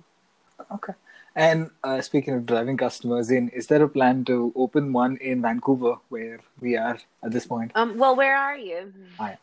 Okay. 0.70 0.92
And 1.34 1.70
uh, 1.82 2.02
speaking 2.02 2.34
of 2.34 2.44
driving 2.46 2.76
customers 2.76 3.30
in, 3.30 3.48
is 3.50 3.66
there 3.66 3.82
a 3.82 3.88
plan 3.88 4.24
to 4.26 4.52
open 4.54 4.92
one 4.92 5.16
in 5.16 5.40
Vancouver, 5.40 5.96
where 6.10 6.40
we 6.60 6.76
are 6.76 6.98
at 7.24 7.32
this 7.32 7.46
point? 7.46 7.72
Um. 7.74 7.96
Well, 7.96 8.16
where 8.16 8.36
are 8.36 8.56
you? 8.56 8.92
I 9.18 9.38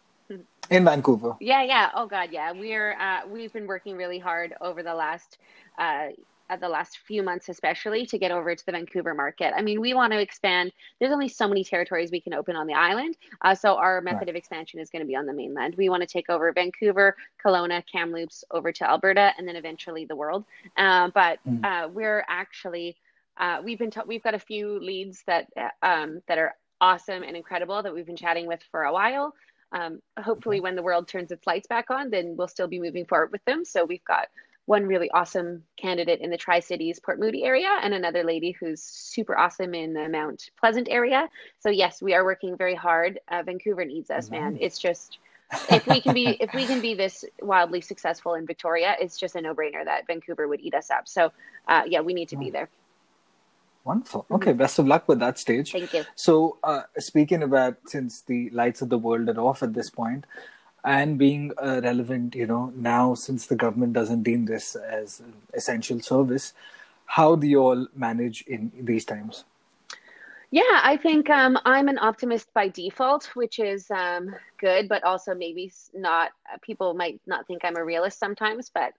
In 0.70 0.86
Vancouver. 0.86 1.36
Yeah, 1.40 1.64
yeah. 1.64 1.90
Oh 1.96 2.06
God, 2.06 2.30
yeah. 2.32 2.52
We're 2.52 2.94
uh, 2.94 3.22
we've 3.28 3.52
been 3.52 3.66
working 3.66 3.98
really 3.98 4.20
hard 4.20 4.54
over 4.62 4.84
the 4.84 4.94
last 4.94 5.40
uh, 5.80 5.82
uh, 5.82 6.10
the 6.58 6.70
last 6.70 7.00
few 7.00 7.24
months, 7.24 7.50
especially 7.50 8.06
to 8.08 8.18
get 8.18 8.32
over 8.32 8.56
to 8.56 8.66
the 8.66 8.72
Vancouver 8.72 9.14
market. 9.14 9.54
I 9.56 9.62
mean, 9.62 9.82
we 9.82 9.94
want 9.94 10.14
to 10.14 10.20
expand. 10.20 10.72
There's 11.00 11.12
only 11.12 11.28
so 11.28 11.48
many 11.48 11.64
territories 11.64 12.12
we 12.12 12.22
can 12.22 12.34
open 12.34 12.56
on 12.56 12.68
the 12.68 12.74
island, 12.74 13.18
uh, 13.42 13.56
so 13.56 13.76
our 13.76 14.02
method 14.02 14.22
right. 14.22 14.30
of 14.30 14.36
expansion 14.36 14.80
is 14.80 14.90
going 14.90 15.02
to 15.02 15.08
be 15.08 15.16
on 15.16 15.26
the 15.26 15.34
mainland. 15.34 15.76
We 15.76 15.90
want 15.90 16.02
to 16.02 16.08
take 16.08 16.30
over 16.30 16.52
Vancouver, 16.54 17.16
Kelowna, 17.44 17.84
Kamloops, 17.92 18.44
over 18.52 18.72
to 18.72 18.90
Alberta, 18.90 19.34
and 19.38 19.48
then 19.48 19.56
eventually 19.56 20.06
the 20.06 20.16
world. 20.16 20.46
Uh, 20.78 21.10
but 21.14 21.40
mm. 21.48 21.92
we're 21.92 22.26
actually 22.28 22.96
uh, 23.40 23.62
we've 23.64 23.80
been 23.80 23.92
we've 24.06 24.24
got 24.24 24.34
a 24.34 24.40
few 24.40 24.80
leads 24.80 25.24
that 25.26 25.48
um, 25.82 26.22
that 26.28 26.38
are 26.38 26.56
awesome 26.82 27.24
and 27.24 27.36
incredible 27.36 27.82
that 27.82 27.94
we've 27.94 28.06
been 28.06 28.16
chatting 28.16 28.48
with 28.48 28.62
for 28.72 28.84
a 28.84 28.94
while. 28.94 29.34
Um, 29.72 30.02
hopefully, 30.22 30.60
when 30.60 30.76
the 30.76 30.84
world 30.84 31.08
turns 31.08 31.32
its 31.32 31.48
lights 31.48 31.68
back 31.68 31.90
on, 31.90 32.10
then 32.10 32.36
we'll 32.36 32.48
still 32.48 32.68
be 32.68 32.80
moving 32.80 33.06
forward 33.06 33.32
with 33.32 33.44
them. 33.46 33.64
So 33.64 33.86
we've 33.86 34.04
got 34.04 34.28
one 34.66 34.86
really 34.86 35.10
awesome 35.12 35.64
candidate 35.78 36.22
in 36.22 36.30
the 36.30 36.38
Tri 36.38 36.60
Cities, 36.60 37.00
Port 37.00 37.20
Moody 37.20 37.44
area, 37.44 37.80
and 37.82 37.94
another 37.94 38.24
lady 38.24 38.52
who's 38.52 38.82
super 38.82 39.38
awesome 39.38 39.74
in 39.74 39.94
the 39.94 40.08
Mount 40.08 40.52
Pleasant 40.60 40.88
area. 40.90 41.28
So 41.60 41.70
yes, 41.70 42.02
we 42.02 42.14
are 42.14 42.24
working 42.24 42.56
very 42.56 42.76
hard. 42.76 43.20
Uh, 43.30 43.42
Vancouver 43.44 43.86
needs 43.86 44.12
us, 44.12 44.30
man. 44.30 44.58
It's 44.62 44.78
just 44.78 45.18
if 45.72 45.88
we 45.88 46.02
can 46.02 46.14
be 46.14 46.28
if 46.40 46.54
we 46.54 46.66
can 46.66 46.82
be 46.82 46.94
this 46.94 47.26
wildly 47.42 47.82
successful 47.82 48.36
in 48.36 48.46
Victoria, 48.46 48.96
it's 49.00 49.18
just 49.18 49.36
a 49.36 49.42
no 49.42 49.56
brainer 49.56 49.84
that 49.84 50.06
Vancouver 50.06 50.48
would 50.48 50.62
eat 50.62 50.76
us 50.76 50.92
up. 50.92 51.08
So 51.08 51.32
uh, 51.68 51.84
yeah, 51.88 52.02
we 52.02 52.14
need 52.14 52.30
to 52.30 52.38
be 52.38 52.50
there. 52.50 52.70
Wonderful. 53.86 54.26
Okay, 54.30 54.54
best 54.54 54.78
of 54.78 54.88
luck 54.88 55.08
with 55.08 55.20
that 55.20 55.40
stage. 55.40 55.72
Thank 55.72 55.94
you. 55.94 56.04
So, 56.14 56.58
uh, 56.64 56.84
speaking 56.98 57.42
about 57.42 57.78
since 57.88 58.22
the 58.22 58.50
lights 58.52 58.82
of 58.82 58.90
the 58.90 58.98
world 58.98 59.30
are 59.30 59.40
off 59.40 59.64
at 59.64 59.74
this 59.74 59.90
point, 59.90 60.26
and 60.84 61.18
being 61.18 61.52
uh, 61.58 61.82
relevant, 61.84 62.36
you 62.36 62.48
know, 62.48 62.72
now 62.76 63.14
since 63.14 63.46
the 63.48 63.56
government 63.56 63.94
doesn't 63.94 64.24
deem 64.24 64.46
this 64.46 64.76
as 64.76 65.22
essential 65.54 66.00
service, 66.00 66.54
how 67.06 67.36
do 67.36 67.48
you 67.48 67.60
all 67.60 67.88
manage 67.96 68.44
in 68.48 68.72
these 68.80 69.06
times? 69.06 69.44
Yeah, 70.52 70.64
I 70.84 70.98
think 70.98 71.30
um, 71.30 71.60
I'm 71.64 71.90
an 71.90 72.00
optimist 72.00 72.52
by 72.56 72.70
default, 72.70 73.30
which 73.36 73.60
is 73.60 73.90
um, 73.92 74.36
good, 74.60 74.90
but 74.90 75.04
also 75.04 75.36
maybe 75.36 75.72
not. 75.94 76.32
Uh, 76.52 76.58
people 76.64 76.96
might 76.96 77.22
not 77.28 77.46
think 77.46 77.64
I'm 77.64 77.78
a 77.78 77.86
realist 77.86 78.18
sometimes, 78.18 78.72
but 78.74 78.94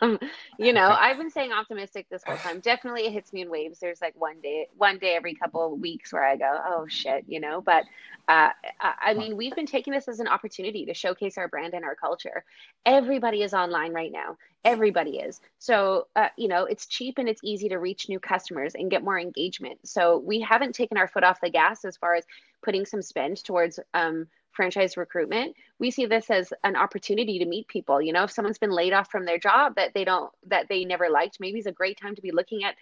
um, 0.00 0.18
you 0.58 0.72
know, 0.72 0.88
I've 0.98 1.18
been 1.18 1.30
saying 1.30 1.52
optimistic 1.52 2.06
this 2.10 2.22
whole 2.26 2.38
time. 2.38 2.60
Definitely, 2.60 3.04
it 3.06 3.12
hits 3.12 3.34
me 3.34 3.42
in 3.42 3.50
waves. 3.50 3.80
There's 3.80 4.00
like 4.00 4.14
one 4.18 4.40
day, 4.40 4.68
one 4.78 4.96
day 4.98 5.14
every 5.14 5.34
couple 5.34 5.74
of 5.74 5.78
weeks 5.78 6.10
where 6.10 6.24
I 6.24 6.36
go, 6.36 6.58
"Oh 6.66 6.86
shit," 6.88 7.26
you 7.28 7.38
know. 7.38 7.60
But 7.60 7.84
uh, 8.26 8.48
I 8.80 9.12
mean, 9.12 9.36
we've 9.36 9.54
been 9.54 9.66
taking 9.66 9.92
this 9.92 10.08
as 10.08 10.20
an 10.20 10.28
opportunity 10.28 10.86
to 10.86 10.94
showcase 10.94 11.36
our 11.36 11.48
brand 11.48 11.74
and 11.74 11.84
our 11.84 11.94
culture. 11.96 12.44
Everybody 12.86 13.42
is 13.42 13.52
online 13.52 13.92
right 13.92 14.10
now. 14.10 14.38
Everybody 14.64 15.18
is. 15.18 15.40
So, 15.58 16.06
uh, 16.16 16.28
you 16.36 16.48
know, 16.48 16.64
it's 16.64 16.86
cheap 16.86 17.18
and 17.18 17.28
it's 17.28 17.42
easy 17.44 17.68
to 17.68 17.76
reach 17.76 18.08
new 18.08 18.18
customers 18.18 18.74
and 18.74 18.90
get 18.90 19.04
more 19.04 19.18
engagement. 19.18 19.78
So, 19.84 20.18
we 20.18 20.40
haven't 20.40 20.74
taken 20.74 20.96
our 20.96 21.08
foot 21.08 21.24
off 21.24 21.40
the 21.40 21.50
gas 21.50 21.84
as 21.84 21.96
far 21.96 22.14
as 22.14 22.24
putting 22.62 22.86
some 22.86 23.02
spend 23.02 23.44
towards 23.44 23.78
um, 23.92 24.26
franchise 24.52 24.96
recruitment. 24.96 25.54
We 25.78 25.90
see 25.90 26.06
this 26.06 26.30
as 26.30 26.52
an 26.62 26.76
opportunity 26.76 27.38
to 27.40 27.44
meet 27.44 27.68
people. 27.68 28.00
You 28.00 28.12
know, 28.12 28.24
if 28.24 28.30
someone's 28.30 28.58
been 28.58 28.70
laid 28.70 28.92
off 28.92 29.10
from 29.10 29.26
their 29.26 29.38
job 29.38 29.74
that 29.76 29.92
they 29.92 30.04
don't, 30.04 30.32
that 30.46 30.68
they 30.68 30.84
never 30.84 31.10
liked, 31.10 31.40
maybe 31.40 31.58
it's 31.58 31.66
a 31.66 31.72
great 31.72 32.00
time 32.00 32.14
to 32.14 32.22
be 32.22 32.30
looking 32.30 32.64
at 32.64 32.76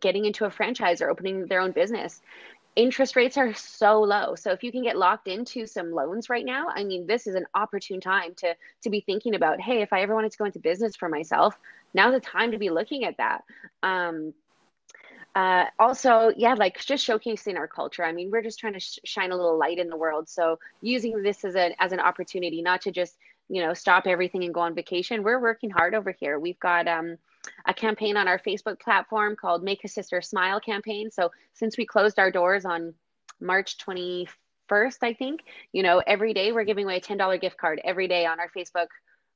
getting 0.00 0.26
into 0.26 0.44
a 0.44 0.50
franchise 0.50 1.00
or 1.00 1.10
opening 1.10 1.46
their 1.46 1.60
own 1.60 1.72
business 1.72 2.20
interest 2.74 3.16
rates 3.16 3.36
are 3.36 3.52
so 3.52 4.00
low 4.00 4.34
so 4.34 4.50
if 4.50 4.62
you 4.62 4.72
can 4.72 4.82
get 4.82 4.96
locked 4.96 5.28
into 5.28 5.66
some 5.66 5.92
loans 5.92 6.30
right 6.30 6.44
now 6.44 6.66
i 6.74 6.82
mean 6.82 7.06
this 7.06 7.26
is 7.26 7.34
an 7.34 7.44
opportune 7.54 8.00
time 8.00 8.34
to 8.34 8.54
to 8.82 8.88
be 8.88 9.00
thinking 9.00 9.34
about 9.34 9.60
hey 9.60 9.82
if 9.82 9.92
i 9.92 10.00
ever 10.00 10.14
wanted 10.14 10.32
to 10.32 10.38
go 10.38 10.44
into 10.44 10.58
business 10.58 10.96
for 10.96 11.08
myself 11.08 11.58
now's 11.92 12.14
the 12.14 12.20
time 12.20 12.50
to 12.50 12.58
be 12.58 12.70
looking 12.70 13.04
at 13.04 13.16
that 13.18 13.44
um 13.82 14.32
uh, 15.34 15.64
also, 15.78 16.30
yeah, 16.36 16.54
like 16.54 16.78
just 16.78 17.06
showcasing 17.06 17.56
our 17.56 17.66
culture. 17.66 18.04
I 18.04 18.12
mean, 18.12 18.30
we're 18.30 18.42
just 18.42 18.58
trying 18.58 18.74
to 18.74 18.80
sh- 18.80 18.98
shine 19.04 19.32
a 19.32 19.36
little 19.36 19.58
light 19.58 19.78
in 19.78 19.88
the 19.88 19.96
world. 19.96 20.28
So 20.28 20.58
using 20.82 21.22
this 21.22 21.44
as 21.44 21.54
an 21.54 21.72
as 21.78 21.92
an 21.92 22.00
opportunity, 22.00 22.60
not 22.60 22.82
to 22.82 22.90
just 22.90 23.16
you 23.48 23.62
know 23.62 23.72
stop 23.72 24.06
everything 24.06 24.44
and 24.44 24.52
go 24.52 24.60
on 24.60 24.74
vacation. 24.74 25.22
We're 25.22 25.40
working 25.40 25.70
hard 25.70 25.94
over 25.94 26.12
here. 26.12 26.38
We've 26.38 26.60
got 26.60 26.86
um, 26.86 27.16
a 27.66 27.74
campaign 27.74 28.16
on 28.16 28.28
our 28.28 28.38
Facebook 28.38 28.80
platform 28.80 29.36
called 29.36 29.62
Make 29.62 29.84
a 29.84 29.88
Sister 29.88 30.22
Smile 30.22 30.60
campaign. 30.60 31.10
So 31.10 31.30
since 31.54 31.76
we 31.76 31.86
closed 31.86 32.18
our 32.18 32.30
doors 32.30 32.64
on 32.64 32.94
March 33.40 33.78
21st, 33.78 34.98
I 35.02 35.12
think, 35.14 35.40
you 35.72 35.82
know, 35.82 36.02
every 36.06 36.34
day 36.34 36.52
we're 36.52 36.64
giving 36.64 36.84
away 36.84 36.96
a 36.96 37.00
$10 37.00 37.40
gift 37.40 37.56
card 37.56 37.80
every 37.84 38.08
day 38.08 38.26
on 38.26 38.38
our 38.40 38.48
Facebook 38.56 38.86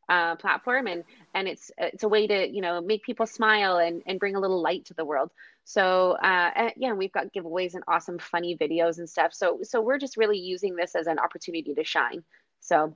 uh, 0.09 0.37
platform. 0.37 0.87
And 0.87 1.05
and 1.35 1.49
it's 1.49 1.71
it's 1.79 2.05
a 2.05 2.09
way 2.09 2.27
to 2.27 2.49
you 2.49 2.61
know 2.61 2.81
make 2.81 3.03
people 3.03 3.27
smile 3.27 3.79
and 3.79 4.03
and 4.07 4.21
bring 4.21 4.37
a 4.37 4.41
little 4.41 4.63
light 4.63 4.85
to 4.87 4.95
the 4.95 5.05
world. 5.05 5.31
So 5.65 6.13
uh, 6.13 6.71
yeah 6.77 6.93
we've 6.93 7.13
got 7.13 7.33
giveaways 7.33 7.75
and 7.75 7.83
awesome 7.89 8.19
funny 8.19 8.57
videos 8.57 8.99
and 8.99 9.09
stuff. 9.09 9.35
So 9.35 9.61
so 9.63 9.81
we're 9.81 9.99
just 9.99 10.17
really 10.17 10.39
using 10.39 10.77
this 10.77 10.95
as 10.95 11.07
an 11.07 11.19
opportunity 11.19 11.75
to 11.75 11.85
shine. 11.85 12.23
So 12.61 12.95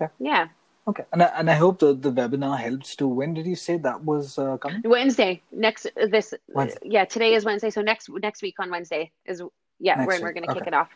okay. 0.00 0.12
yeah 0.18 0.48
Okay, 0.88 1.04
and 1.12 1.22
I, 1.22 1.26
and 1.36 1.50
I 1.50 1.54
hope 1.54 1.80
the, 1.80 1.92
the 1.92 2.10
webinar 2.10 2.58
helps 2.58 2.96
too. 2.96 3.08
When 3.08 3.34
did 3.34 3.44
you 3.46 3.56
say 3.56 3.76
that 3.76 4.02
was 4.04 4.38
uh, 4.38 4.56
coming? 4.56 4.80
Wednesday. 4.84 5.42
Next 5.52 5.86
this 5.94 6.32
Wednesday. 6.48 6.80
yeah 6.82 7.04
today 7.04 7.34
is 7.34 7.44
Wednesday, 7.44 7.68
so 7.68 7.82
next 7.82 8.08
next 8.22 8.40
week 8.40 8.54
on 8.58 8.70
Wednesday 8.70 9.12
is 9.26 9.42
yeah 9.78 9.96
next 9.96 10.08
when 10.08 10.22
we're 10.22 10.32
going 10.32 10.44
to 10.44 10.50
okay. 10.50 10.60
kick 10.60 10.68
it 10.68 10.74
off. 10.74 10.88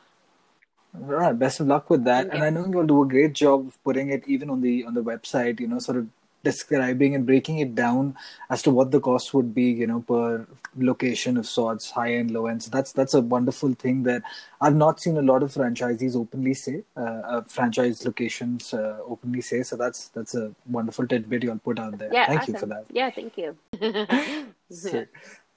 All 0.95 1.05
right, 1.05 1.39
best 1.39 1.61
of 1.61 1.67
luck 1.67 1.91
with 1.91 2.05
that. 2.05 2.31
And. 2.31 2.43
I 2.43 2.49
know 2.49 2.67
you'll 2.71 2.87
do 2.87 3.03
a 3.03 3.07
great 3.07 3.35
job 3.35 3.67
of 3.67 3.85
putting 3.85 4.09
it 4.09 4.25
even 4.27 4.49
on 4.49 4.63
the 4.63 4.85
on 4.87 4.95
the 4.95 5.03
website. 5.03 5.61
You 5.61 5.69
know, 5.69 5.79
sort 5.79 5.99
of 5.99 6.07
describing 6.45 7.15
and 7.15 7.27
breaking 7.27 7.59
it 7.59 7.75
down 7.75 8.17
as 8.51 8.63
to 8.63 8.71
what 8.71 8.91
the 8.91 9.01
cost 9.01 9.33
would 9.35 9.55
be, 9.55 9.71
you 9.71 9.87
know, 9.87 10.01
per 10.01 10.47
location 10.77 11.37
of 11.37 11.47
sorts, 11.47 11.91
high 11.91 12.15
end, 12.15 12.31
low 12.31 12.47
end. 12.47 12.63
So 12.63 12.71
that's 12.71 12.93
that's 12.93 13.15
a 13.15 13.21
wonderful 13.21 13.75
thing 13.75 14.03
that 14.05 14.23
I've 14.61 14.75
not 14.75 15.01
seen 15.01 15.17
a 15.17 15.23
lot 15.23 15.43
of 15.43 15.53
franchisees 15.53 16.17
openly 16.17 16.55
say, 16.55 16.85
uh, 16.97 17.01
uh, 17.01 17.43
franchise 17.43 18.05
locations 18.05 18.73
uh, 18.73 18.99
openly 19.07 19.41
say. 19.41 19.63
So 19.63 19.77
that's 19.77 20.09
that's 20.09 20.35
a 20.35 20.55
wonderful 20.67 21.07
tidbit 21.07 21.43
you'll 21.43 21.59
put 21.59 21.79
out 21.79 21.99
there. 21.99 22.13
Yeah, 22.13 22.27
thank 22.27 22.43
awesome. 22.43 22.55
you 22.55 22.61
for 22.61 22.67
that. 22.67 22.85
Yeah, 22.91 23.11
thank 23.11 23.37
you. 23.37 23.57
so, 24.71 25.07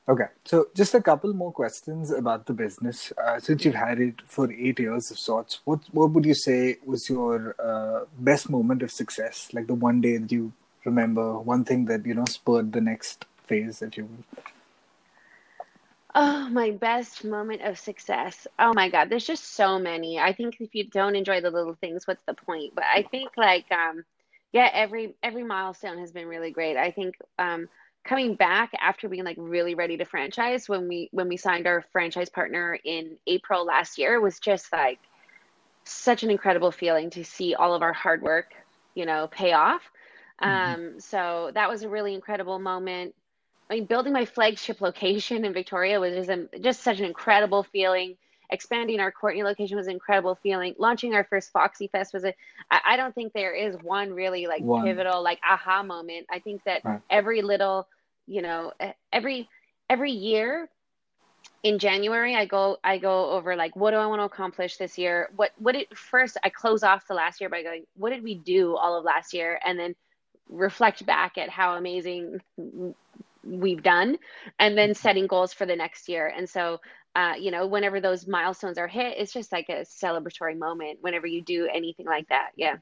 okay, 0.09 0.25
so 0.43 0.67
just 0.75 0.93
a 0.93 1.01
couple 1.01 1.33
more 1.33 1.51
questions 1.51 2.11
about 2.11 2.45
the 2.45 2.53
business. 2.53 3.13
Uh, 3.17 3.39
since 3.39 3.65
you've 3.65 3.75
had 3.75 3.99
it 3.99 4.21
for 4.27 4.51
eight 4.51 4.79
years 4.79 5.11
of 5.11 5.19
sorts, 5.19 5.61
what 5.65 5.79
what 5.91 6.11
would 6.11 6.25
you 6.25 6.35
say 6.35 6.77
was 6.85 7.09
your 7.09 7.55
uh, 7.59 8.05
best 8.19 8.49
moment 8.49 8.83
of 8.83 8.91
success? 8.91 9.49
Like 9.53 9.67
the 9.67 9.75
one 9.75 10.01
day 10.01 10.17
that 10.17 10.31
you 10.31 10.53
remember 10.85 11.39
one 11.39 11.63
thing 11.63 11.85
that 11.85 12.05
you 12.05 12.13
know 12.13 12.25
spurred 12.29 12.71
the 12.73 12.81
next 12.81 13.25
phase 13.43 13.81
if 13.81 13.97
you 13.97 14.05
will? 14.05 14.43
Oh 16.13 16.47
my 16.49 16.71
best 16.71 17.25
moment 17.25 17.61
of 17.61 17.77
success. 17.77 18.47
Oh 18.57 18.73
my 18.73 18.89
god. 18.89 19.09
There's 19.09 19.25
just 19.25 19.55
so 19.55 19.77
many. 19.77 20.17
I 20.19 20.31
think 20.33 20.57
if 20.61 20.73
you 20.73 20.85
don't 20.85 21.15
enjoy 21.15 21.41
the 21.41 21.51
little 21.51 21.75
things 21.75 22.07
what's 22.07 22.23
the 22.23 22.33
point? 22.33 22.73
But 22.75 22.85
i 22.85 23.01
think 23.03 23.31
like 23.37 23.65
um 23.71 24.05
yeah 24.53 24.69
every 24.73 25.15
every 25.21 25.43
milestone 25.43 25.97
has 25.97 26.11
been 26.11 26.27
really 26.27 26.51
great. 26.51 26.77
I 26.77 26.91
think 26.91 27.15
um 27.37 27.67
coming 28.05 28.35
back 28.35 28.71
after 28.79 29.09
being 29.09 29.25
like 29.25 29.37
really 29.39 29.75
ready 29.75 29.97
to 29.97 30.05
franchise 30.05 30.69
when 30.69 30.87
we 30.87 31.09
when 31.11 31.27
we 31.27 31.37
signed 31.37 31.67
our 31.67 31.83
franchise 31.91 32.29
partner 32.29 32.77
in 32.85 33.17
april 33.27 33.65
last 33.65 33.97
year 33.97 34.21
was 34.21 34.39
just 34.39 34.71
like 34.71 34.99
such 35.83 36.23
an 36.23 36.29
incredible 36.29 36.71
feeling 36.71 37.09
to 37.09 37.23
see 37.23 37.55
all 37.55 37.73
of 37.73 37.81
our 37.81 37.93
hard 37.93 38.21
work 38.21 38.53
you 38.93 39.05
know 39.05 39.27
pay 39.31 39.53
off 39.53 39.81
Mm-hmm. 40.41 40.73
Um, 40.73 40.99
so 40.99 41.51
that 41.53 41.69
was 41.69 41.83
a 41.83 41.89
really 41.89 42.13
incredible 42.13 42.59
moment. 42.59 43.15
I 43.69 43.75
mean, 43.75 43.85
building 43.85 44.13
my 44.13 44.25
flagship 44.25 44.81
location 44.81 45.45
in 45.45 45.53
Victoria 45.53 45.99
was 45.99 46.13
just, 46.13 46.29
a, 46.29 46.59
just 46.59 46.83
such 46.83 46.99
an 46.99 47.05
incredible 47.05 47.63
feeling. 47.63 48.17
Expanding 48.51 48.99
our 48.99 49.11
Courtenay 49.11 49.43
location 49.43 49.75
was 49.75 49.87
an 49.87 49.93
incredible 49.93 50.35
feeling. 50.35 50.75
Launching 50.77 51.15
our 51.15 51.23
first 51.23 51.51
Foxy 51.51 51.87
Fest 51.87 52.13
was 52.13 52.23
a. 52.25 52.33
I, 52.69 52.81
I 52.89 52.97
don't 52.97 53.15
think 53.15 53.33
there 53.33 53.53
is 53.53 53.75
one 53.81 54.13
really 54.13 54.45
like 54.45 54.61
one. 54.61 54.83
pivotal 54.83 55.23
like 55.23 55.39
aha 55.43 55.81
moment. 55.81 56.27
I 56.29 56.37
think 56.39 56.63
that 56.65 56.85
right. 56.85 57.01
every 57.09 57.41
little, 57.41 57.87
you 58.27 58.43
know, 58.43 58.71
every 59.11 59.49
every 59.89 60.11
year 60.11 60.69
in 61.63 61.79
January 61.79 62.35
I 62.35 62.45
go 62.45 62.77
I 62.83 62.99
go 62.99 63.31
over 63.31 63.55
like 63.55 63.75
what 63.75 63.91
do 63.91 63.97
I 63.97 64.05
want 64.05 64.19
to 64.19 64.25
accomplish 64.25 64.77
this 64.77 64.95
year? 64.99 65.29
What 65.35 65.51
what 65.57 65.73
did 65.73 65.87
first 65.97 66.37
I 66.43 66.49
close 66.49 66.83
off 66.83 67.07
the 67.07 67.15
last 67.15 67.41
year 67.41 67.49
by 67.49 67.63
going 67.63 67.85
what 67.97 68.11
did 68.11 68.23
we 68.23 68.35
do 68.35 68.75
all 68.75 68.95
of 68.95 69.03
last 69.03 69.33
year 69.33 69.59
and 69.65 69.79
then 69.79 69.95
reflect 70.49 71.05
back 71.05 71.37
at 71.37 71.49
how 71.49 71.75
amazing 71.75 72.41
we've 73.43 73.83
done 73.83 74.17
and 74.59 74.77
then 74.77 74.93
setting 74.93 75.27
goals 75.27 75.53
for 75.53 75.65
the 75.65 75.75
next 75.75 76.09
year. 76.09 76.31
And 76.35 76.49
so 76.49 76.79
uh, 77.15 77.33
you 77.39 77.49
know 77.49 77.65
whenever 77.65 78.01
those 78.01 78.27
milestones 78.27 78.77
are 78.77 78.87
hit 78.87 79.15
it's 79.17 79.31
just 79.31 79.51
like 79.51 79.69
a 79.69 79.85
celebratory 79.85 80.57
moment 80.57 80.97
whenever 81.01 81.27
you 81.27 81.41
do 81.41 81.67
anything 81.73 82.05
like 82.05 82.27
that. 82.29 82.49
Yeah. 82.55 82.77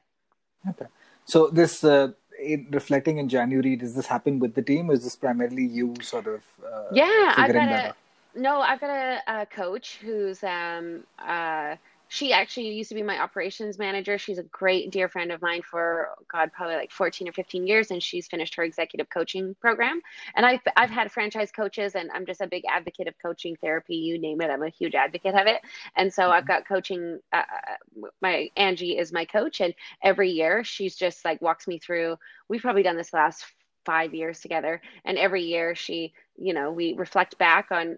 Okay. 0.68 0.86
So 1.24 1.48
this 1.48 1.84
uh, 1.84 2.08
in 2.42 2.66
reflecting 2.70 3.18
in 3.18 3.28
january 3.28 3.76
does 3.76 3.94
this 3.94 4.06
happen 4.06 4.38
with 4.38 4.54
the 4.54 4.62
team? 4.62 4.90
Or 4.90 4.94
is 4.94 5.04
this 5.04 5.16
primarily 5.16 5.66
you 5.66 5.94
sort 6.02 6.26
of 6.26 6.42
uh, 6.64 6.88
yeah 6.92 7.34
i've 7.36 7.52
got 7.52 7.68
a 7.68 7.94
no 8.34 8.60
i've 8.60 8.80
got 8.80 8.90
a, 8.90 9.20
a 9.28 9.46
coach 9.46 9.98
who's 10.02 10.42
um 10.42 11.04
uh 11.18 11.76
she 12.08 12.32
actually 12.32 12.68
used 12.68 12.90
to 12.90 12.94
be 12.94 13.02
my 13.02 13.18
operations 13.18 13.78
manager. 13.78 14.18
She's 14.18 14.38
a 14.38 14.44
great 14.44 14.90
dear 14.90 15.08
friend 15.08 15.32
of 15.32 15.42
mine 15.42 15.62
for 15.62 16.10
God, 16.30 16.52
probably 16.52 16.76
like 16.76 16.92
14 16.92 17.28
or 17.28 17.32
15 17.32 17.66
years, 17.66 17.90
and 17.90 18.02
she's 18.02 18.26
finished 18.26 18.54
her 18.56 18.62
executive 18.62 19.08
coaching 19.10 19.56
program. 19.60 20.00
And 20.36 20.44
I've 20.44 20.60
I've 20.76 20.90
had 20.90 21.10
franchise 21.10 21.50
coaches, 21.50 21.94
and 21.94 22.10
I'm 22.14 22.26
just 22.26 22.40
a 22.40 22.46
big 22.46 22.64
advocate 22.68 23.08
of 23.08 23.14
coaching 23.20 23.56
therapy. 23.56 23.96
You 23.96 24.18
name 24.18 24.40
it, 24.40 24.50
I'm 24.50 24.62
a 24.62 24.68
huge 24.68 24.94
advocate 24.94 25.34
of 25.34 25.46
it. 25.46 25.62
And 25.96 26.12
so 26.12 26.24
mm-hmm. 26.24 26.32
I've 26.32 26.46
got 26.46 26.68
coaching. 26.68 27.20
Uh, 27.32 27.36
uh, 27.36 28.08
my 28.20 28.48
Angie 28.56 28.98
is 28.98 29.12
my 29.12 29.24
coach, 29.24 29.60
and 29.60 29.74
every 30.02 30.30
year 30.30 30.62
she's 30.62 30.96
just 30.96 31.24
like 31.24 31.40
walks 31.40 31.66
me 31.66 31.78
through. 31.78 32.16
We've 32.48 32.62
probably 32.62 32.82
done 32.82 32.96
this 32.96 33.12
last 33.12 33.44
five 33.84 34.14
years 34.14 34.40
together, 34.40 34.80
and 35.04 35.18
every 35.18 35.42
year 35.42 35.74
she, 35.74 36.12
you 36.36 36.54
know, 36.54 36.70
we 36.70 36.94
reflect 36.94 37.38
back 37.38 37.70
on 37.70 37.96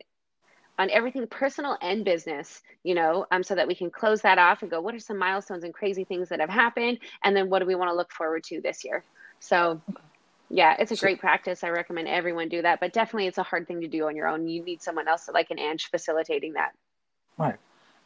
on 0.79 0.91
everything 0.91 1.27
personal 1.27 1.77
and 1.81 2.05
business, 2.05 2.63
you 2.85 2.95
know, 2.95 3.27
um, 3.31 3.43
so 3.43 3.55
that 3.55 3.67
we 3.67 3.75
can 3.75 3.91
close 3.91 4.21
that 4.23 4.39
off 4.39 4.63
and 4.63 4.71
go, 4.71 4.81
what 4.81 4.95
are 4.95 4.99
some 4.99 5.19
milestones 5.19 5.65
and 5.65 5.73
crazy 5.73 6.05
things 6.05 6.29
that 6.29 6.41
have 6.41 6.51
happened? 6.51 6.99
And 7.25 7.35
then 7.35 7.49
what 7.49 7.61
do 7.61 7.67
we 7.67 7.75
want 7.75 7.91
to 7.91 7.95
look 7.95 8.13
forward 8.13 8.45
to 8.45 8.61
this 8.61 8.85
year? 8.85 9.05
So, 9.41 9.81
yeah, 10.51 10.77
it's 10.79 10.93
a 10.93 10.97
great 10.97 11.19
practice. 11.19 11.65
I 11.65 11.71
recommend 11.71 12.09
everyone 12.09 12.49
do 12.49 12.63
that, 12.63 12.81
but 12.81 12.93
definitely 12.93 13.27
it's 13.27 13.39
a 13.39 13.43
hard 13.43 13.67
thing 13.67 13.81
to 13.81 13.89
do 13.89 14.07
on 14.07 14.17
your 14.17 14.29
own. 14.29 14.49
You 14.49 14.63
need 14.63 14.83
someone 14.83 15.09
else 15.09 15.29
like 15.33 15.51
an 15.51 15.59
Ange 15.59 15.91
facilitating 15.91 16.55
that. 16.55 16.73
Right 17.39 17.57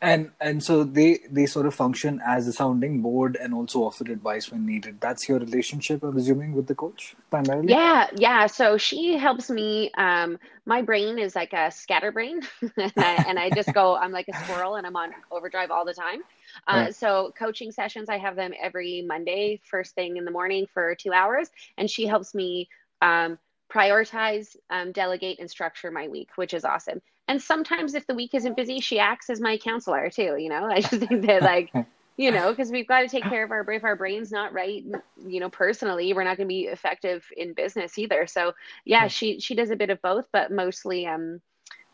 and 0.02 0.30
and 0.40 0.62
so 0.62 0.82
they 0.82 1.20
they 1.30 1.44
sort 1.46 1.66
of 1.66 1.74
function 1.74 2.20
as 2.26 2.48
a 2.48 2.52
sounding 2.52 3.02
board 3.02 3.36
and 3.40 3.52
also 3.52 3.80
offer 3.80 4.04
advice 4.10 4.50
when 4.50 4.64
needed. 4.64 5.00
That's 5.00 5.28
your 5.28 5.38
relationship 5.38 6.02
i'm 6.02 6.16
assuming 6.16 6.54
with 6.54 6.66
the 6.66 6.74
coach 6.74 7.14
primarily? 7.30 7.68
Yeah 7.68 8.08
yeah. 8.16 8.46
So 8.46 8.78
she 8.78 9.18
helps 9.18 9.50
me 9.50 9.90
um 9.98 10.38
my 10.64 10.80
brain 10.82 11.18
is 11.18 11.36
like 11.36 11.52
a 11.52 11.70
scatterbrain 11.70 12.40
and, 12.76 12.92
I, 12.96 13.24
and 13.28 13.38
i 13.38 13.50
just 13.50 13.74
go 13.74 13.96
i'm 13.96 14.12
like 14.12 14.28
a 14.28 14.44
squirrel 14.44 14.76
and 14.76 14.86
i'm 14.86 14.96
on 14.96 15.10
overdrive 15.30 15.70
all 15.70 15.84
the 15.84 15.94
time. 15.94 16.22
Uh, 16.66 16.84
right. 16.84 16.94
so 16.94 17.32
coaching 17.38 17.70
sessions 17.70 18.08
i 18.08 18.16
have 18.16 18.36
them 18.36 18.52
every 18.60 19.02
monday 19.02 19.60
first 19.64 19.94
thing 19.94 20.16
in 20.16 20.24
the 20.24 20.30
morning 20.30 20.66
for 20.72 20.94
two 20.94 21.12
hours. 21.12 21.50
And 21.76 21.90
she 21.90 22.06
helps 22.06 22.34
me 22.34 22.68
um 23.02 23.38
prioritize, 23.70 24.56
um, 24.68 24.92
delegate, 24.92 25.38
and 25.38 25.48
structure 25.48 25.90
my 25.90 26.08
week, 26.08 26.30
which 26.36 26.54
is 26.54 26.64
awesome. 26.64 27.00
And 27.30 27.40
sometimes, 27.40 27.94
if 27.94 28.08
the 28.08 28.14
week 28.14 28.34
isn't 28.34 28.56
busy, 28.56 28.80
she 28.80 28.98
acts 28.98 29.30
as 29.30 29.40
my 29.40 29.56
counselor 29.56 30.10
too. 30.10 30.36
You 30.36 30.48
know, 30.48 30.64
I 30.70 30.80
just 30.80 30.96
think 30.96 31.26
that 31.26 31.42
like. 31.42 31.72
you 32.16 32.30
know, 32.30 32.50
because 32.50 32.70
we've 32.70 32.88
got 32.88 33.00
to 33.00 33.08
take 33.08 33.22
care 33.22 33.44
of 33.44 33.50
our 33.50 33.70
if 33.70 33.84
our 33.84 33.96
brain's 33.96 34.30
not 34.30 34.52
right, 34.52 34.84
you 35.26 35.40
know, 35.40 35.48
personally, 35.48 36.12
we're 36.12 36.24
not 36.24 36.36
going 36.36 36.48
to 36.48 36.52
be 36.52 36.62
effective 36.62 37.24
in 37.34 37.54
business 37.54 37.98
either. 37.98 38.26
So 38.26 38.52
yeah, 38.84 39.06
she 39.06 39.38
she 39.40 39.54
does 39.54 39.70
a 39.70 39.76
bit 39.76 39.88
of 39.88 40.02
both, 40.02 40.26
but 40.30 40.50
mostly 40.50 41.06
um 41.06 41.40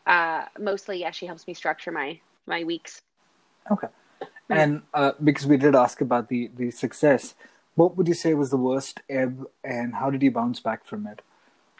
uh 0.05 0.45
mostly 0.59 0.99
yeah, 0.99 1.11
she 1.11 1.27
helps 1.27 1.47
me 1.47 1.53
structure 1.53 1.91
my 1.91 2.19
my 2.45 2.63
weeks. 2.63 2.99
Okay. 3.71 3.87
And 4.49 4.81
uh, 4.93 5.11
because 5.23 5.45
we 5.45 5.55
did 5.55 5.75
ask 5.75 6.01
about 6.01 6.29
the 6.29 6.49
the 6.57 6.71
success, 6.71 7.35
what 7.75 7.95
would 7.95 8.07
you 8.07 8.13
say 8.13 8.33
was 8.33 8.49
the 8.49 8.57
worst 8.57 9.01
ebb, 9.09 9.45
and 9.63 9.95
how 9.95 10.09
did 10.09 10.23
you 10.23 10.31
bounce 10.31 10.59
back 10.59 10.83
from 10.83 11.05
it? 11.07 11.21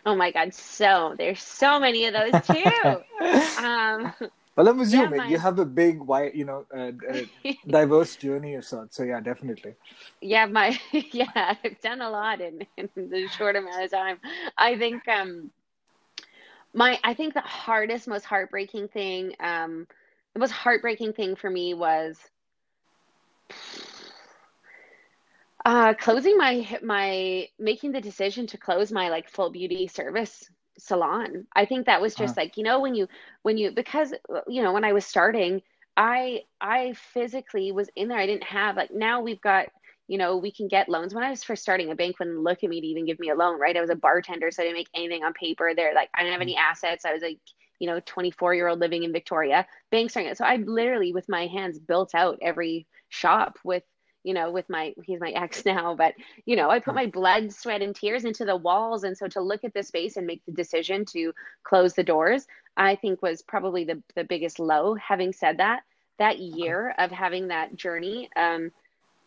Oh 0.07 0.15
my 0.15 0.31
God, 0.31 0.53
so 0.53 1.15
there's 1.17 1.41
so 1.41 1.81
many 1.81 2.05
of 2.05 2.13
those 2.13 2.31
too. 2.47 2.63
um, 3.61 4.13
well, 4.55 4.69
I'm 4.69 4.79
assuming 4.79 5.11
yeah, 5.11 5.17
my... 5.17 5.27
you 5.27 5.37
have 5.37 5.59
a 5.59 5.65
big, 5.65 5.99
wide, 5.99 6.31
you 6.33 6.45
know, 6.45 6.65
uh, 6.73 6.93
uh, 7.11 7.51
diverse 7.67 8.15
journey 8.15 8.55
of 8.55 8.63
sorts. 8.63 8.95
So 8.95 9.03
yeah, 9.03 9.19
definitely. 9.19 9.75
Yeah, 10.21 10.45
my 10.45 10.79
yeah, 11.11 11.27
I've 11.35 11.81
done 11.81 11.99
a 11.99 12.09
lot 12.09 12.39
in, 12.39 12.65
in 12.77 12.89
the 12.95 13.27
short 13.37 13.57
amount 13.57 13.83
of 13.83 13.91
time. 13.91 14.17
I 14.57 14.77
think 14.77 15.05
um, 15.09 15.51
my 16.73 16.97
I 17.03 17.13
think 17.13 17.33
the 17.33 17.41
hardest, 17.41 18.07
most 18.07 18.23
heartbreaking 18.23 18.87
thing, 18.87 19.33
um, 19.41 19.87
the 20.33 20.39
most 20.39 20.51
heartbreaking 20.51 21.11
thing 21.11 21.35
for 21.35 21.49
me 21.49 21.73
was 21.73 22.17
uh, 25.67 25.93
closing 25.95 26.37
my 26.37 26.79
my 26.81 27.45
making 27.59 27.91
the 27.91 27.99
decision 27.99 28.47
to 28.47 28.57
close 28.57 28.89
my 28.89 29.09
like 29.09 29.29
full 29.29 29.49
beauty 29.49 29.85
service 29.85 30.49
salon. 30.79 31.45
I 31.57 31.65
think 31.65 31.85
that 31.85 32.01
was 32.01 32.15
just 32.15 32.37
like 32.37 32.55
you 32.55 32.63
know 32.63 32.79
when 32.79 32.95
you 32.95 33.05
when 33.41 33.57
you 33.57 33.71
because 33.71 34.13
you 34.47 34.63
know 34.63 34.71
when 34.71 34.85
I 34.85 34.93
was 34.93 35.05
starting, 35.05 35.61
I 35.97 36.43
I 36.61 36.93
physically 36.93 37.73
was 37.73 37.89
in 37.97 38.07
there. 38.07 38.17
I 38.17 38.25
didn't 38.25 38.45
have 38.45 38.77
like 38.77 38.91
now 38.91 39.19
we've 39.19 39.41
got 39.41 39.67
you 40.07 40.17
know 40.17 40.37
we 40.37 40.53
can 40.53 40.69
get 40.69 40.87
loans. 40.87 41.13
When 41.13 41.25
I 41.25 41.31
was 41.31 41.43
first 41.43 41.63
starting, 41.63 41.91
a 41.91 41.95
bank 41.95 42.17
wouldn't 42.17 42.39
look 42.39 42.63
at 42.63 42.69
me 42.69 42.79
to 42.79 42.87
even 42.87 43.05
give 43.05 43.19
me 43.19 43.31
a 43.31 43.35
loan. 43.35 43.59
Right? 43.59 43.75
I 43.75 43.81
was 43.81 43.89
a 43.89 43.95
bartender, 43.95 44.51
so 44.51 44.63
I 44.63 44.67
didn't 44.67 44.77
make 44.77 44.89
anything 44.95 45.25
on 45.25 45.33
paper. 45.33 45.73
There, 45.75 45.93
like 45.93 46.09
I 46.15 46.21
didn't 46.21 46.31
have 46.31 46.41
any 46.41 46.55
mm. 46.55 46.59
assets. 46.59 47.03
I 47.03 47.11
was 47.11 47.21
like 47.21 47.39
you 47.79 47.87
know 47.87 47.99
24 48.05 48.55
year 48.55 48.69
old 48.69 48.79
living 48.79 49.03
in 49.03 49.11
Victoria. 49.11 49.67
Banks 49.91 50.15
aren't. 50.15 50.37
So 50.37 50.45
I 50.45 50.55
literally 50.55 51.11
with 51.11 51.27
my 51.27 51.45
hands 51.47 51.77
built 51.77 52.15
out 52.15 52.39
every 52.41 52.87
shop 53.09 53.59
with 53.65 53.83
you 54.27 54.33
know, 54.33 54.51
with 54.51 54.69
my, 54.69 54.93
he's 55.03 55.21
my 55.21 55.31
ex 55.35 55.65
now, 55.65 55.95
but, 55.95 56.13
you 56.45 56.57
know, 56.57 56.69
I 56.69 56.79
put 56.79 56.93
my 56.93 57.05
blood, 57.05 57.53
sweat, 57.53 57.81
and 57.81 57.95
tears 57.95 58.25
into 58.25 58.43
the 58.43 58.57
walls. 58.57 59.05
And 59.05 59.17
so 59.17 59.27
to 59.29 59.41
look 59.41 59.63
at 59.63 59.73
the 59.73 59.83
space 59.83 60.17
and 60.17 60.27
make 60.27 60.43
the 60.45 60.51
decision 60.51 61.05
to 61.05 61.33
close 61.63 61.93
the 61.93 62.03
doors, 62.03 62.45
I 62.75 62.95
think 62.95 63.21
was 63.21 63.41
probably 63.41 63.85
the, 63.85 64.03
the 64.15 64.25
biggest 64.25 64.59
low. 64.59 64.95
Having 64.95 65.33
said 65.33 65.59
that, 65.59 65.83
that 66.19 66.39
year 66.39 66.93
of 66.97 67.09
having 67.09 67.47
that 67.47 67.75
journey 67.77 68.29
um, 68.35 68.71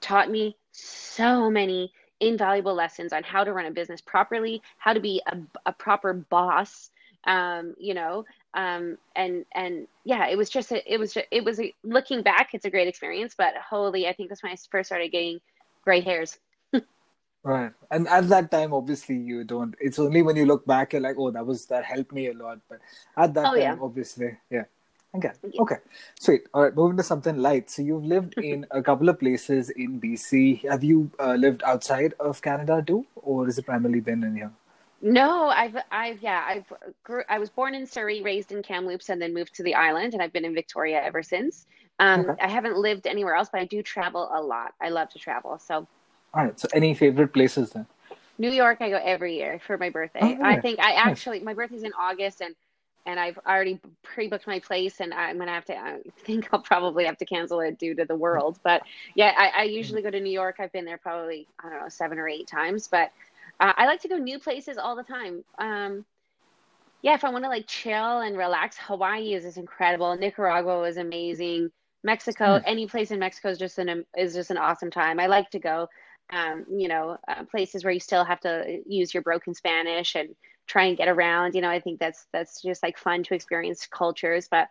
taught 0.03 0.30
me 0.30 0.57
so 0.72 1.51
many 1.51 1.92
invaluable 2.20 2.74
lessons 2.74 3.14
on 3.14 3.22
how 3.22 3.42
to 3.42 3.53
run 3.55 3.64
a 3.64 3.70
business 3.70 4.03
properly, 4.03 4.61
how 4.76 4.92
to 4.92 5.01
be 5.01 5.22
a, 5.26 5.38
a 5.64 5.72
proper 5.72 6.12
boss, 6.12 6.90
um, 7.24 7.74
you 7.78 7.94
know, 7.94 8.26
um, 8.55 8.98
and 9.14 9.44
and 9.55 9.86
yeah, 10.05 10.26
it 10.28 10.36
was 10.36 10.51
just 10.51 10.72
a, 10.72 10.92
it 10.92 10.98
was 10.98 11.14
just, 11.14 11.26
it 11.30 11.44
was 11.44 11.61
a, 11.61 11.72
looking 11.84 12.22
back, 12.22 12.51
it's 12.53 12.64
a 12.64 12.70
great 12.70 12.88
experience. 12.88 13.34
But 13.36 13.55
holy, 13.57 14.09
I 14.09 14.12
think 14.12 14.28
that's 14.28 14.42
when 14.42 14.53
I 14.53 14.57
first 14.70 14.88
started 14.88 15.12
getting 15.12 15.40
gray 15.84 16.01
hairs. 16.01 16.38
right, 17.44 17.72
and 17.90 18.09
at 18.09 18.28
that 18.28 18.51
time, 18.51 18.74
obviously, 18.74 19.16
you 19.16 19.44
don't. 19.44 19.74
It's 19.80 19.98
only 19.98 20.22
when 20.22 20.36
you 20.36 20.46
look 20.46 20.66
back, 20.66 20.92
you're 20.92 21.03
like, 21.03 21.16
oh, 21.18 21.30
that 21.30 21.46
was 21.46 21.66
that 21.66 21.84
helped 21.84 22.12
me 22.12 22.28
a 22.28 22.34
lot. 22.34 22.59
But 22.68 22.80
at 23.16 23.34
that 23.34 23.46
oh, 23.46 23.51
time, 23.51 23.61
yeah. 23.61 23.76
obviously, 23.80 24.36
yeah. 24.51 24.64
Okay. 25.14 25.30
Okay. 25.59 25.76
Sweet. 26.20 26.42
All 26.55 26.62
right. 26.62 26.74
Moving 26.74 26.96
to 26.96 27.03
something 27.03 27.36
light. 27.36 27.68
So 27.68 27.82
you've 27.82 28.05
lived 28.05 28.34
in 28.38 28.64
a 28.70 28.80
couple 28.80 29.09
of 29.09 29.18
places 29.18 29.70
in 29.70 30.01
BC. 30.01 30.68
Have 30.70 30.84
you 30.84 31.11
uh, 31.18 31.34
lived 31.34 31.62
outside 31.64 32.14
of 32.20 32.40
Canada 32.40 32.82
too, 32.86 33.07
or 33.16 33.48
is 33.48 33.59
it 33.59 33.66
primarily 33.66 34.01
been 34.01 34.22
in 34.22 34.36
here? 34.36 34.53
No, 35.03 35.48
I've, 35.48 35.76
I've, 35.90 36.22
yeah, 36.22 36.44
I've, 36.46 36.72
grew, 37.05 37.22
I 37.28 37.38
was 37.38 37.48
born 37.48 37.74
in 37.74 37.86
Surrey, 37.86 38.22
raised 38.22 38.53
in 38.53 38.62
Kamloops, 38.62 39.09
and 39.09 39.20
then 39.20 39.32
moved 39.32 39.55
to 39.55 39.62
the 39.62 39.74
island, 39.74 40.12
and 40.12 40.22
I've 40.22 40.32
been 40.32 40.44
in 40.44 40.55
Victoria 40.55 41.01
ever 41.03 41.22
since. 41.22 41.66
Um, 41.98 42.20
okay. 42.20 42.42
I 42.42 42.48
haven't 42.48 42.76
lived 42.76 43.07
anywhere 43.07 43.34
else, 43.34 43.48
but 43.51 43.61
I 43.61 43.64
do 43.64 43.82
travel 43.82 44.28
a 44.32 44.40
lot. 44.40 44.74
I 44.80 44.90
love 44.90 45.09
to 45.11 45.18
travel. 45.18 45.59
So, 45.59 45.86
all 46.34 46.44
right. 46.44 46.59
So, 46.59 46.68
any 46.74 46.94
favorite 46.94 47.32
places 47.32 47.70
then? 47.70 47.86
New 48.38 48.51
York, 48.51 48.78
I 48.80 48.88
go 48.88 48.96
every 49.03 49.36
year 49.36 49.61
for 49.66 49.76
my 49.76 49.90
birthday. 49.90 50.38
Oh, 50.38 50.42
I 50.42 50.61
think 50.61 50.80
I 50.80 50.92
actually, 50.92 51.40
my 51.40 51.53
birthday's 51.53 51.82
in 51.82 51.92
August, 51.98 52.40
and 52.40 52.55
and 53.07 53.18
I've 53.18 53.38
already 53.46 53.80
pre-booked 54.03 54.46
my 54.46 54.59
place, 54.59 55.01
and 55.01 55.12
I'm 55.12 55.38
gonna 55.38 55.53
have 55.53 55.64
to. 55.66 55.76
I 55.76 55.98
think 56.20 56.48
I'll 56.53 56.61
probably 56.61 57.05
have 57.05 57.18
to 57.18 57.24
cancel 57.24 57.61
it 57.61 57.78
due 57.78 57.94
to 57.94 58.05
the 58.05 58.14
world. 58.14 58.59
But 58.62 58.82
yeah, 59.14 59.34
I, 59.36 59.61
I 59.61 59.62
usually 59.64 60.03
go 60.03 60.11
to 60.11 60.20
New 60.20 60.32
York. 60.32 60.57
I've 60.59 60.72
been 60.72 60.84
there 60.84 60.98
probably 60.98 61.46
I 61.62 61.70
don't 61.70 61.80
know 61.80 61.88
seven 61.88 62.18
or 62.18 62.28
eight 62.28 62.46
times, 62.46 62.88
but 62.88 63.12
uh, 63.61 63.73
I 63.77 63.87
like 63.87 64.01
to 64.03 64.09
go 64.09 64.17
new 64.17 64.39
places 64.39 64.79
all 64.79 64.97
the 64.97 65.03
time. 65.03 65.45
Um, 65.59 66.05
yeah, 67.03 67.15
if 67.15 67.25
I 67.25 67.31
want 67.31 67.45
to 67.45 67.49
like 67.49 67.67
chill 67.67 68.21
and 68.21 68.37
relax, 68.37 68.77
Hawaii 68.79 69.35
is, 69.35 69.45
is 69.45 69.57
incredible. 69.57 70.17
Nicaragua 70.17 70.83
is 70.83 70.97
amazing. 70.97 71.71
Mexico, 72.03 72.59
mm. 72.59 72.63
any 72.67 72.87
place 72.87 73.11
in 73.11 73.19
Mexico 73.19 73.51
is 73.51 73.59
just 73.59 73.79
an 73.79 74.05
is 74.17 74.35
just 74.35 74.51
an 74.51 74.57
awesome 74.57 74.91
time. 74.91 75.21
I 75.21 75.27
like 75.27 75.51
to 75.51 75.59
go, 75.59 75.89
um, 76.31 76.65
you 76.71 76.89
know, 76.89 77.19
uh, 77.29 77.45
places 77.45 77.85
where 77.85 77.93
you 77.93 78.01
still 78.01 78.25
have 78.25 78.41
to 78.41 78.81
use 78.87 79.13
your 79.13 79.23
broken 79.23 79.55
Spanish 79.55 80.15
and 80.15 80.35
try 80.67 80.85
and 80.85 80.97
get 80.97 81.09
around. 81.09 81.55
You 81.55 81.61
know, 81.61 81.71
I 81.71 81.81
think 81.81 82.01
that's 82.01 82.27
that's 82.33 82.63
just 82.63 82.83
like 82.83 82.99
fun 82.99 83.23
to 83.25 83.35
experience 83.35 83.87
cultures. 83.87 84.49
But 84.51 84.69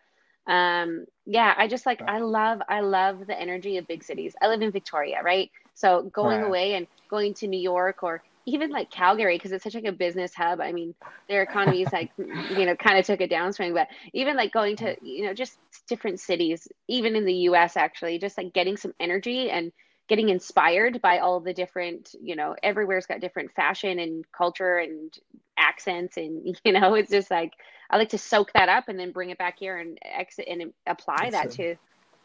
um, 0.48 1.06
yeah, 1.26 1.54
I 1.58 1.68
just 1.68 1.86
like 1.86 2.02
I 2.02 2.20
love 2.20 2.62
I 2.68 2.82
love 2.82 3.28
the 3.28 3.40
energy 3.40 3.78
of 3.78 3.88
big 3.88 4.04
cities. 4.04 4.36
I 4.42 4.48
live 4.48 4.62
in 4.62 4.72
Victoria, 4.72 5.22
right? 5.24 5.52
So 5.76 6.04
going 6.04 6.42
right. 6.42 6.48
away 6.48 6.74
and 6.74 6.88
going 7.10 7.34
to 7.36 7.48
New 7.48 7.60
York 7.60 8.04
or 8.04 8.24
even 8.46 8.72
like 8.72 8.90
Calgary 8.90 9.38
because 9.38 9.52
it's 9.52 9.64
such 9.64 9.76
like 9.76 9.86
a 9.86 9.92
business 9.92 10.34
hub. 10.34 10.60
I 10.60 10.72
mean, 10.72 10.96
their 11.28 11.44
economy 11.44 11.84
is 11.84 11.92
like 11.92 12.12
you 12.18 12.66
know 12.66 12.76
kind 12.76 12.98
of 12.98 13.06
took 13.06 13.22
a 13.22 13.28
downswing, 13.28 13.74
but 13.74 13.88
even 14.14 14.36
like 14.36 14.52
going 14.52 14.76
to 14.78 14.96
you 15.02 15.26
know 15.26 15.34
just 15.34 15.58
different 15.88 16.20
cities, 16.20 16.68
even 16.88 17.16
in 17.16 17.26
the 17.26 17.34
U.S. 17.34 17.78
actually, 17.78 18.20
just 18.20 18.38
like 18.38 18.54
getting 18.54 18.78
some 18.78 18.94
energy 19.00 19.50
and 19.50 19.72
getting 20.08 20.30
inspired 20.30 21.02
by 21.02 21.20
all 21.20 21.40
the 21.40 21.54
different 21.54 22.16
you 22.22 22.36
know 22.36 22.56
everywhere's 22.64 23.06
got 23.06 23.22
different 23.22 23.52
fashion 23.54 24.00
and 24.00 24.26
culture 24.36 24.78
and 24.78 25.14
accents 25.58 26.18
and 26.18 26.58
you 26.66 26.72
know 26.74 26.96
it's 26.96 27.12
just 27.12 27.32
like 27.32 27.54
I 27.90 27.98
like 27.98 28.10
to 28.10 28.18
soak 28.18 28.54
that 28.54 28.70
up 28.70 28.88
and 28.88 29.00
then 29.00 29.12
bring 29.12 29.30
it 29.30 29.38
back 29.38 29.58
here 29.60 29.78
and 29.78 29.98
exit 30.04 30.48
and 30.50 30.74
apply 30.86 31.30
That's 31.32 31.56
that 31.56 31.60
it. 31.60 31.80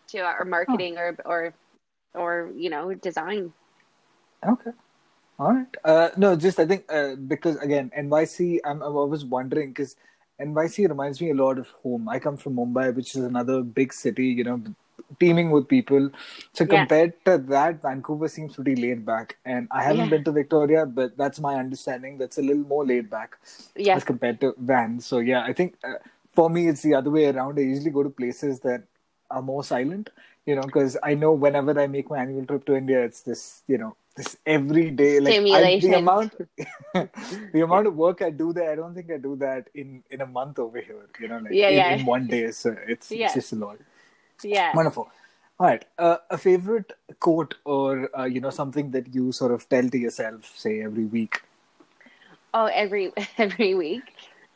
to 0.09 0.19
to 0.19 0.25
our 0.25 0.45
marketing 0.45 0.99
or 0.99 1.17
or 1.25 1.55
or 2.15 2.51
you 2.57 2.71
know 2.71 2.95
design. 2.95 3.53
Okay. 4.47 4.71
All 5.39 5.53
right. 5.53 5.67
Uh, 5.85 6.11
no, 6.17 6.37
just 6.37 6.61
I 6.61 6.67
think 6.67 6.85
uh, 6.93 7.17
because 7.17 7.57
again, 7.57 7.91
NYC. 7.97 8.61
I'm, 8.65 8.83
I 8.83 8.89
was 8.89 9.25
wondering 9.25 9.71
because 9.71 9.97
NYC 10.41 10.89
reminds 10.89 11.21
me 11.21 11.31
a 11.31 11.35
lot 11.35 11.59
of 11.59 11.69
home. 11.83 12.09
I 12.09 12.19
come 12.21 12.37
from 12.37 12.55
Mumbai, 12.57 12.95
which 12.95 13.17
is 13.17 13.25
another 13.25 13.63
big 13.63 13.93
city. 13.93 14.27
You 14.29 14.45
know, 14.45 14.63
teeming 15.19 15.51
with 15.51 15.67
people. 15.67 16.11
So 16.53 16.65
Yeah. 16.65 16.69
compared 16.79 17.25
to 17.25 17.39
that, 17.39 17.83
Vancouver 17.83 18.29
seems 18.29 18.55
pretty 18.55 18.77
laid 18.77 19.05
back. 19.05 19.37
And 19.45 19.67
I 19.73 19.83
haven't 19.83 20.05
Yeah. 20.05 20.11
been 20.11 20.25
to 20.25 20.33
Victoria, 20.33 20.87
but 20.87 21.17
that's 21.17 21.41
my 21.41 21.57
understanding. 21.57 22.17
That's 22.19 22.39
a 22.39 22.43
little 22.43 22.63
more 22.75 22.87
laid 22.87 23.11
back 23.11 23.37
Yeah. 23.77 23.97
as 23.97 24.05
compared 24.05 24.41
to 24.43 24.55
Van. 24.59 25.01
So 25.01 25.19
yeah, 25.19 25.43
I 25.43 25.53
think 25.53 25.77
uh, 25.85 25.95
for 26.33 26.49
me 26.49 26.69
it's 26.69 26.83
the 26.83 26.95
other 26.95 27.11
way 27.11 27.27
around. 27.27 27.59
I 27.59 27.63
usually 27.63 27.91
go 27.91 28.05
to 28.05 28.11
places 28.11 28.61
that 28.61 28.85
are 29.31 29.43
more 29.43 29.65
silent, 29.65 30.11
you 30.47 30.55
know, 30.55 30.63
because 30.63 30.97
I 31.03 31.15
know 31.15 31.33
whenever 31.33 31.79
I 31.79 31.87
make 31.89 32.09
my 32.11 32.19
annual 32.19 32.47
trip 32.47 32.65
to 32.67 32.77
India, 32.77 33.03
it's 33.05 33.23
this, 33.23 33.63
you 33.67 33.79
know, 33.79 33.97
this 34.17 34.37
every 34.47 34.91
day 34.91 35.19
like 35.19 35.35
I, 35.41 35.79
the 35.81 35.95
amount 35.95 36.35
the 37.53 37.61
amount 37.63 37.87
of 37.89 37.97
work 37.97 38.23
I 38.23 38.31
do 38.31 38.53
there, 38.53 38.71
I 38.71 38.77
don't 38.77 38.95
think 38.95 39.11
I 39.11 39.17
do 39.17 39.35
that 39.37 39.69
in 39.75 40.03
in 40.11 40.21
a 40.21 40.27
month 40.27 40.59
over 40.59 40.81
here, 40.81 41.07
you 41.19 41.29
know, 41.29 41.39
like 41.39 41.53
Yeah, 41.53 41.69
in, 41.69 41.77
yeah. 41.77 41.95
in 41.97 42.07
one 42.07 42.27
day. 42.27 42.51
So 42.53 42.77
it's, 42.87 43.11
Yeah. 43.11 43.27
it's 43.27 43.35
just 43.35 43.53
a 43.53 43.57
lot. 43.57 43.79
Yeah. 44.43 44.75
Wonderful. 44.75 45.11
All 45.59 45.67
right. 45.67 45.85
Uh, 45.99 46.19
a 46.31 46.39
favorite 46.39 46.93
quote 47.21 47.55
or, 47.65 48.11
uh, 48.19 48.25
you 48.25 48.41
know, 48.41 48.51
something 48.51 48.91
that 48.93 49.15
you 49.15 49.33
sort 49.33 49.53
of 49.53 49.69
tell 49.69 49.89
to 49.89 49.99
yourself, 49.99 50.53
say, 50.57 50.83
every 50.83 51.05
week? 51.05 51.43
Oh, 52.53 52.67
every 52.67 53.13
every 53.39 53.75
week. 53.75 54.03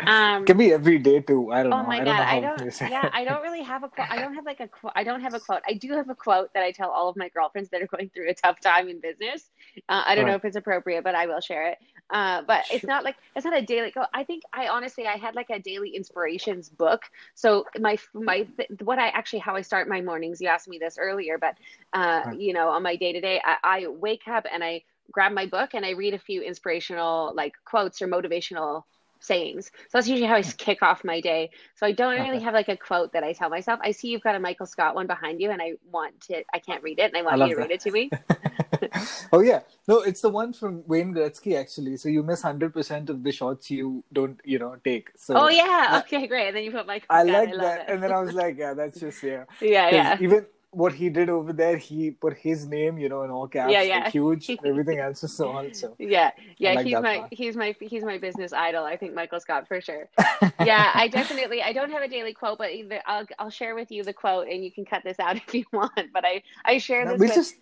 Um, 0.07 0.45
Can 0.47 0.57
be 0.59 0.73
every 0.73 0.99
day 0.99 1.21
too. 1.21 1.53
I 1.53 1.63
don't 1.63 1.77
Oh 1.77 1.83
know. 1.83 1.85
my 1.85 1.99
I 1.99 2.05
don't 2.05 2.17
god, 2.17 2.23
I 2.23 2.41
don't. 2.41 2.63
Yeah, 2.83 3.11
I 3.13 3.25
don't 3.25 3.43
really 3.43 3.63
have 3.63 3.83
a 3.85 3.91
quote. 3.91 4.07
I 4.11 4.19
don't 4.19 4.35
have 4.37 4.47
like 4.47 4.61
a 4.61 4.69
quote. 4.69 4.93
I 4.97 5.05
don't 5.05 5.21
have 5.21 5.35
a 5.35 5.41
quote. 5.41 5.61
I 5.69 5.75
do 5.75 5.93
have 5.93 6.09
a 6.09 6.15
quote 6.15 6.49
that 6.55 6.63
I 6.63 6.73
tell 6.73 6.91
all 6.91 7.11
of 7.11 7.17
my 7.17 7.29
girlfriends 7.29 7.69
that 7.71 7.83
are 7.83 7.87
going 7.87 8.09
through 8.09 8.31
a 8.31 8.35
tough 8.35 8.59
time 8.61 8.89
in 8.89 9.01
business. 9.01 9.51
Uh, 9.89 10.03
I 10.07 10.15
don't 10.15 10.25
know 10.25 10.35
if 10.35 10.47
it's 10.47 10.57
appropriate, 10.57 11.05
but 11.05 11.15
I 11.15 11.27
will 11.27 11.41
share 11.41 11.69
it. 11.69 11.79
Uh, 12.09 12.41
but 12.47 12.65
it's 12.71 12.87
not 12.87 13.05
like 13.05 13.17
it's 13.37 13.45
not 13.45 13.55
a 13.59 13.61
daily 13.61 13.91
quote. 13.91 14.07
I 14.15 14.25
think 14.25 14.45
I 14.55 14.69
honestly 14.69 15.07
I 15.07 15.19
had 15.19 15.35
like 15.35 15.51
a 15.51 15.59
daily 15.59 15.91
inspirations 15.91 16.71
book. 16.71 17.03
So 17.35 17.67
my 17.79 17.99
my 18.15 18.49
what 18.83 18.99
I 18.99 19.09
actually 19.09 19.41
how 19.41 19.55
I 19.57 19.61
start 19.61 19.89
my 19.89 20.01
mornings. 20.01 20.41
You 20.41 20.49
asked 20.49 20.69
me 20.69 20.79
this 20.79 20.97
earlier, 20.99 21.37
but 21.37 21.55
uh, 21.93 22.23
Right. 22.25 22.39
you 22.39 22.55
know, 22.55 22.69
on 22.71 22.83
my 22.83 22.97
day 22.97 23.13
to 23.13 23.21
day, 23.21 23.43
I 23.45 23.87
wake 23.89 24.27
up 24.27 24.47
and 24.51 24.65
I 24.65 24.85
grab 25.13 25.33
my 25.33 25.47
book 25.47 25.71
and 25.75 25.85
I 25.85 25.91
read 25.91 26.15
a 26.15 26.19
few 26.19 26.41
inspirational 26.43 27.33
like 27.35 27.53
quotes 27.67 28.01
or 28.01 28.09
motivational 28.09 28.85
sayings. 29.21 29.67
So 29.67 29.99
that's 29.99 30.09
usually 30.09 30.29
how 30.29 30.37
I 30.37 30.43
hmm. 30.43 30.51
kick 30.57 30.83
off 30.83 31.05
my 31.05 31.21
day. 31.21 31.51
So 31.75 31.87
I 31.87 31.93
don't 31.93 32.21
really 32.21 32.41
have 32.41 32.55
like 32.55 32.69
a 32.69 32.77
quote 32.77 33.13
that 33.13 33.25
I 33.25 33.33
tell 33.33 33.51
myself. 33.51 33.81
I 33.83 33.93
see 33.93 34.09
you've 34.09 34.23
got 34.23 34.35
a 34.35 34.41
Michael 34.41 34.67
Scott 34.67 34.95
one 34.95 35.07
behind 35.07 35.41
you, 35.41 35.51
and 35.51 35.61
I 35.61 35.75
want 35.91 36.21
to. 36.23 36.43
I 36.53 36.59
can't 36.59 36.83
read 36.83 36.99
it, 36.99 37.13
and 37.13 37.17
I 37.17 37.21
I 37.21 37.23
want 37.23 37.39
love 37.39 37.49
you 37.49 37.55
to 37.57 37.61
that. 37.61 37.69
read 37.69 37.75
it 37.75 37.81
to 37.81 37.91
me. 37.91 38.11
oh 39.33 39.41
yeah, 39.41 39.61
no, 39.87 40.01
it's 40.01 40.21
the 40.21 40.29
one 40.29 40.53
from 40.53 40.83
Wayne 40.87 41.15
Gretzky 41.15 41.59
actually. 41.59 41.97
So 41.97 42.09
you 42.09 42.23
miss 42.23 42.43
hundred 42.43 42.73
percent 42.73 43.11
of 43.11 43.23
the 43.23 43.33
shots 43.33 43.71
you 43.71 44.05
don't, 44.13 44.41
you 44.45 44.59
know, 44.59 44.77
take. 44.85 45.11
So 45.17 45.35
oh 45.37 45.49
yeah. 45.49 46.03
Okay, 46.05 46.27
great. 46.27 46.49
And 46.49 46.57
then 46.57 46.65
you 46.65 46.71
put 46.71 46.87
Michael 46.87 47.07
I 47.11 47.23
Scott. 47.25 47.33
like 47.33 47.49
I 47.49 47.57
that, 47.57 47.91
and 47.91 48.03
then 48.03 48.13
I 48.13 48.21
was 48.21 48.35
like, 48.35 48.59
yeah, 48.59 48.75
that's 48.75 49.01
just 49.01 49.23
yeah. 49.23 49.45
yeah, 49.61 49.91
yeah. 49.91 50.17
Even 50.21 50.47
what 50.71 50.93
he 50.93 51.09
did 51.09 51.31
over 51.31 51.53
there, 51.53 51.77
he 51.79 52.11
put 52.11 52.37
his 52.37 52.67
name, 52.67 52.99
you 52.99 53.09
know, 53.09 53.23
in 53.23 53.31
all 53.31 53.49
caps, 53.49 53.73
Yeah, 53.73 53.79
like, 53.81 53.89
yeah. 53.89 54.11
huge. 54.11 54.51
Everything 54.65 54.99
else 54.99 55.25
is 55.25 55.33
so 55.33 55.49
also. 55.49 55.95
Yeah, 55.99 56.31
yeah, 56.59 56.75
like 56.75 56.87
he's 56.87 57.01
my 57.01 57.19
part. 57.19 57.33
he's 57.33 57.57
my 57.57 57.75
he's 57.81 58.05
my 58.05 58.19
business 58.19 58.53
idol. 58.53 58.85
I 58.85 58.97
think 58.97 59.15
Michael 59.15 59.41
Scott 59.41 59.67
for 59.67 59.81
sure. 59.81 60.09
Yeah, 60.65 60.91
I 60.95 61.09
definitely 61.09 61.63
I 61.63 61.73
don't 61.73 61.91
have 61.91 62.03
a 62.03 62.09
daily 62.09 62.35
quote, 62.35 62.59
but 62.59 62.71
either 62.73 63.01
I'll 63.07 63.27
I'll 63.39 63.51
share 63.51 63.75
with 63.75 63.91
you 63.91 64.05
the 64.05 64.13
quote, 64.13 64.49
and 64.49 64.63
you 64.65 64.71
can 64.71 64.85
cut 64.85 65.03
this 65.05 65.19
out 65.19 65.37
if 65.47 65.55
you 65.55 65.65
want. 65.73 66.13
But 66.13 66.25
I 66.27 66.43
I 66.65 66.79
share 66.79 67.05
No, 67.05 67.13
this 67.13 67.21
we 67.21 67.27
with 67.29 67.35
just 67.37 67.55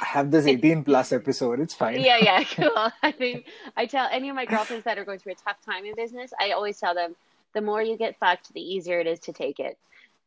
have 0.00 0.30
this 0.30 0.46
eighteen 0.46 0.84
plus 0.84 1.10
episode. 1.12 1.58
It's 1.60 1.74
fine. 1.74 2.00
yeah, 2.00 2.18
yeah, 2.18 2.44
cool. 2.44 2.90
I 3.02 3.10
think 3.10 3.46
I 3.76 3.86
tell 3.86 4.08
any 4.12 4.28
of 4.28 4.36
my 4.36 4.44
girlfriends 4.46 4.84
that 4.84 4.98
are 4.98 5.04
going 5.04 5.18
through 5.18 5.32
a 5.32 5.36
tough 5.36 5.60
time 5.66 5.84
in 5.84 5.94
business, 5.96 6.32
I 6.40 6.52
always 6.52 6.78
tell 6.78 6.94
them 6.94 7.16
the 7.54 7.60
more 7.60 7.82
you 7.82 7.96
get 7.96 8.16
fucked, 8.18 8.52
the 8.54 8.60
easier 8.60 9.00
it 9.00 9.06
is 9.08 9.18
to 9.20 9.32
take 9.32 9.58
it. 9.58 9.76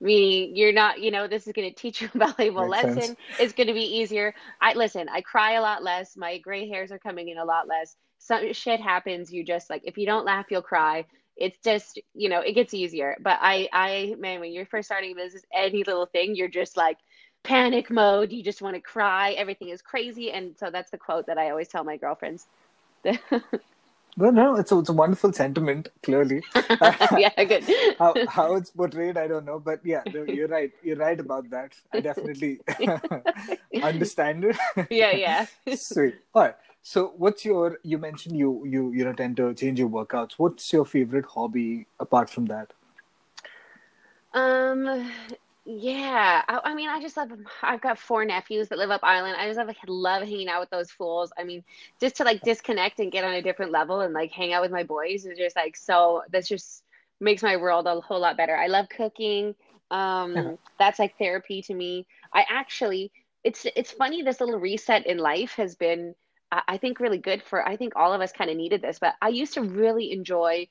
Meaning 0.01 0.55
you're 0.55 0.73
not, 0.73 0.99
you 1.01 1.09
know, 1.09 1.27
this 1.27 1.47
is 1.47 1.53
going 1.53 1.69
to 1.69 1.75
teach 1.75 2.01
you 2.01 2.09
a 2.15 2.17
valuable 2.17 2.67
Makes 2.67 2.81
sense. 2.81 2.95
lesson. 2.95 3.17
It's 3.39 3.53
going 3.53 3.67
to 3.67 3.73
be 3.73 3.97
easier. 3.97 4.33
I 4.61 4.73
listen. 4.73 5.07
I 5.09 5.21
cry 5.21 5.53
a 5.53 5.61
lot 5.61 5.83
less. 5.83 6.17
My 6.17 6.37
gray 6.37 6.67
hairs 6.67 6.91
are 6.91 6.99
coming 6.99 7.29
in 7.29 7.37
a 7.37 7.45
lot 7.45 7.67
less. 7.67 7.95
Some 8.19 8.53
shit 8.53 8.81
happens. 8.81 9.31
You 9.31 9.43
just 9.43 9.69
like 9.69 9.81
if 9.85 9.97
you 9.97 10.05
don't 10.05 10.25
laugh, 10.25 10.47
you'll 10.49 10.61
cry. 10.61 11.05
It's 11.37 11.57
just 11.63 11.99
you 12.13 12.29
know 12.29 12.39
it 12.39 12.53
gets 12.53 12.73
easier. 12.73 13.15
But 13.21 13.37
I, 13.41 13.69
I 13.71 14.15
man, 14.17 14.39
when 14.39 14.51
you're 14.51 14.65
first 14.65 14.87
starting 14.87 15.11
a 15.11 15.15
business, 15.15 15.43
any 15.53 15.83
little 15.83 16.07
thing, 16.07 16.35
you're 16.35 16.47
just 16.47 16.75
like 16.75 16.97
panic 17.43 17.91
mode. 17.91 18.31
You 18.31 18.43
just 18.43 18.61
want 18.61 18.75
to 18.75 18.81
cry. 18.81 19.31
Everything 19.33 19.69
is 19.69 19.81
crazy. 19.81 20.31
And 20.31 20.57
so 20.57 20.71
that's 20.71 20.91
the 20.91 20.97
quote 20.97 21.27
that 21.27 21.37
I 21.37 21.51
always 21.51 21.67
tell 21.67 21.83
my 21.83 21.97
girlfriends. 21.97 22.47
No, 24.17 24.29
no, 24.29 24.55
it's 24.55 24.71
a, 24.71 24.79
it's 24.79 24.89
a 24.89 24.93
wonderful 24.93 25.33
sentiment. 25.33 25.89
Clearly, 26.01 26.41
yeah, 27.17 27.43
good. 27.43 27.65
how 27.99 28.13
how 28.27 28.55
it's 28.55 28.69
portrayed, 28.69 29.17
I 29.17 29.27
don't 29.27 29.45
know, 29.45 29.59
but 29.59 29.81
yeah, 29.83 30.03
you're 30.05 30.47
right. 30.47 30.71
You're 30.83 30.95
right 30.97 31.19
about 31.19 31.49
that. 31.49 31.73
I 31.91 31.99
definitely 31.99 32.61
understand 33.83 34.45
it. 34.45 34.57
Yeah, 34.89 35.11
yeah. 35.11 35.45
Sweet. 35.75 36.15
All 36.33 36.43
right. 36.43 36.55
So, 36.81 37.13
what's 37.17 37.43
your? 37.43 37.79
You 37.83 37.97
mentioned 37.97 38.37
you 38.37 38.65
you 38.65 38.91
you 38.91 39.03
know 39.03 39.11
tend 39.11 39.35
to 39.37 39.53
change 39.53 39.79
your 39.79 39.89
workouts. 39.89 40.33
What's 40.37 40.71
your 40.71 40.85
favorite 40.85 41.25
hobby 41.25 41.87
apart 41.99 42.29
from 42.29 42.45
that? 42.45 42.71
Um, 44.33 45.11
yeah. 45.65 46.43
I, 46.47 46.59
I 46.65 46.75
mean, 46.75 46.89
I 46.89 47.01
just 47.01 47.17
love. 47.17 47.31
I've 47.63 47.81
got 47.81 47.99
four 47.99 48.25
nephews 48.25 48.69
that 48.69 48.77
live 48.77 48.91
up 48.91 49.01
island. 49.03 49.35
I 49.39 49.47
just 49.47 49.59
love 49.59 49.69
love 49.87 50.23
hanging 50.23 50.47
out 50.49 50.61
with 50.61 50.69
those 50.69 50.91
fools. 50.91 51.31
I 51.37 51.43
mean, 51.43 51.63
just 51.99 52.17
to 52.17 52.23
like 52.23 52.43
disconnect 52.43 52.99
and 52.99 53.11
get 53.11 53.23
on 53.25 53.33
a 53.33 53.41
different 53.41 53.71
level 53.71 54.01
and 54.01 54.13
like 54.13 54.31
hang 54.31 54.53
out 54.53 54.61
with 54.61 54.71
my 54.71 54.83
boys 54.83 55.25
is 55.25 55.37
just 55.37 55.55
like 55.55 55.75
so. 55.75 56.23
That's 56.31 56.47
just 56.47 56.83
makes 57.19 57.43
my 57.43 57.57
world 57.57 57.87
a 57.87 57.99
whole 58.01 58.19
lot 58.19 58.37
better. 58.37 58.55
I 58.55 58.67
love 58.67 58.87
cooking. 58.89 59.55
Um, 59.91 60.51
Yeah. 60.51 60.55
that's 60.79 60.99
like 60.99 61.17
therapy 61.17 61.61
to 61.63 61.73
me. 61.73 62.05
I 62.33 62.45
actually, 62.49 63.11
it's 63.43 63.65
it's 63.75 63.91
funny. 63.91 64.21
This 64.23 64.39
little 64.39 64.59
reset 64.59 65.05
in 65.07 65.17
life 65.17 65.53
has 65.55 65.75
been, 65.75 66.15
I 66.51 66.61
I 66.69 66.77
think, 66.77 66.99
really 66.99 67.19
good 67.19 67.41
for. 67.43 67.67
I 67.67 67.75
think 67.77 67.93
all 67.95 68.13
of 68.13 68.21
us 68.21 68.31
kind 68.33 68.49
of 68.51 68.57
needed 68.57 68.81
this. 68.81 68.99
But 68.99 69.15
I 69.21 69.29
used 69.29 69.53
to 69.55 69.61
really 69.63 70.11
enjoy 70.11 70.67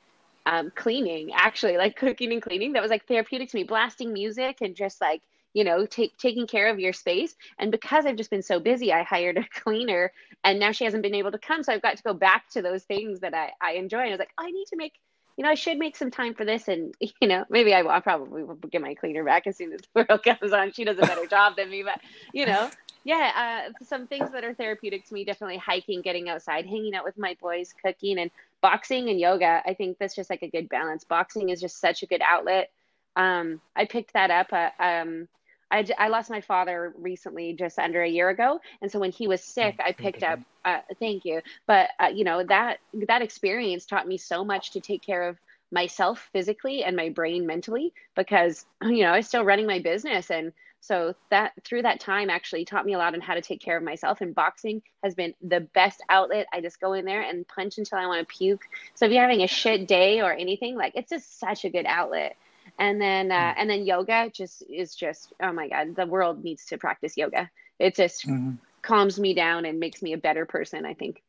um, 0.47 0.71
cleaning, 0.75 1.31
actually, 1.35 1.77
like 1.77 1.97
cooking 1.97 2.33
and 2.33 2.43
cleaning. 2.43 2.73
That 2.73 2.83
was 2.83 2.91
like 2.91 3.07
therapeutic 3.07 3.51
to 3.51 3.57
me. 3.57 3.65
Blasting 3.65 4.13
music 4.13 4.59
and 4.61 4.75
just 4.75 5.01
like 5.01 5.23
you 5.55 5.63
know, 5.63 5.87
take 5.87 6.17
taking 6.19 6.47
care 6.47 6.69
of 6.69 6.81
your 6.81 6.93
space. 6.93 7.37
And 7.59 7.71
because 7.71 8.05
I've 8.05 8.17
just 8.17 8.31
been 8.31 8.43
so 8.43 8.59
busy, 8.59 8.93
I 8.93 9.05
hired 9.05 9.39
a 9.39 9.47
cleaner, 9.63 10.13
and 10.43 10.59
now 10.59 10.73
she 10.73 10.85
hasn't 10.85 11.03
been 11.03 11.15
able 11.15 11.31
to 11.31 11.39
come. 11.39 11.63
So 11.63 11.73
I've 11.73 11.83
got 11.83 11.97
to 11.97 12.03
go 12.03 12.13
back 12.13 12.51
to 12.51 12.63
those 12.63 12.83
things 12.83 13.21
that 13.21 13.35
I 13.35 13.53
I 13.61 13.73
enjoy. 13.75 14.01
And 14.01 14.09
I 14.09 14.11
was 14.11 14.19
like, 14.19 14.35
I 14.37 14.51
need 14.51 14.67
to 14.67 14.77
make 14.77 14.95
you 15.37 15.43
know, 15.43 15.51
I 15.51 15.55
should 15.55 15.79
make 15.79 15.97
some 15.97 16.11
time 16.11 16.35
for 16.35 16.45
this. 16.45 16.69
And, 16.69 16.95
you 17.21 17.29
know, 17.29 17.45
maybe 17.51 17.75
I 17.75 17.83
will. 17.83 17.91
I'll 17.91 18.01
probably 18.01 18.45
will 18.45 18.55
get 18.55 18.83
my 18.83 18.95
cleaner 18.95 19.25
back 19.25 19.47
as 19.47 19.57
soon 19.57 19.73
as 19.73 19.81
the 19.81 20.07
world 20.09 20.23
comes 20.39 20.53
on. 20.53 20.73
She 20.73 20.85
does 20.85 20.99
a 20.99 21.03
better 21.03 21.27
job 21.27 21.57
than 21.57 21.71
me, 21.71 21.83
but, 21.83 22.01
you 22.33 22.47
know, 22.47 22.71
yeah, 23.05 23.69
uh, 23.71 23.85
some 23.85 24.07
things 24.07 24.31
that 24.33 24.45
are 24.45 24.55
therapeutic 24.55 25.07
to 25.07 25.15
me 25.15 25.25
definitely 25.25 25.59
hiking, 25.59 26.01
getting 26.01 26.29
outside, 26.31 26.67
hanging 26.67 26.95
out 26.95 27.05
with 27.05 27.19
my 27.19 27.37
boys, 27.41 27.75
cooking, 27.85 28.19
and 28.19 28.31
boxing 28.63 29.11
and 29.11 29.21
yoga. 29.21 29.63
I 29.67 29.75
think 29.75 29.99
that's 29.99 30.17
just 30.17 30.31
like 30.31 30.43
a 30.43 30.49
good 30.49 30.71
balance. 30.71 31.05
Boxing 31.05 31.51
is 31.51 31.61
just 31.61 31.81
such 31.81 32.03
a 32.03 32.07
good 32.07 32.23
outlet. 32.23 32.71
Um, 33.15 33.61
I 33.77 33.85
picked 33.85 34.15
that 34.15 34.31
up. 34.31 34.53
Uh, 34.53 34.71
um, 34.83 35.29
I, 35.71 35.85
I 35.99 36.09
lost 36.09 36.31
my 36.31 36.41
father 36.41 36.95
recently, 36.97 37.53
just 37.53 37.79
under 37.79 38.03
a 38.03 38.09
year 38.09 38.31
ago, 38.31 38.61
and 38.81 38.91
so 38.91 38.99
when 38.99 39.13
he 39.13 39.29
was 39.29 39.43
sick, 39.43 39.77
I 39.85 39.93
picked 39.93 40.23
up. 40.23 40.39
Uh, 40.65 40.79
thank 40.99 41.27
you, 41.27 41.43
but 41.67 41.91
uh, 42.01 42.07
you 42.07 42.25
know 42.25 42.43
that 42.45 42.79
that 43.07 43.21
experience 43.23 43.85
taught 43.85 44.09
me 44.09 44.17
so 44.17 44.45
much 44.45 44.71
to 44.71 44.81
take 44.81 45.03
care 45.03 45.29
of 45.29 45.37
myself 45.71 46.31
physically 46.33 46.85
and 46.85 46.97
my 46.97 47.09
brain 47.09 47.47
mentally 47.47 47.93
because 48.15 48.65
you 48.83 49.03
know 49.03 49.11
I 49.11 49.17
was 49.19 49.27
still 49.27 49.45
running 49.45 49.67
my 49.67 49.81
business, 49.81 50.31
and 50.31 50.53
so 50.87 51.15
that 51.31 51.53
through 51.65 51.83
that 51.83 52.01
time 52.01 52.31
actually 52.31 52.65
taught 52.65 52.85
me 52.85 52.95
a 52.95 52.99
lot 52.99 53.15
on 53.15 53.21
how 53.21 53.35
to 53.35 53.41
take 53.41 53.61
care 53.61 53.77
of 53.77 53.83
myself. 53.83 54.21
And 54.21 54.35
boxing 54.35 54.83
has 55.03 55.15
been 55.15 55.35
the 55.43 55.61
best 55.61 56.03
outlet. 56.09 56.47
I 56.53 56.61
just 56.61 56.81
go 56.81 56.93
in 56.93 57.05
there 57.05 57.23
and 57.23 57.47
punch 57.49 57.79
until 57.79 57.99
I 57.99 58.07
want 58.07 58.29
to 58.29 58.35
puke. 58.37 58.63
So 58.95 59.07
if 59.07 59.13
you're 59.13 59.23
having 59.23 59.43
a 59.43 59.47
shit 59.49 59.89
day 59.89 60.21
or 60.21 60.33
anything, 60.33 60.77
like 60.77 60.93
it's 60.95 61.11
just 61.11 61.39
such 61.41 61.65
a 61.65 61.71
good 61.71 61.87
outlet 61.87 62.37
and 62.79 63.01
then 63.01 63.31
uh, 63.31 63.55
and 63.57 63.69
then 63.69 63.85
yoga 63.87 64.31
just 64.31 64.63
is 64.71 64.95
just 64.95 65.33
oh 65.43 65.53
my 65.53 65.69
god 65.69 65.95
the 65.97 66.07
world 66.07 66.43
needs 66.43 66.65
to 66.67 66.79
practice 66.79 67.17
yoga 67.17 67.51
it 67.79 67.95
just 67.95 68.27
Mhm. 68.27 68.59
calms 68.83 69.19
me 69.19 69.35
down 69.35 69.65
and 69.65 69.79
makes 69.79 70.03
me 70.03 70.13
a 70.13 70.19
better 70.19 70.47
person 70.47 70.85
i 70.85 70.95
think. 70.95 71.23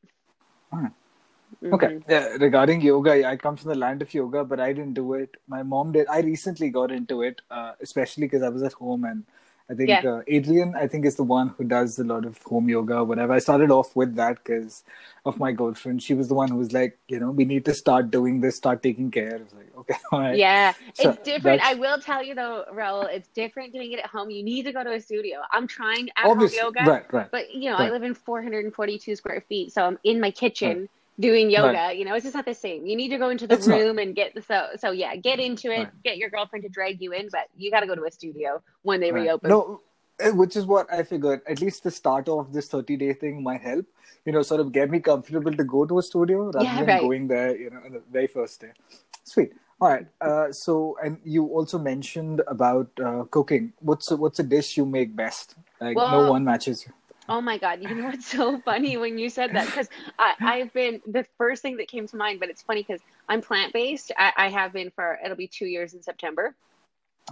Mhm. 1.63 1.73
Okay. 1.73 1.95
Yeah, 2.07 2.27
regarding 2.39 2.81
yoga, 2.81 3.27
I 3.27 3.37
come 3.37 3.55
from 3.55 3.69
the 3.69 3.75
land 3.75 4.01
of 4.01 4.13
yoga, 4.13 4.43
but 4.43 4.59
I 4.59 4.73
didn't 4.73 4.93
do 4.93 5.13
it. 5.13 5.37
My 5.47 5.63
mom 5.63 5.91
did. 5.93 6.07
I 6.07 6.19
recently 6.19 6.69
got 6.69 6.91
into 6.91 7.21
it, 7.23 7.41
uh, 7.49 7.73
especially 7.81 8.25
because 8.27 8.43
I 8.43 8.49
was 8.49 8.63
at 8.63 8.73
home 8.73 9.05
and 9.05 9.23
I 9.69 9.73
think 9.73 9.89
Yeah. 9.89 10.01
uh, 10.01 10.21
Adriene, 10.29 10.75
I 10.75 10.87
think, 10.87 11.05
is 11.05 11.15
the 11.15 11.23
one 11.23 11.49
who 11.49 11.63
does 11.63 11.97
a 11.97 12.03
lot 12.03 12.23
of 12.25 12.39
home 12.43 12.69
yoga, 12.69 13.03
whatever. 13.03 13.33
I 13.33 13.39
started 13.39 13.71
off 13.71 13.95
with 13.95 14.13
that 14.15 14.43
because 14.43 14.83
of 15.25 15.39
my 15.39 15.51
girlfriend. 15.53 16.03
She 16.03 16.13
was 16.13 16.27
the 16.27 16.35
one 16.35 16.49
who 16.49 16.57
was 16.57 16.71
like, 16.71 16.99
you 17.07 17.19
know, 17.19 17.31
we 17.31 17.45
need 17.45 17.65
to 17.65 17.73
start 17.73 18.11
doing 18.11 18.41
this, 18.41 18.57
start 18.57 18.83
taking 18.83 19.09
care. 19.09 19.37
I 19.39 19.43
was 19.43 19.53
like, 19.53 19.75
okay, 19.79 19.95
all 20.11 20.19
right. 20.19 20.37
yeah 20.37 20.73
So 20.93 21.09
it's 21.09 21.17
different 21.23 21.61
that's- 21.61 21.75
i 21.75 21.79
will 21.79 21.99
tell 21.99 22.23
you 22.23 22.35
though 22.35 22.65
Raul, 22.71 23.09
it's 23.11 23.27
different 23.29 23.73
doing 23.73 23.91
it 23.91 23.99
at 23.99 24.05
home 24.05 24.29
you 24.29 24.43
need 24.43 24.63
to 24.65 24.71
go 24.71 24.83
to 24.83 24.93
a 24.93 25.01
studio 25.01 25.39
i'm 25.51 25.67
trying 25.67 26.09
at 26.15 26.25
Obviously, 26.25 26.59
home 26.59 26.73
yoga 26.77 26.89
right, 26.89 27.13
right. 27.13 27.31
but 27.31 27.53
you 27.53 27.69
know 27.69 27.75
i 27.77 27.89
live 27.89 28.03
in 28.03 28.13
442 28.13 29.15
square 29.15 29.43
feet 29.49 29.73
so 29.73 29.83
i'm 29.85 29.97
in 30.03 30.19
my 30.19 30.31
kitchen 30.31 30.87
doing 31.19 31.49
yoga 31.49 31.93
you 31.95 32.03
know 32.05 32.13
it's 32.15 32.23
just 32.23 32.35
not 32.35 32.45
the 32.45 32.53
same 32.53 32.85
you 32.85 32.95
need 32.95 33.09
to 33.09 33.17
go 33.17 33.29
into 33.29 33.47
the 33.47 33.55
It's 33.55 33.67
not. 33.67 33.79
room 33.79 33.99
and 33.99 34.15
get 34.15 34.33
the 34.35 34.41
so 34.41 34.67
so 34.77 34.91
yeah 34.91 35.15
get 35.15 35.39
into 35.39 35.71
it 35.71 35.79
Right. 35.79 36.03
get 36.03 36.17
your 36.17 36.29
girlfriend 36.29 36.63
to 36.63 36.69
drag 36.69 37.01
you 37.01 37.13
in 37.13 37.29
but 37.31 37.47
you 37.55 37.71
got 37.71 37.81
to 37.81 37.87
go 37.87 37.95
to 37.95 38.03
a 38.05 38.11
studio 38.11 38.61
when 38.83 38.99
they 38.99 39.11
Right. 39.11 39.21
reopen 39.23 39.49
No, 39.49 39.81
eh, 40.19 40.31
which 40.31 40.55
is 40.55 40.65
what 40.65 40.91
I 40.91 41.03
figured. 41.03 41.41
At 41.47 41.61
least 41.61 41.83
the 41.83 41.91
start 41.91 42.27
of 42.27 42.51
this 42.53 42.67
30 42.67 42.97
day 42.97 43.13
thing 43.13 43.43
might 43.43 43.61
help, 43.61 43.85
you 44.25 44.33
know, 44.33 44.41
sort 44.41 44.61
of 44.61 44.71
get 44.73 44.89
me 44.89 44.99
comfortable 44.99 45.51
to 45.53 45.63
go 45.63 45.85
to 45.85 45.99
a 45.99 46.03
studio 46.03 46.51
rather 46.51 46.65
Yeah, 46.65 46.79
than 46.79 46.87
right. 46.87 47.01
going 47.01 47.27
there, 47.27 47.55
you 47.55 47.69
know, 47.69 47.81
on 47.85 47.93
the 47.93 48.03
very 48.11 48.27
first 48.27 48.61
day. 48.61 48.71
Sweet. 49.23 49.53
All 49.81 49.89
right. 49.89 50.07
Uh, 50.21 50.51
so, 50.51 50.97
and 51.03 51.19
you 51.23 51.45
also 51.47 51.77
mentioned 51.79 52.41
about 52.47 52.89
uh, 53.03 53.23
cooking. 53.31 53.73
What's 53.79 54.11
what's 54.11 54.39
a 54.39 54.43
dish 54.43 54.77
you 54.77 54.85
make 54.85 55.15
best? 55.15 55.55
Like 55.81 56.07
no 56.07 56.21
one 56.21 56.43
matches 56.45 56.85
you. 56.87 56.93
Oh 57.29 57.41
my 57.41 57.57
God, 57.57 57.81
you 57.81 57.95
know 57.95 58.05
what's 58.05 58.25
so 58.27 58.59
funny 58.61 58.97
when 58.97 59.17
you 59.17 59.29
said 59.29 59.53
that? 59.53 59.65
Because 59.65 59.87
I've 60.19 60.73
been 60.73 61.01
the 61.05 61.25
first 61.37 61.61
thing 61.61 61.77
that 61.77 61.87
came 61.87 62.07
to 62.07 62.17
mind, 62.17 62.39
but 62.39 62.49
it's 62.49 62.63
funny 62.63 62.83
because 62.87 63.03
I'm 63.27 63.41
plant 63.41 63.73
based. 63.73 64.11
I, 64.17 64.31
I 64.37 64.49
have 64.49 64.73
been 64.73 64.91
for 64.91 65.17
it'll 65.23 65.37
be 65.37 65.47
two 65.47 65.65
years 65.65 65.93
in 65.93 66.01
September. 66.01 66.55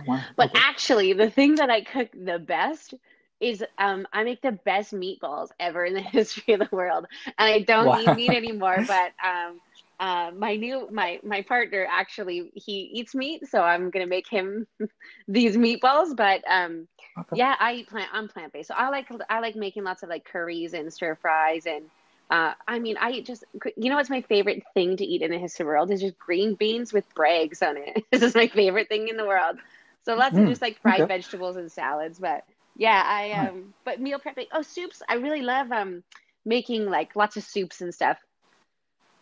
Wow. 0.05 0.25
But 0.37 0.49
Okay. 0.49 0.55
actually, 0.55 1.13
the 1.13 1.29
thing 1.29 1.55
that 1.57 1.69
I 1.69 1.81
cook 1.81 2.09
the 2.13 2.39
best 2.39 2.93
is 3.39 3.63
um, 3.77 4.07
I 4.13 4.23
make 4.23 4.41
the 4.41 4.51
best 4.51 4.93
meatballs 4.93 5.49
ever 5.59 5.85
in 5.85 5.93
the 5.93 6.01
history 6.01 6.53
of 6.53 6.59
the 6.59 6.69
world, 6.75 7.05
and 7.37 7.47
I 7.49 7.59
don't 7.59 7.91
Wow. 7.91 7.95
eat 7.95 8.13
meat 8.13 8.33
anymore. 8.33 8.83
But 8.85 9.11
um, 9.23 9.61
uh, 9.99 10.31
my 10.35 10.55
new 10.55 10.87
my 10.91 11.19
my 11.23 11.41
partner 11.41 11.87
actually 11.89 12.51
he 12.55 12.91
eats 12.93 13.15
meat, 13.15 13.47
so 13.47 13.61
I'm 13.61 13.89
gonna 13.89 14.07
make 14.07 14.29
him 14.29 14.67
these 15.27 15.57
meatballs. 15.57 16.15
But 16.15 16.41
um, 16.49 16.87
Okay. 17.19 17.37
yeah, 17.37 17.55
I 17.59 17.73
eat 17.73 17.89
plant. 17.89 18.09
I'm 18.13 18.27
plant 18.27 18.53
based, 18.53 18.69
so 18.69 18.75
I 18.75 18.89
like 18.89 19.07
I 19.29 19.39
like 19.39 19.55
making 19.55 19.83
lots 19.83 20.03
of 20.03 20.09
like 20.09 20.25
curries 20.25 20.73
and 20.73 20.91
stir 20.93 21.15
fries 21.15 21.65
and. 21.65 21.85
Uh, 22.29 22.53
I 22.67 22.79
mean, 22.79 22.97
I 22.99 23.21
just, 23.21 23.43
you 23.77 23.89
know, 23.89 23.95
what's 23.97 24.09
my 24.09 24.21
favorite 24.21 24.63
thing 24.73 24.97
to 24.97 25.05
eat 25.05 25.21
in 25.21 25.29
the 25.29 25.37
history 25.37 25.63
of 25.63 25.67
the 25.67 25.69
world 25.69 25.91
is 25.91 26.01
just 26.01 26.17
green 26.17 26.55
beans 26.55 26.91
with 26.91 27.05
Braggs 27.13 27.61
on 27.61 27.77
it. 27.77 28.03
This 28.11 28.23
is 28.23 28.33
my 28.33 28.47
favorite 28.47 28.87
thing 28.89 29.09
in 29.09 29.17
the 29.17 29.25
world. 29.27 29.57
So 30.05 30.15
lots 30.15 30.37
of 30.37 30.45
Mm, 30.45 30.47
just 30.47 30.61
like 30.61 30.81
fried 30.81 31.05
okay. 31.05 31.07
vegetables 31.07 31.57
and 31.57 31.71
salads. 31.71 32.19
But 32.19 32.43
yeah, 32.75 33.03
I 33.05 33.31
Right. 33.31 33.49
um, 33.49 33.73
but 33.85 34.01
meal 34.01 34.19
prepping. 34.19 34.47
Oh, 34.51 34.61
soups. 34.63 35.03
I 35.07 35.15
really 35.15 35.41
love 35.43 35.71
um 35.71 36.03
making 36.45 36.85
like 36.85 37.15
lots 37.15 37.37
of 37.37 37.43
soups 37.43 37.81
and 37.81 37.93
stuff. 37.93 38.17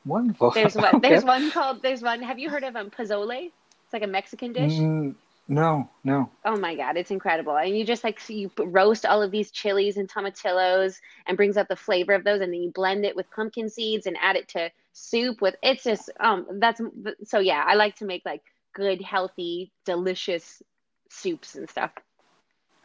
Wonderful. 0.06 0.54
There's 0.54 0.76
one. 0.76 0.94
okay. 0.96 1.02
There's 1.02 1.24
one 1.26 1.52
called. 1.52 1.82
There's 1.82 2.02
one. 2.02 2.22
Have 2.22 2.40
you 2.40 2.50
heard 2.50 2.64
of 2.64 2.76
um 2.76 2.90
pozole? 2.92 3.48
It's 3.48 3.94
like 3.94 4.04
a 4.04 4.08
Mexican 4.08 4.54
dish. 4.54 4.84
Mm, 4.84 5.16
no, 5.52 5.92
no. 6.04 6.32
Oh 6.44 6.58
my 6.58 6.76
God, 6.76 6.98
it's 6.98 7.12
incredible. 7.12 7.56
And 7.58 7.78
you 7.78 7.86
just 7.86 8.04
like 8.04 8.20
so 8.20 8.34
you 8.34 8.52
roast 8.58 9.06
all 9.06 9.22
of 9.22 9.32
these 9.32 9.52
chilies 9.52 9.98
and 9.98 10.10
tomatillos 10.10 10.96
and 11.28 11.38
brings 11.38 11.58
out 11.58 11.70
the 11.70 11.76
flavor 11.76 12.14
of 12.14 12.24
those 12.24 12.42
and 12.42 12.54
then 12.54 12.64
you 12.64 12.72
blend 12.72 13.06
it 13.06 13.16
with 13.16 13.30
pumpkin 13.32 13.70
seeds 13.70 14.08
and 14.08 14.18
add 14.22 14.38
it 14.38 14.48
to 14.50 14.72
soup 14.94 15.42
with 15.42 15.56
it's 15.64 15.84
just 15.84 16.10
um 16.20 16.48
that's 16.60 16.82
so 17.26 17.40
yeah, 17.40 17.64
I 17.68 17.76
like 17.76 17.96
to 17.98 18.06
make 18.06 18.24
like 18.26 18.42
good, 18.76 19.02
healthy, 19.04 19.72
delicious 19.86 20.64
soups 21.12 21.56
and 21.56 21.70
stuff. 21.70 21.92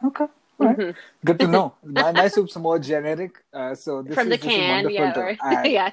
Okay. 0.05 0.25
Right. 0.59 0.79
Mhm. 0.79 0.95
Good 1.25 1.39
to 1.41 1.47
know. 1.47 1.75
My, 1.83 2.11
my 2.13 2.29
soup's 2.29 2.57
more 2.57 2.79
generic, 2.79 3.43
uh, 3.53 3.75
so 3.75 4.01
this 4.03 4.15
From 4.15 4.27
is 4.27 4.31
the 4.31 4.37
is 4.43 4.57
can, 4.57 4.59
wonderful 4.59 5.05
yeah, 5.05 5.17
or 5.17 5.37
add. 5.41 5.71
yeah. 5.71 5.91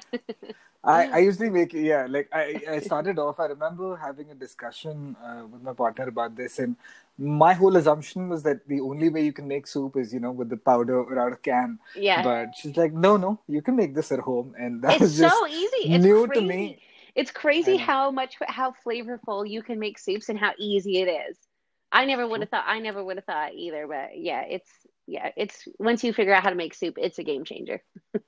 I, 0.85 1.07
I 1.13 1.17
usually 1.19 1.49
make 1.49 1.73
yeah 1.73 2.05
like 2.09 2.29
I, 2.31 2.61
I 2.69 2.79
started 2.79 3.19
off 3.19 3.39
I 3.39 3.45
remember 3.47 3.95
having 3.97 4.31
a 4.31 4.35
discussion 4.35 5.15
uh, 5.23 5.45
with 5.51 5.61
my 5.63 5.73
partner 5.73 6.07
about 6.07 6.35
this 6.35 6.59
and 6.59 6.75
my 7.17 7.53
whole 7.53 7.75
assumption 7.77 8.29
was 8.29 8.43
that 8.43 8.67
the 8.67 8.81
only 8.81 9.09
way 9.09 9.23
you 9.23 9.33
can 9.33 9.47
make 9.47 9.67
soup 9.67 9.97
is 9.97 10.13
you 10.13 10.19
know 10.19 10.31
with 10.31 10.49
the 10.49 10.57
powder 10.57 10.99
or 11.01 11.19
out 11.19 11.31
of 11.33 11.41
can 11.41 11.79
Yeah. 11.95 12.21
but 12.21 12.55
she's 12.55 12.77
like 12.77 12.93
no 12.93 13.17
no 13.17 13.39
you 13.47 13.61
can 13.61 13.75
make 13.75 13.95
this 13.95 14.11
at 14.11 14.19
home 14.19 14.53
and 14.59 14.81
that 14.83 14.99
It's 15.01 15.01
was 15.01 15.17
just 15.17 15.35
so 15.39 15.47
easy. 15.47 15.93
It's 15.93 16.05
new 16.05 16.23
crazy. 16.27 16.41
to 16.41 16.41
me 16.41 16.79
It's 17.15 17.31
crazy 17.31 17.77
how 17.77 18.11
much 18.11 18.35
how 18.47 18.73
flavorful 18.85 19.49
you 19.49 19.63
can 19.63 19.79
make 19.79 19.97
soups 19.99 20.29
and 20.29 20.37
how 20.37 20.53
easy 20.57 21.01
it 21.01 21.07
is. 21.07 21.37
I 21.91 22.05
never 22.05 22.27
would 22.27 22.41
have 22.41 22.49
thought 22.49 22.65
I 22.67 22.79
never 22.79 23.03
would 23.03 23.17
have 23.17 23.25
thought 23.25 23.53
either, 23.53 23.87
but 23.87 24.17
yeah, 24.17 24.41
it's 24.41 24.69
yeah, 25.07 25.31
it's 25.37 25.67
once 25.79 26.03
you 26.03 26.13
figure 26.13 26.33
out 26.33 26.43
how 26.43 26.49
to 26.49 26.55
make 26.55 26.73
soup, 26.73 26.95
it's 26.97 27.19
a 27.19 27.23
game 27.23 27.43
changer. 27.45 27.81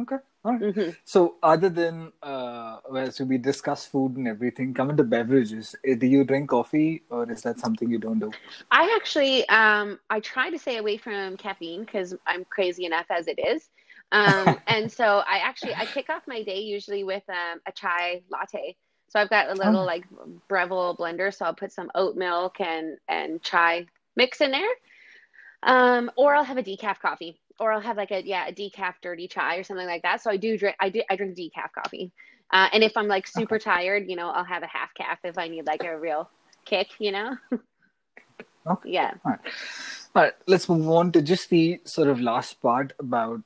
okay 0.00 0.16
all 0.44 0.52
right 0.52 0.64
hmm 0.74 0.90
so 1.04 1.36
other 1.42 1.68
than 1.68 2.12
uh 2.22 2.78
well 2.90 3.10
so 3.12 3.24
we 3.24 3.38
discuss 3.38 3.86
food 3.86 4.16
and 4.16 4.26
everything 4.26 4.74
coming 4.74 4.96
to 4.96 5.04
beverages 5.04 5.74
eh, 5.84 5.94
do 5.94 6.06
you 6.06 6.24
drink 6.24 6.50
coffee 6.50 7.02
or 7.10 7.30
is 7.30 7.42
that 7.42 7.60
something 7.60 7.90
you 7.90 7.98
don't 7.98 8.18
do 8.18 8.36
I 8.70 8.94
actually 8.96 9.48
um 9.48 9.98
I 10.10 10.20
try 10.20 10.50
to 10.50 10.58
stay 10.58 10.78
away 10.78 10.96
from 10.96 11.36
caffeine 11.36 11.84
because 11.84 12.14
I'm 12.26 12.44
crazy 12.44 12.84
enough 12.84 13.06
as 13.10 13.28
it 13.28 13.38
is. 13.38 13.68
Um 14.12 14.58
and 14.66 14.90
so 14.90 15.22
I 15.26 15.38
actually 15.38 15.74
I 15.76 15.86
kick 15.86 16.10
off 16.10 16.22
my 16.26 16.42
day 16.42 16.60
usually 16.60 17.04
with 17.04 17.22
um 17.28 17.60
a 17.66 17.72
chai 17.72 18.22
latte. 18.30 18.76
So 19.08 19.20
I've 19.20 19.30
got 19.30 19.48
a 19.50 19.54
little 19.54 19.82
oh 19.82 19.84
like 19.84 20.04
Breville 20.48 20.96
blender, 20.96 21.32
so 21.34 21.44
I'll 21.44 21.54
put 21.54 21.72
some 21.72 21.90
oat 21.94 22.16
milk 22.16 22.60
and 22.60 22.98
and 23.08 23.42
chai 23.42 23.86
mix 24.16 24.40
in 24.40 24.50
there. 24.50 24.74
Um, 25.64 26.10
or 26.16 26.34
I'll 26.34 26.44
have 26.44 26.58
a 26.58 26.62
decaf 26.62 27.00
coffee, 27.00 27.40
or 27.58 27.72
I'll 27.72 27.80
have 27.80 27.96
like 27.96 28.10
a 28.10 28.24
yeah 28.24 28.46
a 28.48 28.52
decaf 28.52 28.94
dirty 29.02 29.28
chai 29.28 29.56
or 29.56 29.64
something 29.64 29.86
like 29.86 30.02
that. 30.02 30.22
So 30.22 30.30
I 30.30 30.36
do 30.36 30.58
drink 30.58 30.76
I 30.80 30.90
do 30.90 31.02
I 31.10 31.16
drink 31.16 31.36
decaf 31.36 31.72
coffee. 31.74 32.12
Uh, 32.52 32.68
and 32.72 32.84
if 32.84 32.96
I'm 32.96 33.08
like 33.08 33.26
super 33.26 33.58
tired, 33.58 34.04
you 34.08 34.16
know, 34.16 34.28
I'll 34.30 34.44
have 34.44 34.62
a 34.62 34.68
half 34.68 34.94
caf 34.94 35.18
if 35.24 35.38
I 35.38 35.48
need 35.48 35.66
like 35.66 35.82
a 35.84 35.98
real 35.98 36.30
kick, 36.66 36.88
you 36.98 37.12
know. 37.12 37.36
okay 38.66 38.90
Yeah. 38.90 39.12
all 39.24 39.32
right 39.32 39.40
All 40.14 40.22
right, 40.22 40.32
let's 40.46 40.68
move 40.68 40.88
on 40.88 41.12
to 41.12 41.22
just 41.22 41.50
the 41.50 41.80
sort 41.84 42.08
of 42.08 42.20
last 42.20 42.60
part 42.62 42.92
about 42.98 43.42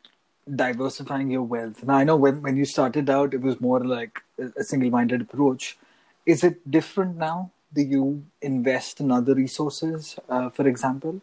diversifying 0.54 1.30
your 1.30 1.42
wealth. 1.42 1.84
Now, 1.84 1.96
I 1.96 2.04
know 2.04 2.16
when, 2.16 2.42
when 2.42 2.56
you 2.56 2.64
started 2.64 3.08
out, 3.08 3.34
it 3.34 3.40
was 3.40 3.60
more 3.60 3.84
like 3.84 4.20
a, 4.38 4.50
a 4.60 4.64
single 4.64 4.90
minded 4.90 5.22
approach. 5.22 5.78
Is 6.26 6.44
it 6.44 6.70
different 6.70 7.16
now? 7.16 7.52
Do 7.72 7.82
you 7.82 8.24
invest 8.42 9.00
in 9.00 9.10
other 9.12 9.34
resources, 9.34 10.18
uh, 10.28 10.50
for 10.50 10.68
example? 10.68 11.22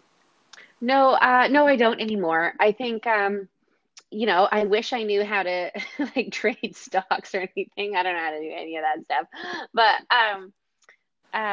No, 0.85 1.11
uh, 1.11 1.49
no, 1.51 1.67
I 1.67 1.77
don't 1.77 2.01
anymore. 2.01 2.53
I 2.59 2.73
think 2.73 3.07
um, 3.07 3.49
you 4.11 4.27
know, 4.27 4.47
I 4.51 4.65
wish 4.65 4.93
I 4.93 5.03
knew 5.03 5.25
how 5.25 5.43
to 5.43 5.71
like 6.15 6.31
trade 6.31 6.75
stocks 6.75 7.35
or 7.35 7.41
anything. 7.55 7.95
I 7.95 8.03
don't 8.03 8.15
know 8.15 8.19
how 8.21 8.31
to 8.31 8.41
do 8.41 8.51
any 8.55 8.77
of 8.77 8.83
that 8.83 9.05
stuff. 9.05 9.27
But 9.73 9.95
um, 10.15 10.53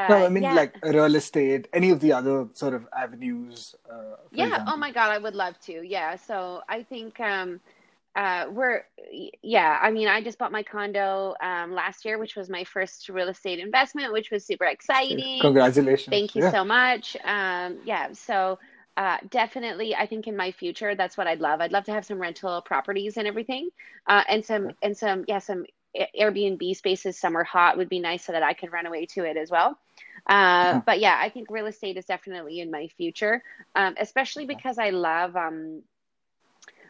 No, 0.09 0.22
uh, 0.22 0.26
I 0.26 0.28
mean 0.30 0.51
yeah, 0.51 0.55
like 0.55 0.76
real 0.85 1.14
estate, 1.16 1.68
any 1.72 1.91
of 1.91 2.01
the 2.01 2.12
other 2.12 2.49
sort 2.55 2.74
of 2.74 2.87
avenues, 2.97 3.74
uh, 3.91 4.16
Yeah, 4.30 4.61
oh 4.66 4.76
my 4.76 4.93
God, 4.93 5.11
I 5.11 5.18
would 5.18 5.35
love 5.35 5.59
to. 5.62 5.83
Yeah, 5.87 6.16
so 6.16 6.62
I 6.68 6.83
think 6.85 7.20
um 7.20 7.61
uh 8.16 8.47
we're 8.51 8.85
yeah, 9.43 9.78
I 9.83 9.91
mean, 9.91 10.09
I 10.09 10.22
just 10.22 10.39
bought 10.39 10.53
my 10.53 10.62
condo 10.64 11.35
um 11.43 11.72
last 11.74 12.05
year, 12.05 12.18
which 12.18 12.37
was 12.37 12.51
my 12.51 12.64
first 12.64 13.09
real 13.11 13.28
estate 13.28 13.61
investment, 13.61 14.12
which 14.12 14.30
was 14.30 14.47
super 14.47 14.66
exciting. 14.66 15.55
Congratulations. 15.55 16.07
Thank 16.11 16.37
you 16.37 16.43
Yeah. 16.43 16.43
so 16.43 16.64
much. 16.64 17.16
Um 17.24 17.80
yeah, 17.83 18.12
so 18.14 18.59
uh 18.97 19.18
definitely 19.30 19.95
I 19.95 20.07
think 20.07 20.26
in 20.26 20.36
my 20.36 20.51
future 20.53 20.95
that's 20.95 21.16
what 21.16 21.26
I'd 21.26 21.40
love. 21.40 21.61
I'd 21.61 21.72
love 21.72 21.84
to 21.84 21.93
have 21.93 22.05
some 22.05 22.20
rental 22.20 22.62
properties 22.62 23.16
and 23.16 23.26
everything. 23.26 23.70
Uh 24.07 24.22
and 24.28 24.45
some 24.45 24.72
and 24.82 24.97
some 24.97 25.24
yeah, 25.28 25.38
some 25.38 25.64
Airbnb 26.18 26.74
spaces 26.76 27.18
summer 27.18 27.45
hot 27.45 27.76
would 27.76 27.88
be 27.88 28.01
nice 28.01 28.24
so 28.24 28.32
that 28.32 28.43
I 28.43 28.55
could 28.55 28.72
run 28.72 28.86
away 28.86 29.07
to 29.14 29.24
it 29.24 29.36
as 29.36 29.51
well. 29.51 29.78
Uh, 30.26 30.76
but 30.86 31.01
yeah, 31.01 31.18
I 31.20 31.28
think 31.28 31.51
real 31.51 31.66
estate 31.66 31.97
is 31.97 32.05
definitely 32.05 32.61
in 32.61 32.70
my 32.70 32.88
future, 32.97 33.43
um, 33.74 33.95
especially 33.99 34.47
because 34.47 34.78
I 34.78 34.90
love 34.90 35.36
um, 35.36 35.82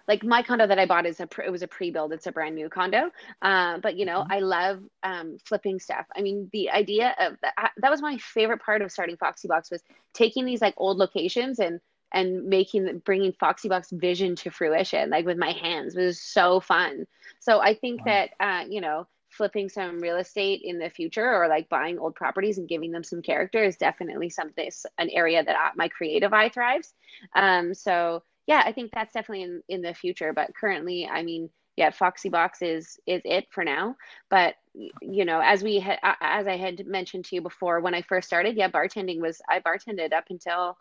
like 0.08 0.24
my 0.24 0.42
condo 0.42 0.66
that 0.66 0.78
I 0.78 0.86
bought 0.86 1.06
is 1.06 1.20
a 1.20 1.26
pre- 1.26 1.46
it 1.46 1.50
was 1.50 1.62
a 1.62 1.68
pre-build. 1.68 2.12
It's 2.12 2.26
a 2.26 2.32
brand 2.32 2.54
new 2.54 2.68
condo. 2.68 3.10
Uh, 3.40 3.78
but 3.78 3.96
you 3.96 4.04
know, 4.04 4.24
Mhm. 4.24 4.30
I 4.30 4.40
love 4.40 4.80
um, 5.02 5.36
flipping 5.44 5.78
stuff. 5.78 6.06
I 6.16 6.22
mean, 6.22 6.48
the 6.52 6.70
idea 6.70 7.14
of 7.18 7.36
that, 7.42 7.72
that 7.78 7.90
was 7.90 8.02
my 8.02 8.16
favorite 8.18 8.62
part 8.62 8.82
of 8.82 8.90
starting 8.90 9.16
Foxy 9.16 9.48
Box 9.48 9.70
was 9.70 9.82
taking 10.14 10.44
these 10.44 10.60
like 10.60 10.74
old 10.76 10.98
locations 10.98 11.58
and 11.58 11.80
and 12.12 12.44
making 12.44 13.02
bringing 13.04 13.32
Foxy 13.32 13.68
Box 13.68 13.90
vision 13.90 14.36
to 14.36 14.50
fruition, 14.50 15.10
like 15.10 15.26
with 15.26 15.38
my 15.38 15.52
hands. 15.52 15.94
Was 15.96 16.20
so 16.20 16.60
fun. 16.60 17.06
So 17.40 17.60
I 17.60 17.74
think 17.74 18.04
Wow. 18.04 18.04
that 18.06 18.30
uh, 18.40 18.64
you 18.68 18.80
know, 18.80 19.06
flipping 19.30 19.68
some 19.68 20.00
real 20.00 20.16
estate 20.16 20.60
in 20.64 20.78
the 20.78 20.90
future 20.90 21.26
or 21.26 21.48
like 21.48 21.68
buying 21.68 21.98
old 21.98 22.14
properties 22.14 22.58
and 22.58 22.68
giving 22.68 22.92
them 22.92 23.04
some 23.04 23.22
character 23.22 23.62
is 23.62 23.76
definitely 23.76 24.30
something 24.30 24.68
an 24.98 25.08
area 25.10 25.42
that 25.42 25.56
I, 25.56 25.70
my 25.76 25.88
creative 25.88 26.32
eye 26.32 26.50
thrives. 26.50 26.94
Um, 27.34 27.74
so 27.74 28.22
yeah, 28.46 28.62
I 28.64 28.72
think 28.72 28.90
that's 28.92 29.14
definitely 29.14 29.44
in, 29.44 29.62
in 29.68 29.82
the 29.82 29.94
future. 29.94 30.32
But 30.32 30.54
currently, 30.54 31.08
I 31.08 31.22
mean, 31.22 31.48
yeah, 31.76 31.90
Foxy 31.90 32.28
Box 32.28 32.60
is 32.60 32.98
is 33.06 33.22
it 33.24 33.46
for 33.50 33.64
now. 33.64 33.96
But 34.28 34.54
you 35.00 35.24
know, 35.24 35.40
as 35.40 35.62
we 35.62 35.80
had, 35.80 35.98
as 36.20 36.46
I 36.46 36.56
had 36.56 36.86
mentioned 36.86 37.24
to 37.26 37.36
you 37.36 37.40
before, 37.40 37.80
when 37.80 37.94
I 37.94 38.02
first 38.02 38.26
started, 38.26 38.56
yeah, 38.56 38.68
bartending 38.68 39.20
was 39.20 39.40
I 39.48 39.60
bartended 39.60 40.12
up 40.12 40.24
until 40.30 40.76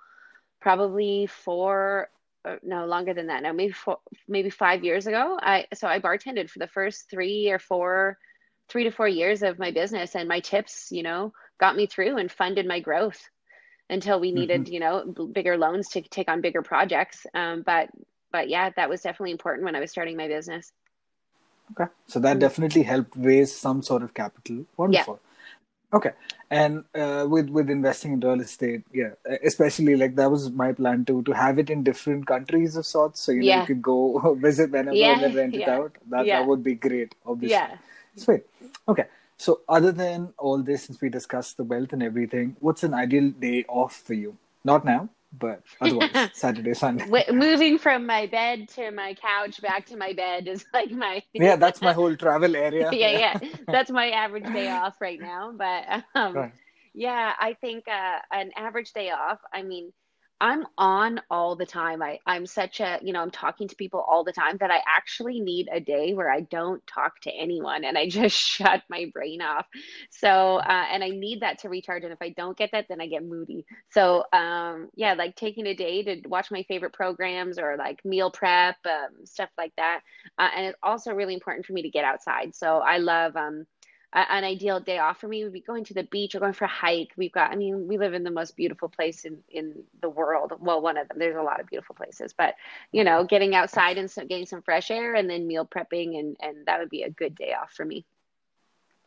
probably 0.61 1.27
four, 1.27 2.09
uh, 2.45 2.57
no 2.63 2.85
longer 2.85 3.13
than 3.13 3.27
that. 3.27 3.43
No, 3.43 3.53
maybe 3.53 3.73
four, 3.73 3.99
maybe 4.27 4.49
five 4.49 4.83
years 4.83 5.07
ago. 5.07 5.37
I 5.41 5.67
so 5.73 5.87
I 5.87 5.99
bartended 5.99 6.49
for 6.49 6.59
the 6.59 6.67
first 6.67 7.09
three 7.09 7.49
or 7.49 7.59
four, 7.59 8.17
three 8.69 8.85
to 8.85 8.91
four 8.91 9.07
years 9.07 9.43
of 9.43 9.59
my 9.59 9.71
business, 9.71 10.15
and 10.15 10.29
my 10.29 10.39
tips, 10.39 10.89
you 10.91 11.03
know, 11.03 11.33
got 11.59 11.75
me 11.75 11.87
through 11.87 12.17
and 12.17 12.31
funded 12.31 12.67
my 12.67 12.79
growth 12.79 13.19
until 13.89 14.19
we 14.19 14.31
hmm 14.35 14.39
needed, 14.39 14.67
you 14.69 14.79
know, 14.79 15.05
b- 15.05 15.29
bigger 15.33 15.57
loans 15.57 15.89
to 15.89 16.01
take 16.01 16.29
on 16.29 16.41
bigger 16.41 16.61
projects. 16.61 17.25
Um, 17.33 17.63
but 17.65 17.89
but 18.31 18.49
yeah, 18.49 18.69
that 18.77 18.89
was 18.89 19.01
definitely 19.01 19.31
important 19.31 19.65
when 19.65 19.75
I 19.75 19.81
was 19.81 19.91
starting 19.91 20.17
my 20.17 20.27
business. 20.27 20.71
Okay. 21.71 21.89
So 22.07 22.19
that 22.19 22.39
definitely 22.39 22.83
helped 22.83 23.15
raise 23.15 23.55
some 23.55 23.81
sort 23.81 24.03
of 24.03 24.13
capital. 24.13 24.65
Yeah. 24.85 25.05
Okay, 25.93 26.11
and 26.49 26.83
uh, 26.95 27.25
with 27.29 27.49
with 27.49 27.69
investing 27.69 28.13
in 28.13 28.19
real 28.21 28.39
estate, 28.39 28.83
yeah, 28.93 29.09
especially 29.43 29.95
like 29.97 30.15
that 30.15 30.31
was 30.31 30.49
my 30.51 30.71
plan 30.71 31.03
too 31.03 31.21
to 31.23 31.33
have 31.33 31.59
it 31.59 31.69
in 31.69 31.83
different 31.83 32.25
countries 32.27 32.77
of 32.77 32.85
sorts, 32.85 33.19
so 33.19 33.33
you 33.33 33.41
know 33.41 33.47
Yeah. 33.47 33.59
you 33.61 33.67
could 33.67 33.81
go 33.81 34.35
visit 34.47 34.71
whenever 34.71 34.95
Yeah, 34.95 35.13
and 35.13 35.23
then 35.23 35.35
rent 35.35 35.55
it 35.55 35.67
out. 35.67 35.97
That 36.09 36.25
yeah. 36.25 36.39
that 36.39 36.47
would 36.47 36.63
be 36.63 36.75
great, 36.75 37.15
obviously. 37.25 37.55
Yeah. 37.55 37.75
Sweet. 38.15 38.43
Okay. 38.87 39.05
So 39.37 39.61
other 39.67 39.91
than 39.91 40.33
all 40.37 40.61
this, 40.61 40.83
since 40.83 41.01
we 41.01 41.09
discussed 41.09 41.57
the 41.57 41.63
wealth 41.63 41.91
and 41.93 42.03
everything, 42.03 42.55
what's 42.59 42.83
an 42.83 42.93
ideal 42.93 43.31
day 43.31 43.65
off 43.67 43.95
for 43.95 44.13
you? 44.13 44.37
Not 44.63 44.85
now, 44.85 45.09
but 45.33 45.63
otherwise, 45.81 46.27
Saturday, 46.33 46.73
Sunday. 46.73 47.05
W- 47.05 47.33
moving 47.33 47.77
from 47.79 48.05
my 48.05 48.27
bed 48.27 48.69
to 48.69 48.91
my 48.91 49.15
couch 49.15 49.61
back 49.61 49.87
to 49.87 49.97
my 49.97 50.13
bed 50.13 50.47
is 50.47 50.65
like 50.73 50.91
my 50.91 51.23
Yeah, 51.37 51.55
that's 51.57 51.81
my 51.81 51.93
whole 51.93 52.15
travel 52.15 52.55
area. 52.55 52.97
yeah 53.01 53.11
yeah 53.11 53.37
that's 53.71 53.91
my 53.91 54.11
average 54.11 54.51
day 54.51 54.69
off 54.69 54.95
right 55.01 55.21
now 55.21 55.53
but 55.57 56.03
um 56.19 56.43
Right. 56.43 56.53
yeah 56.93 57.33
i 57.39 57.53
think 57.61 57.85
uh 57.87 58.19
an 58.31 58.51
average 58.57 58.93
day 58.93 59.11
off 59.11 59.39
i 59.53 59.63
mean 59.63 59.91
i'm 60.41 60.65
on 60.77 61.21
all 61.29 61.55
the 61.55 61.65
time. 61.65 62.01
I 62.01 62.19
i'm 62.25 62.45
such 62.45 62.81
a 62.81 62.99
you 63.01 63.13
know 63.13 63.21
i'm 63.21 63.31
talking 63.31 63.67
to 63.69 63.75
people 63.75 64.01
all 64.01 64.25
the 64.25 64.33
time 64.33 64.57
that 64.59 64.71
i 64.71 64.79
actually 64.87 65.39
need 65.39 65.69
a 65.71 65.79
day 65.79 66.13
where 66.13 66.29
i 66.31 66.41
don't 66.41 66.85
talk 66.87 67.21
to 67.21 67.31
anyone 67.31 67.85
and 67.85 67.97
i 67.97 68.09
just 68.09 68.35
shut 68.35 68.83
my 68.89 69.09
brain 69.13 69.41
off. 69.41 69.67
So 70.09 70.57
uh 70.57 70.85
and 70.91 71.03
i 71.03 71.09
need 71.09 71.41
that 71.41 71.59
to 71.59 71.69
recharge. 71.69 72.03
And 72.03 72.13
if 72.13 72.21
i 72.21 72.29
don't 72.29 72.57
get 72.57 72.71
that 72.73 72.87
then 72.89 73.01
i 73.01 73.07
get 73.07 73.23
moody. 73.23 73.65
So 73.91 74.25
um 74.33 74.89
yeah 74.95 75.13
like 75.13 75.35
taking 75.37 75.67
a 75.67 75.75
day 75.75 76.03
to 76.03 76.27
watch 76.27 76.51
my 76.51 76.63
favorite 76.63 76.93
programs 76.93 77.59
or 77.59 77.77
like 77.77 78.03
meal 78.05 78.31
prep 78.31 78.75
um, 78.85 79.25
stuff 79.25 79.49
like 79.57 79.73
that. 79.77 80.01
Uh, 80.37 80.49
and 80.55 80.65
it's 80.67 80.77
also 80.83 81.13
really 81.13 81.33
important 81.35 81.65
for 81.65 81.73
me 81.73 81.83
to 81.83 81.89
get 81.89 82.05
outside. 82.05 82.55
So 82.55 82.79
I 82.79 82.97
love 82.97 83.35
um, 83.35 83.65
an 84.13 84.43
ideal 84.43 84.79
day 84.79 84.97
off 84.99 85.19
for 85.19 85.27
me 85.27 85.43
would 85.43 85.53
be 85.53 85.61
going 85.61 85.83
to 85.85 85.93
the 85.93 86.03
beach 86.03 86.35
or 86.35 86.39
going 86.39 86.53
for 86.53 86.65
a 86.65 86.67
hike. 86.69 87.11
We've 87.17 87.31
got, 87.31 87.51
I 87.51 87.55
mean, 87.55 87.87
we 87.87 87.97
live 87.97 88.13
in 88.13 88.23
the 88.23 88.31
most 88.31 88.55
beautiful 88.57 88.89
place 88.89 89.25
in 89.25 89.39
in 89.49 89.83
the 90.01 90.09
world. 90.09 90.53
Well, 90.59 90.81
one 90.81 90.97
of 90.97 91.07
them. 91.07 91.19
There's 91.19 91.35
a 91.37 91.41
lot 91.41 91.59
of 91.61 91.67
beautiful 91.67 91.95
places, 91.95 92.33
but 92.33 92.55
you 92.91 93.03
know, 93.03 93.23
getting 93.23 93.55
outside 93.55 93.97
and 93.97 94.09
getting 94.27 94.45
some 94.45 94.61
fresh 94.61 94.91
air, 94.91 95.15
and 95.15 95.29
then 95.29 95.47
meal 95.47 95.65
prepping, 95.65 96.19
and 96.19 96.35
and 96.41 96.65
that 96.65 96.79
would 96.79 96.89
be 96.89 97.03
a 97.03 97.09
good 97.09 97.35
day 97.35 97.53
off 97.53 97.71
for 97.73 97.85
me. 97.85 98.05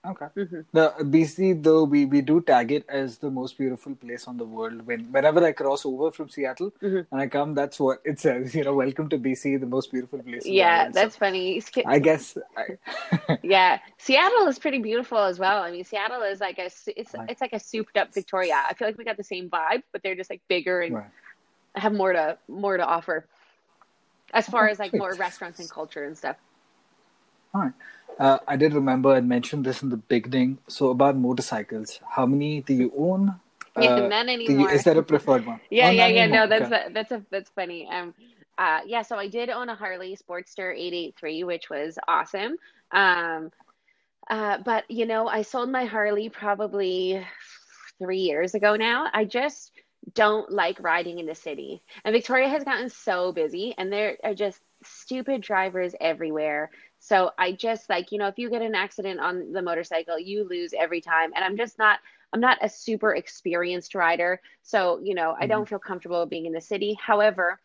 Okay. 0.07 0.27
hmm 0.37 0.61
The 0.73 0.93
BC 1.01 1.63
though 1.63 1.85
we, 1.85 2.05
we 2.05 2.21
do 2.21 2.41
tag 2.43 2.73
it 2.73 2.85
as 2.89 3.17
the 3.19 3.31
most 3.31 3.57
beautiful 3.57 3.95
place 3.95 4.27
on 4.29 4.37
the 4.37 4.45
world. 4.45 4.87
When 4.87 5.05
whenever 5.11 5.43
I 5.45 5.53
cross 5.53 5.87
over 5.87 6.11
from 6.11 6.29
Seattle 6.29 6.73
Mhm. 6.83 7.07
and 7.11 7.21
I 7.21 7.27
come, 7.27 7.55
that's 7.55 7.81
what 7.81 8.03
it 8.05 8.21
says. 8.21 8.55
You 8.55 8.65
know, 8.65 8.75
welcome 8.75 9.09
to 9.09 9.19
BC, 9.19 9.57
the 9.57 9.67
most 9.67 9.91
beautiful 9.91 10.19
place. 10.19 10.45
in 10.45 10.51
the 10.53 10.57
Yeah, 10.59 10.83
world. 10.83 10.95
So 10.95 11.01
that's 11.01 11.17
funny. 11.17 11.61
Sk- 11.61 11.87
I 11.87 11.99
guess. 11.99 12.37
I, 12.57 13.39
Yeah, 13.43 13.79
Seattle 13.99 14.47
is 14.49 14.59
pretty 14.59 14.79
beautiful 14.79 15.19
as 15.19 15.39
well. 15.39 15.63
I 15.63 15.71
mean, 15.71 15.85
Seattle 15.85 16.23
is 16.23 16.41
like 16.41 16.59
a 16.59 16.67
it's 16.67 17.15
Right. 17.15 17.31
it's 17.31 17.41
like 17.41 17.53
a 17.55 17.61
souped 17.61 17.97
up 17.97 18.13
Victoria. 18.13 18.63
I 18.69 18.75
feel 18.75 18.89
like 18.89 18.99
we 18.99 19.05
got 19.05 19.17
the 19.17 19.25
same 19.25 19.49
vibe, 19.49 19.83
but 19.93 20.03
they're 20.03 20.15
just 20.17 20.29
like 20.31 20.43
bigger 20.49 20.81
and 20.83 20.95
right. 20.97 21.11
have 21.77 21.93
more 21.95 22.13
to 22.13 22.37
more 22.49 22.77
to 22.77 22.85
offer 22.85 23.27
as 24.33 24.47
far 24.49 24.69
as 24.69 24.79
like 24.79 24.93
more 24.93 25.15
restaurants 25.15 25.61
and 25.61 25.71
culture 25.71 26.05
and 26.05 26.17
stuff. 26.19 26.37
All 27.55 27.63
right. 27.63 27.73
Uh, 28.19 28.39
I 28.49 28.57
did 28.57 28.75
remember 28.75 29.11
I 29.11 29.21
mentioned 29.23 29.67
this 29.67 29.83
in 29.83 29.91
the 29.91 29.97
beginning. 29.99 30.59
So 30.69 30.91
about 30.91 31.17
motorcycles, 31.17 32.01
how 32.17 32.27
many 32.27 32.63
do 32.63 32.75
you 32.75 32.93
own? 32.99 33.41
Yeah, 33.77 33.91
Uh, 33.97 34.01
none 34.01 34.29
do 34.45 34.55
you, 34.55 34.61
anymore. 34.61 34.69
is 34.69 34.85
there 34.85 34.99
a 34.99 35.03
preferred 35.05 35.47
one? 35.47 35.61
Yeah, 35.71 35.89
Oh, 35.89 35.91
yeah, 35.91 36.09
yeah. 36.09 36.27
anymore. 36.27 36.37
No, 36.47 36.47
that's 36.49 36.71
Okay. 36.71 36.87
a, 36.89 36.91
that's 36.93 37.13
a 37.13 37.25
that's 37.31 37.51
funny. 37.51 37.89
Um, 37.91 38.15
uh, 38.59 38.81
yeah. 38.87 39.03
So 39.03 39.17
I 39.17 39.29
did 39.29 39.51
own 39.51 39.69
a 39.69 39.75
Harley 39.77 40.17
Sportster 40.17 40.73
883, 40.75 41.45
which 41.45 41.71
was 41.71 41.99
awesome. 42.09 42.57
Um, 42.93 43.51
uh, 44.31 44.59
but 44.65 44.91
you 44.91 45.07
know, 45.07 45.29
I 45.29 45.43
sold 45.43 45.71
my 45.71 45.87
Harley 45.87 46.29
probably 46.31 47.27
three 47.99 48.21
years 48.21 48.55
ago 48.55 48.77
now. 48.77 49.09
I 49.13 49.25
just 49.27 49.73
don't 50.15 50.51
like 50.53 50.81
riding 50.81 51.19
in 51.21 51.27
the 51.27 51.35
city, 51.37 51.83
and 52.05 52.13
Victoria 52.15 52.49
has 52.49 52.65
gotten 52.65 52.91
so 52.91 53.33
busy, 53.33 53.75
and 53.79 53.93
there 53.93 54.19
are 54.25 54.35
just 54.35 54.61
stupid 54.85 55.43
drivers 55.43 55.95
everywhere. 56.01 56.71
So 57.05 57.33
I 57.39 57.53
just 57.53 57.91
like, 57.91 58.13
you 58.13 58.19
know, 58.19 58.29
if 58.29 58.39
you 58.39 58.51
get 58.51 58.63
an 58.63 58.75
accident 58.75 59.21
on 59.21 59.53
the 59.53 59.63
motorcycle, 59.63 60.19
you 60.19 60.49
lose 60.49 60.75
every 60.79 61.01
time, 61.03 61.33
and 61.37 61.45
I'm 61.45 61.57
just 61.57 61.79
not. 61.79 62.01
I'm 62.33 62.41
not 62.41 62.59
a 62.63 62.69
super 62.69 63.15
experienced 63.15 63.95
rider, 63.95 64.41
so 64.63 65.01
you 65.03 65.15
know 65.15 65.37
I 65.41 65.47
Mhm. 65.47 65.57
don't 65.57 65.69
feel 65.69 65.79
comfortable 65.79 66.27
being 66.27 66.47
in 66.47 66.53
the 66.53 66.61
city. 66.61 66.99
However, 67.01 67.61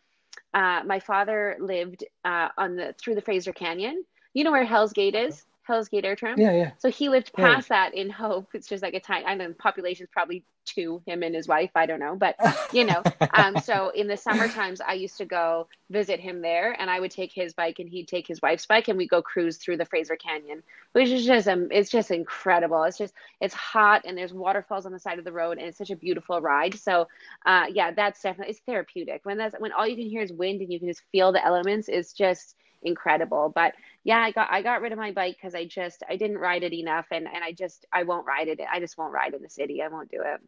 uh, 0.54 0.82
my 0.86 1.00
father 1.00 1.58
lived 1.60 2.04
uh, 2.26 2.50
on 2.58 2.76
the 2.76 2.94
through 3.00 3.16
the 3.16 3.22
Fraser 3.22 3.54
Canyon. 3.54 4.04
You 4.34 4.44
know 4.44 4.52
where 4.52 4.66
Hell's 4.66 4.94
Gate 4.94 5.16
is? 5.16 5.46
Hell's 5.70 5.90
Gate 5.90 6.06
Air 6.06 6.16
Tram. 6.16 6.38
Yeah, 6.40 6.52
yeah. 6.54 6.72
So 6.80 6.90
he 6.90 7.10
lived 7.10 7.32
Yeah. 7.38 7.56
past 7.56 7.70
that 7.70 7.94
in 7.94 8.10
Hope. 8.10 8.50
It's 8.54 8.68
just 8.68 8.84
like 8.84 8.94
a 8.94 9.00
tiny. 9.00 9.26
I 9.26 9.36
know 9.36 9.48
the 9.48 9.54
population 9.54 10.04
is 10.06 10.10
probably 10.12 10.44
two. 10.66 11.02
Him 11.06 11.24
and 11.24 11.34
his 11.36 11.48
wife. 11.48 11.72
I 11.76 11.86
don't 11.86 12.00
know, 12.00 12.16
but 12.16 12.36
you 12.72 12.86
know. 12.86 13.06
Um, 13.34 13.58
so 13.58 13.90
in 13.90 14.08
the 14.08 14.18
summer 14.18 14.50
times, 14.50 14.82
I 14.82 14.94
used 14.94 15.18
to 15.18 15.26
go 15.26 15.68
visit 15.90 16.20
him 16.20 16.42
there, 16.42 16.74
and 16.80 16.90
I 16.90 17.00
would 17.00 17.12
take 17.12 17.32
his 17.34 17.54
bike, 17.54 17.80
and 17.80 17.90
he'd 17.90 18.08
take 18.08 18.28
his 18.28 18.42
wife's 18.42 18.66
bike, 18.66 18.88
and 18.88 18.98
we'd 18.98 19.10
go 19.10 19.22
cruise 19.22 19.58
through 19.58 19.78
the 19.78 19.86
Fraser 19.86 20.16
Canyon, 20.16 20.64
which 20.94 21.10
is 21.10 21.26
just 21.26 21.48
um, 21.48 21.68
it's 21.72 21.90
just 21.92 22.12
incredible. 22.12 22.84
It's 22.84 22.98
just 22.98 23.14
it's 23.42 23.54
hot, 23.54 24.04
and 24.06 24.18
there's 24.18 24.34
waterfalls 24.34 24.86
on 24.86 24.92
the 24.94 25.00
side 25.00 25.20
of 25.20 25.26
the 25.26 25.32
road, 25.32 25.58
and 25.58 25.68
it's 25.68 25.78
such 25.78 25.92
a 25.92 25.96
beautiful 25.96 26.42
ride. 26.42 26.76
So, 26.80 27.08
uh, 27.46 27.66
yeah, 27.72 27.92
that's 27.92 28.22
definitely 28.22 28.52
it's 28.52 28.62
therapeutic 28.66 29.22
when 29.24 29.38
that's 29.38 29.56
when 29.60 29.72
all 29.72 29.88
you 29.88 29.96
can 29.96 30.08
hear 30.10 30.22
is 30.22 30.32
wind, 30.34 30.62
and 30.62 30.72
you 30.72 30.80
can 30.80 30.88
just 30.88 31.04
feel 31.12 31.32
the 31.32 31.46
elements. 31.46 31.88
It's 31.90 32.14
just 32.14 32.56
incredible. 32.84 33.52
But 33.54 33.74
yeah, 34.04 34.20
I 34.20 34.32
got 34.32 34.48
I 34.52 34.62
got 34.62 34.82
rid 34.82 34.92
of 34.92 34.98
my 34.98 35.12
bike 35.12 35.38
because 35.40 35.56
I 35.56 35.66
just 35.66 36.04
I 36.10 36.16
didn't 36.16 36.38
ride 36.38 36.64
it 36.64 36.74
enough, 36.74 37.08
and 37.12 37.28
and 37.28 37.44
I 37.44 37.52
just 37.52 37.86
I 37.92 38.04
won't 38.04 38.26
ride 38.26 38.48
it. 38.48 38.60
I 38.72 38.80
just 38.80 38.98
won't 38.98 39.14
ride 39.14 39.34
in 39.34 39.42
the 39.42 39.50
city. 39.50 39.82
I 39.82 39.88
won't 39.88 40.10
do 40.12 40.22
it. 40.22 40.42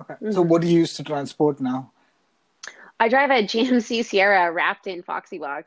Okay. 0.00 0.14
Mm-hmm. 0.14 0.32
So 0.32 0.42
what 0.42 0.62
do 0.62 0.68
you 0.68 0.80
use 0.80 0.94
to 0.94 1.04
transport 1.04 1.60
now? 1.60 1.92
I 2.98 3.08
drive 3.08 3.30
a 3.30 3.42
GMC 3.52 4.04
Sierra 4.04 4.50
wrapped 4.52 4.86
in 4.86 5.02
Foxy 5.02 5.38
Box. 5.38 5.66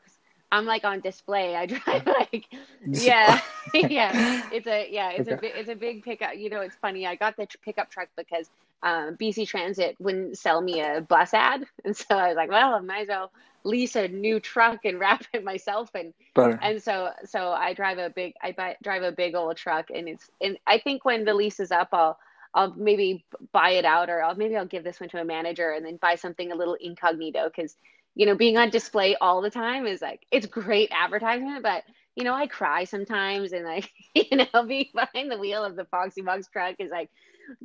I'm 0.52 0.66
like 0.66 0.84
on 0.84 1.00
display. 1.00 1.54
I 1.54 1.66
drive 1.66 2.06
like, 2.30 2.46
yeah, 2.84 3.40
yeah. 3.74 4.42
It's 4.52 4.66
a 4.66 4.88
yeah. 4.90 5.10
It's 5.10 5.28
a 5.28 5.34
Okay. 5.34 5.52
bi- 5.52 5.58
it's 5.60 5.68
a 5.68 5.76
big 5.76 6.02
pickup. 6.02 6.36
You 6.36 6.50
know, 6.50 6.60
it's 6.60 6.76
funny. 6.76 7.06
I 7.06 7.14
got 7.14 7.36
the 7.36 7.46
tr- 7.46 7.58
pickup 7.64 7.90
truck 7.90 8.08
because 8.16 8.50
um, 8.82 9.16
BC 9.16 9.46
Transit 9.46 9.96
wouldn't 9.98 10.38
sell 10.38 10.60
me 10.60 10.80
a 10.80 11.00
bus 11.00 11.34
ad, 11.34 11.64
and 11.84 11.96
so 11.96 12.16
I 12.16 12.28
was 12.28 12.36
like, 12.36 12.50
well, 12.50 12.74
I 12.74 12.80
might 12.80 13.02
as 13.02 13.08
well 13.08 13.32
lease 13.62 13.94
a 13.96 14.08
new 14.08 14.40
truck 14.40 14.84
and 14.84 14.98
wrap 15.00 15.24
it 15.32 15.44
myself. 15.44 15.90
And 15.94 16.14
But 16.34 16.58
and 16.62 16.82
so 16.82 17.10
so 17.24 17.50
I 17.50 17.74
drive 17.74 17.98
a 17.98 18.10
big 18.10 18.34
I 18.42 18.52
buy, 18.52 18.76
drive 18.82 19.02
a 19.02 19.12
big 19.12 19.34
old 19.34 19.56
truck, 19.56 19.90
and 19.94 20.08
it's 20.08 20.30
and 20.40 20.58
I 20.66 20.78
think 20.78 21.04
when 21.04 21.24
the 21.24 21.34
lease 21.34 21.60
is 21.60 21.70
up, 21.70 21.88
I'll 21.92 22.18
I'll 22.54 22.74
maybe 22.74 23.24
buy 23.52 23.70
it 23.70 23.84
out, 23.84 24.10
or 24.10 24.22
I'll 24.22 24.34
maybe 24.34 24.56
I'll 24.56 24.66
give 24.66 24.84
this 24.84 25.00
one 25.00 25.08
to 25.10 25.20
a 25.20 25.24
manager, 25.24 25.70
and 25.70 25.84
then 25.84 25.96
buy 25.96 26.14
something 26.16 26.50
a 26.50 26.56
little 26.56 26.74
incognito 26.74 27.44
because 27.44 27.76
you 28.14 28.26
know 28.26 28.34
being 28.34 28.58
on 28.58 28.70
display 28.70 29.16
all 29.20 29.40
the 29.40 29.50
time 29.50 29.86
is 29.86 30.02
like 30.02 30.26
it's 30.30 30.46
great 30.46 30.90
advertisement, 30.92 31.62
but 31.62 31.84
you 32.16 32.24
know 32.24 32.34
I 32.34 32.46
cry 32.46 32.84
sometimes, 32.84 33.52
and 33.52 33.64
like 33.64 33.90
you 34.14 34.36
know 34.36 34.64
being 34.66 34.88
behind 34.94 35.30
the 35.30 35.38
wheel 35.38 35.64
of 35.64 35.76
the 35.76 35.84
Foxy 35.86 36.22
Box 36.22 36.48
truck 36.48 36.76
is 36.78 36.90
like 36.90 37.10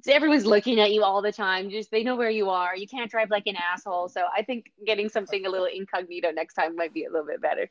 everyone's 0.08 0.46
looking 0.46 0.80
at 0.80 0.92
you 0.92 1.04
all 1.04 1.22
the 1.22 1.32
time. 1.32 1.70
Just 1.70 1.92
they 1.92 2.04
know 2.04 2.16
where 2.16 2.30
you 2.30 2.50
are. 2.50 2.76
You 2.76 2.88
can't 2.88 3.10
drive 3.10 3.30
like 3.30 3.48
an 3.48 3.56
asshole. 3.56 4.10
So 4.10 4.24
I 4.36 4.42
think 4.42 4.72
getting 4.86 5.10
something 5.10 5.46
a 5.46 5.50
little 5.50 5.68
incognito 5.68 6.32
next 6.32 6.56
time 6.56 6.76
might 6.76 6.94
be 6.94 7.06
a 7.06 7.10
little 7.10 7.28
bit 7.28 7.42
better. 7.42 7.70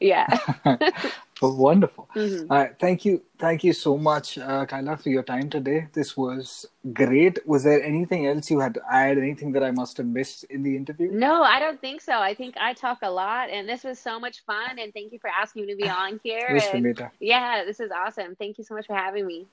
Yeah. 0.00 0.26
wonderful. 1.50 2.08
Mhm. 2.14 2.46
All 2.50 2.58
right, 2.58 2.78
thank 2.78 3.04
you, 3.04 3.22
thank 3.38 3.64
you 3.64 3.72
so 3.72 3.96
much, 3.96 4.38
uh, 4.38 4.66
Kyla, 4.66 4.96
for 4.96 5.08
your 5.10 5.22
time 5.22 5.50
today. 5.50 5.88
This 5.92 6.16
was 6.16 6.66
great. 6.92 7.46
Was 7.46 7.64
there 7.64 7.82
anything 7.82 8.26
else 8.26 8.50
you 8.50 8.60
had 8.60 8.74
to 8.74 8.82
add? 8.90 9.18
Anything 9.18 9.52
that 9.52 9.64
I 9.64 9.70
must 9.70 9.96
have 9.96 10.06
missed 10.06 10.44
in 10.44 10.62
the 10.62 10.76
interview? 10.76 11.10
No, 11.10 11.42
I 11.42 11.58
don't 11.58 11.80
think 11.80 12.00
so. 12.00 12.20
I 12.20 12.34
think 12.34 12.56
I 12.60 12.72
talk 12.74 12.98
a 13.02 13.10
lot, 13.10 13.50
and 13.50 13.68
this 13.68 13.84
was 13.84 13.98
so 13.98 14.18
much 14.20 14.44
fun. 14.44 14.78
And 14.78 14.92
thank 14.92 15.12
you 15.12 15.18
for 15.18 15.28
asking 15.28 15.66
me 15.66 15.72
to 15.72 15.76
be 15.76 15.88
on 15.88 16.20
here. 16.22 16.46
And 16.72 17.12
yeah, 17.20 17.64
this 17.64 17.80
is 17.80 17.90
awesome. 17.90 18.36
Thank 18.36 18.58
you 18.58 18.64
so 18.64 18.74
much 18.74 18.86
for 18.86 18.94
having 18.94 19.26
me. 19.26 19.46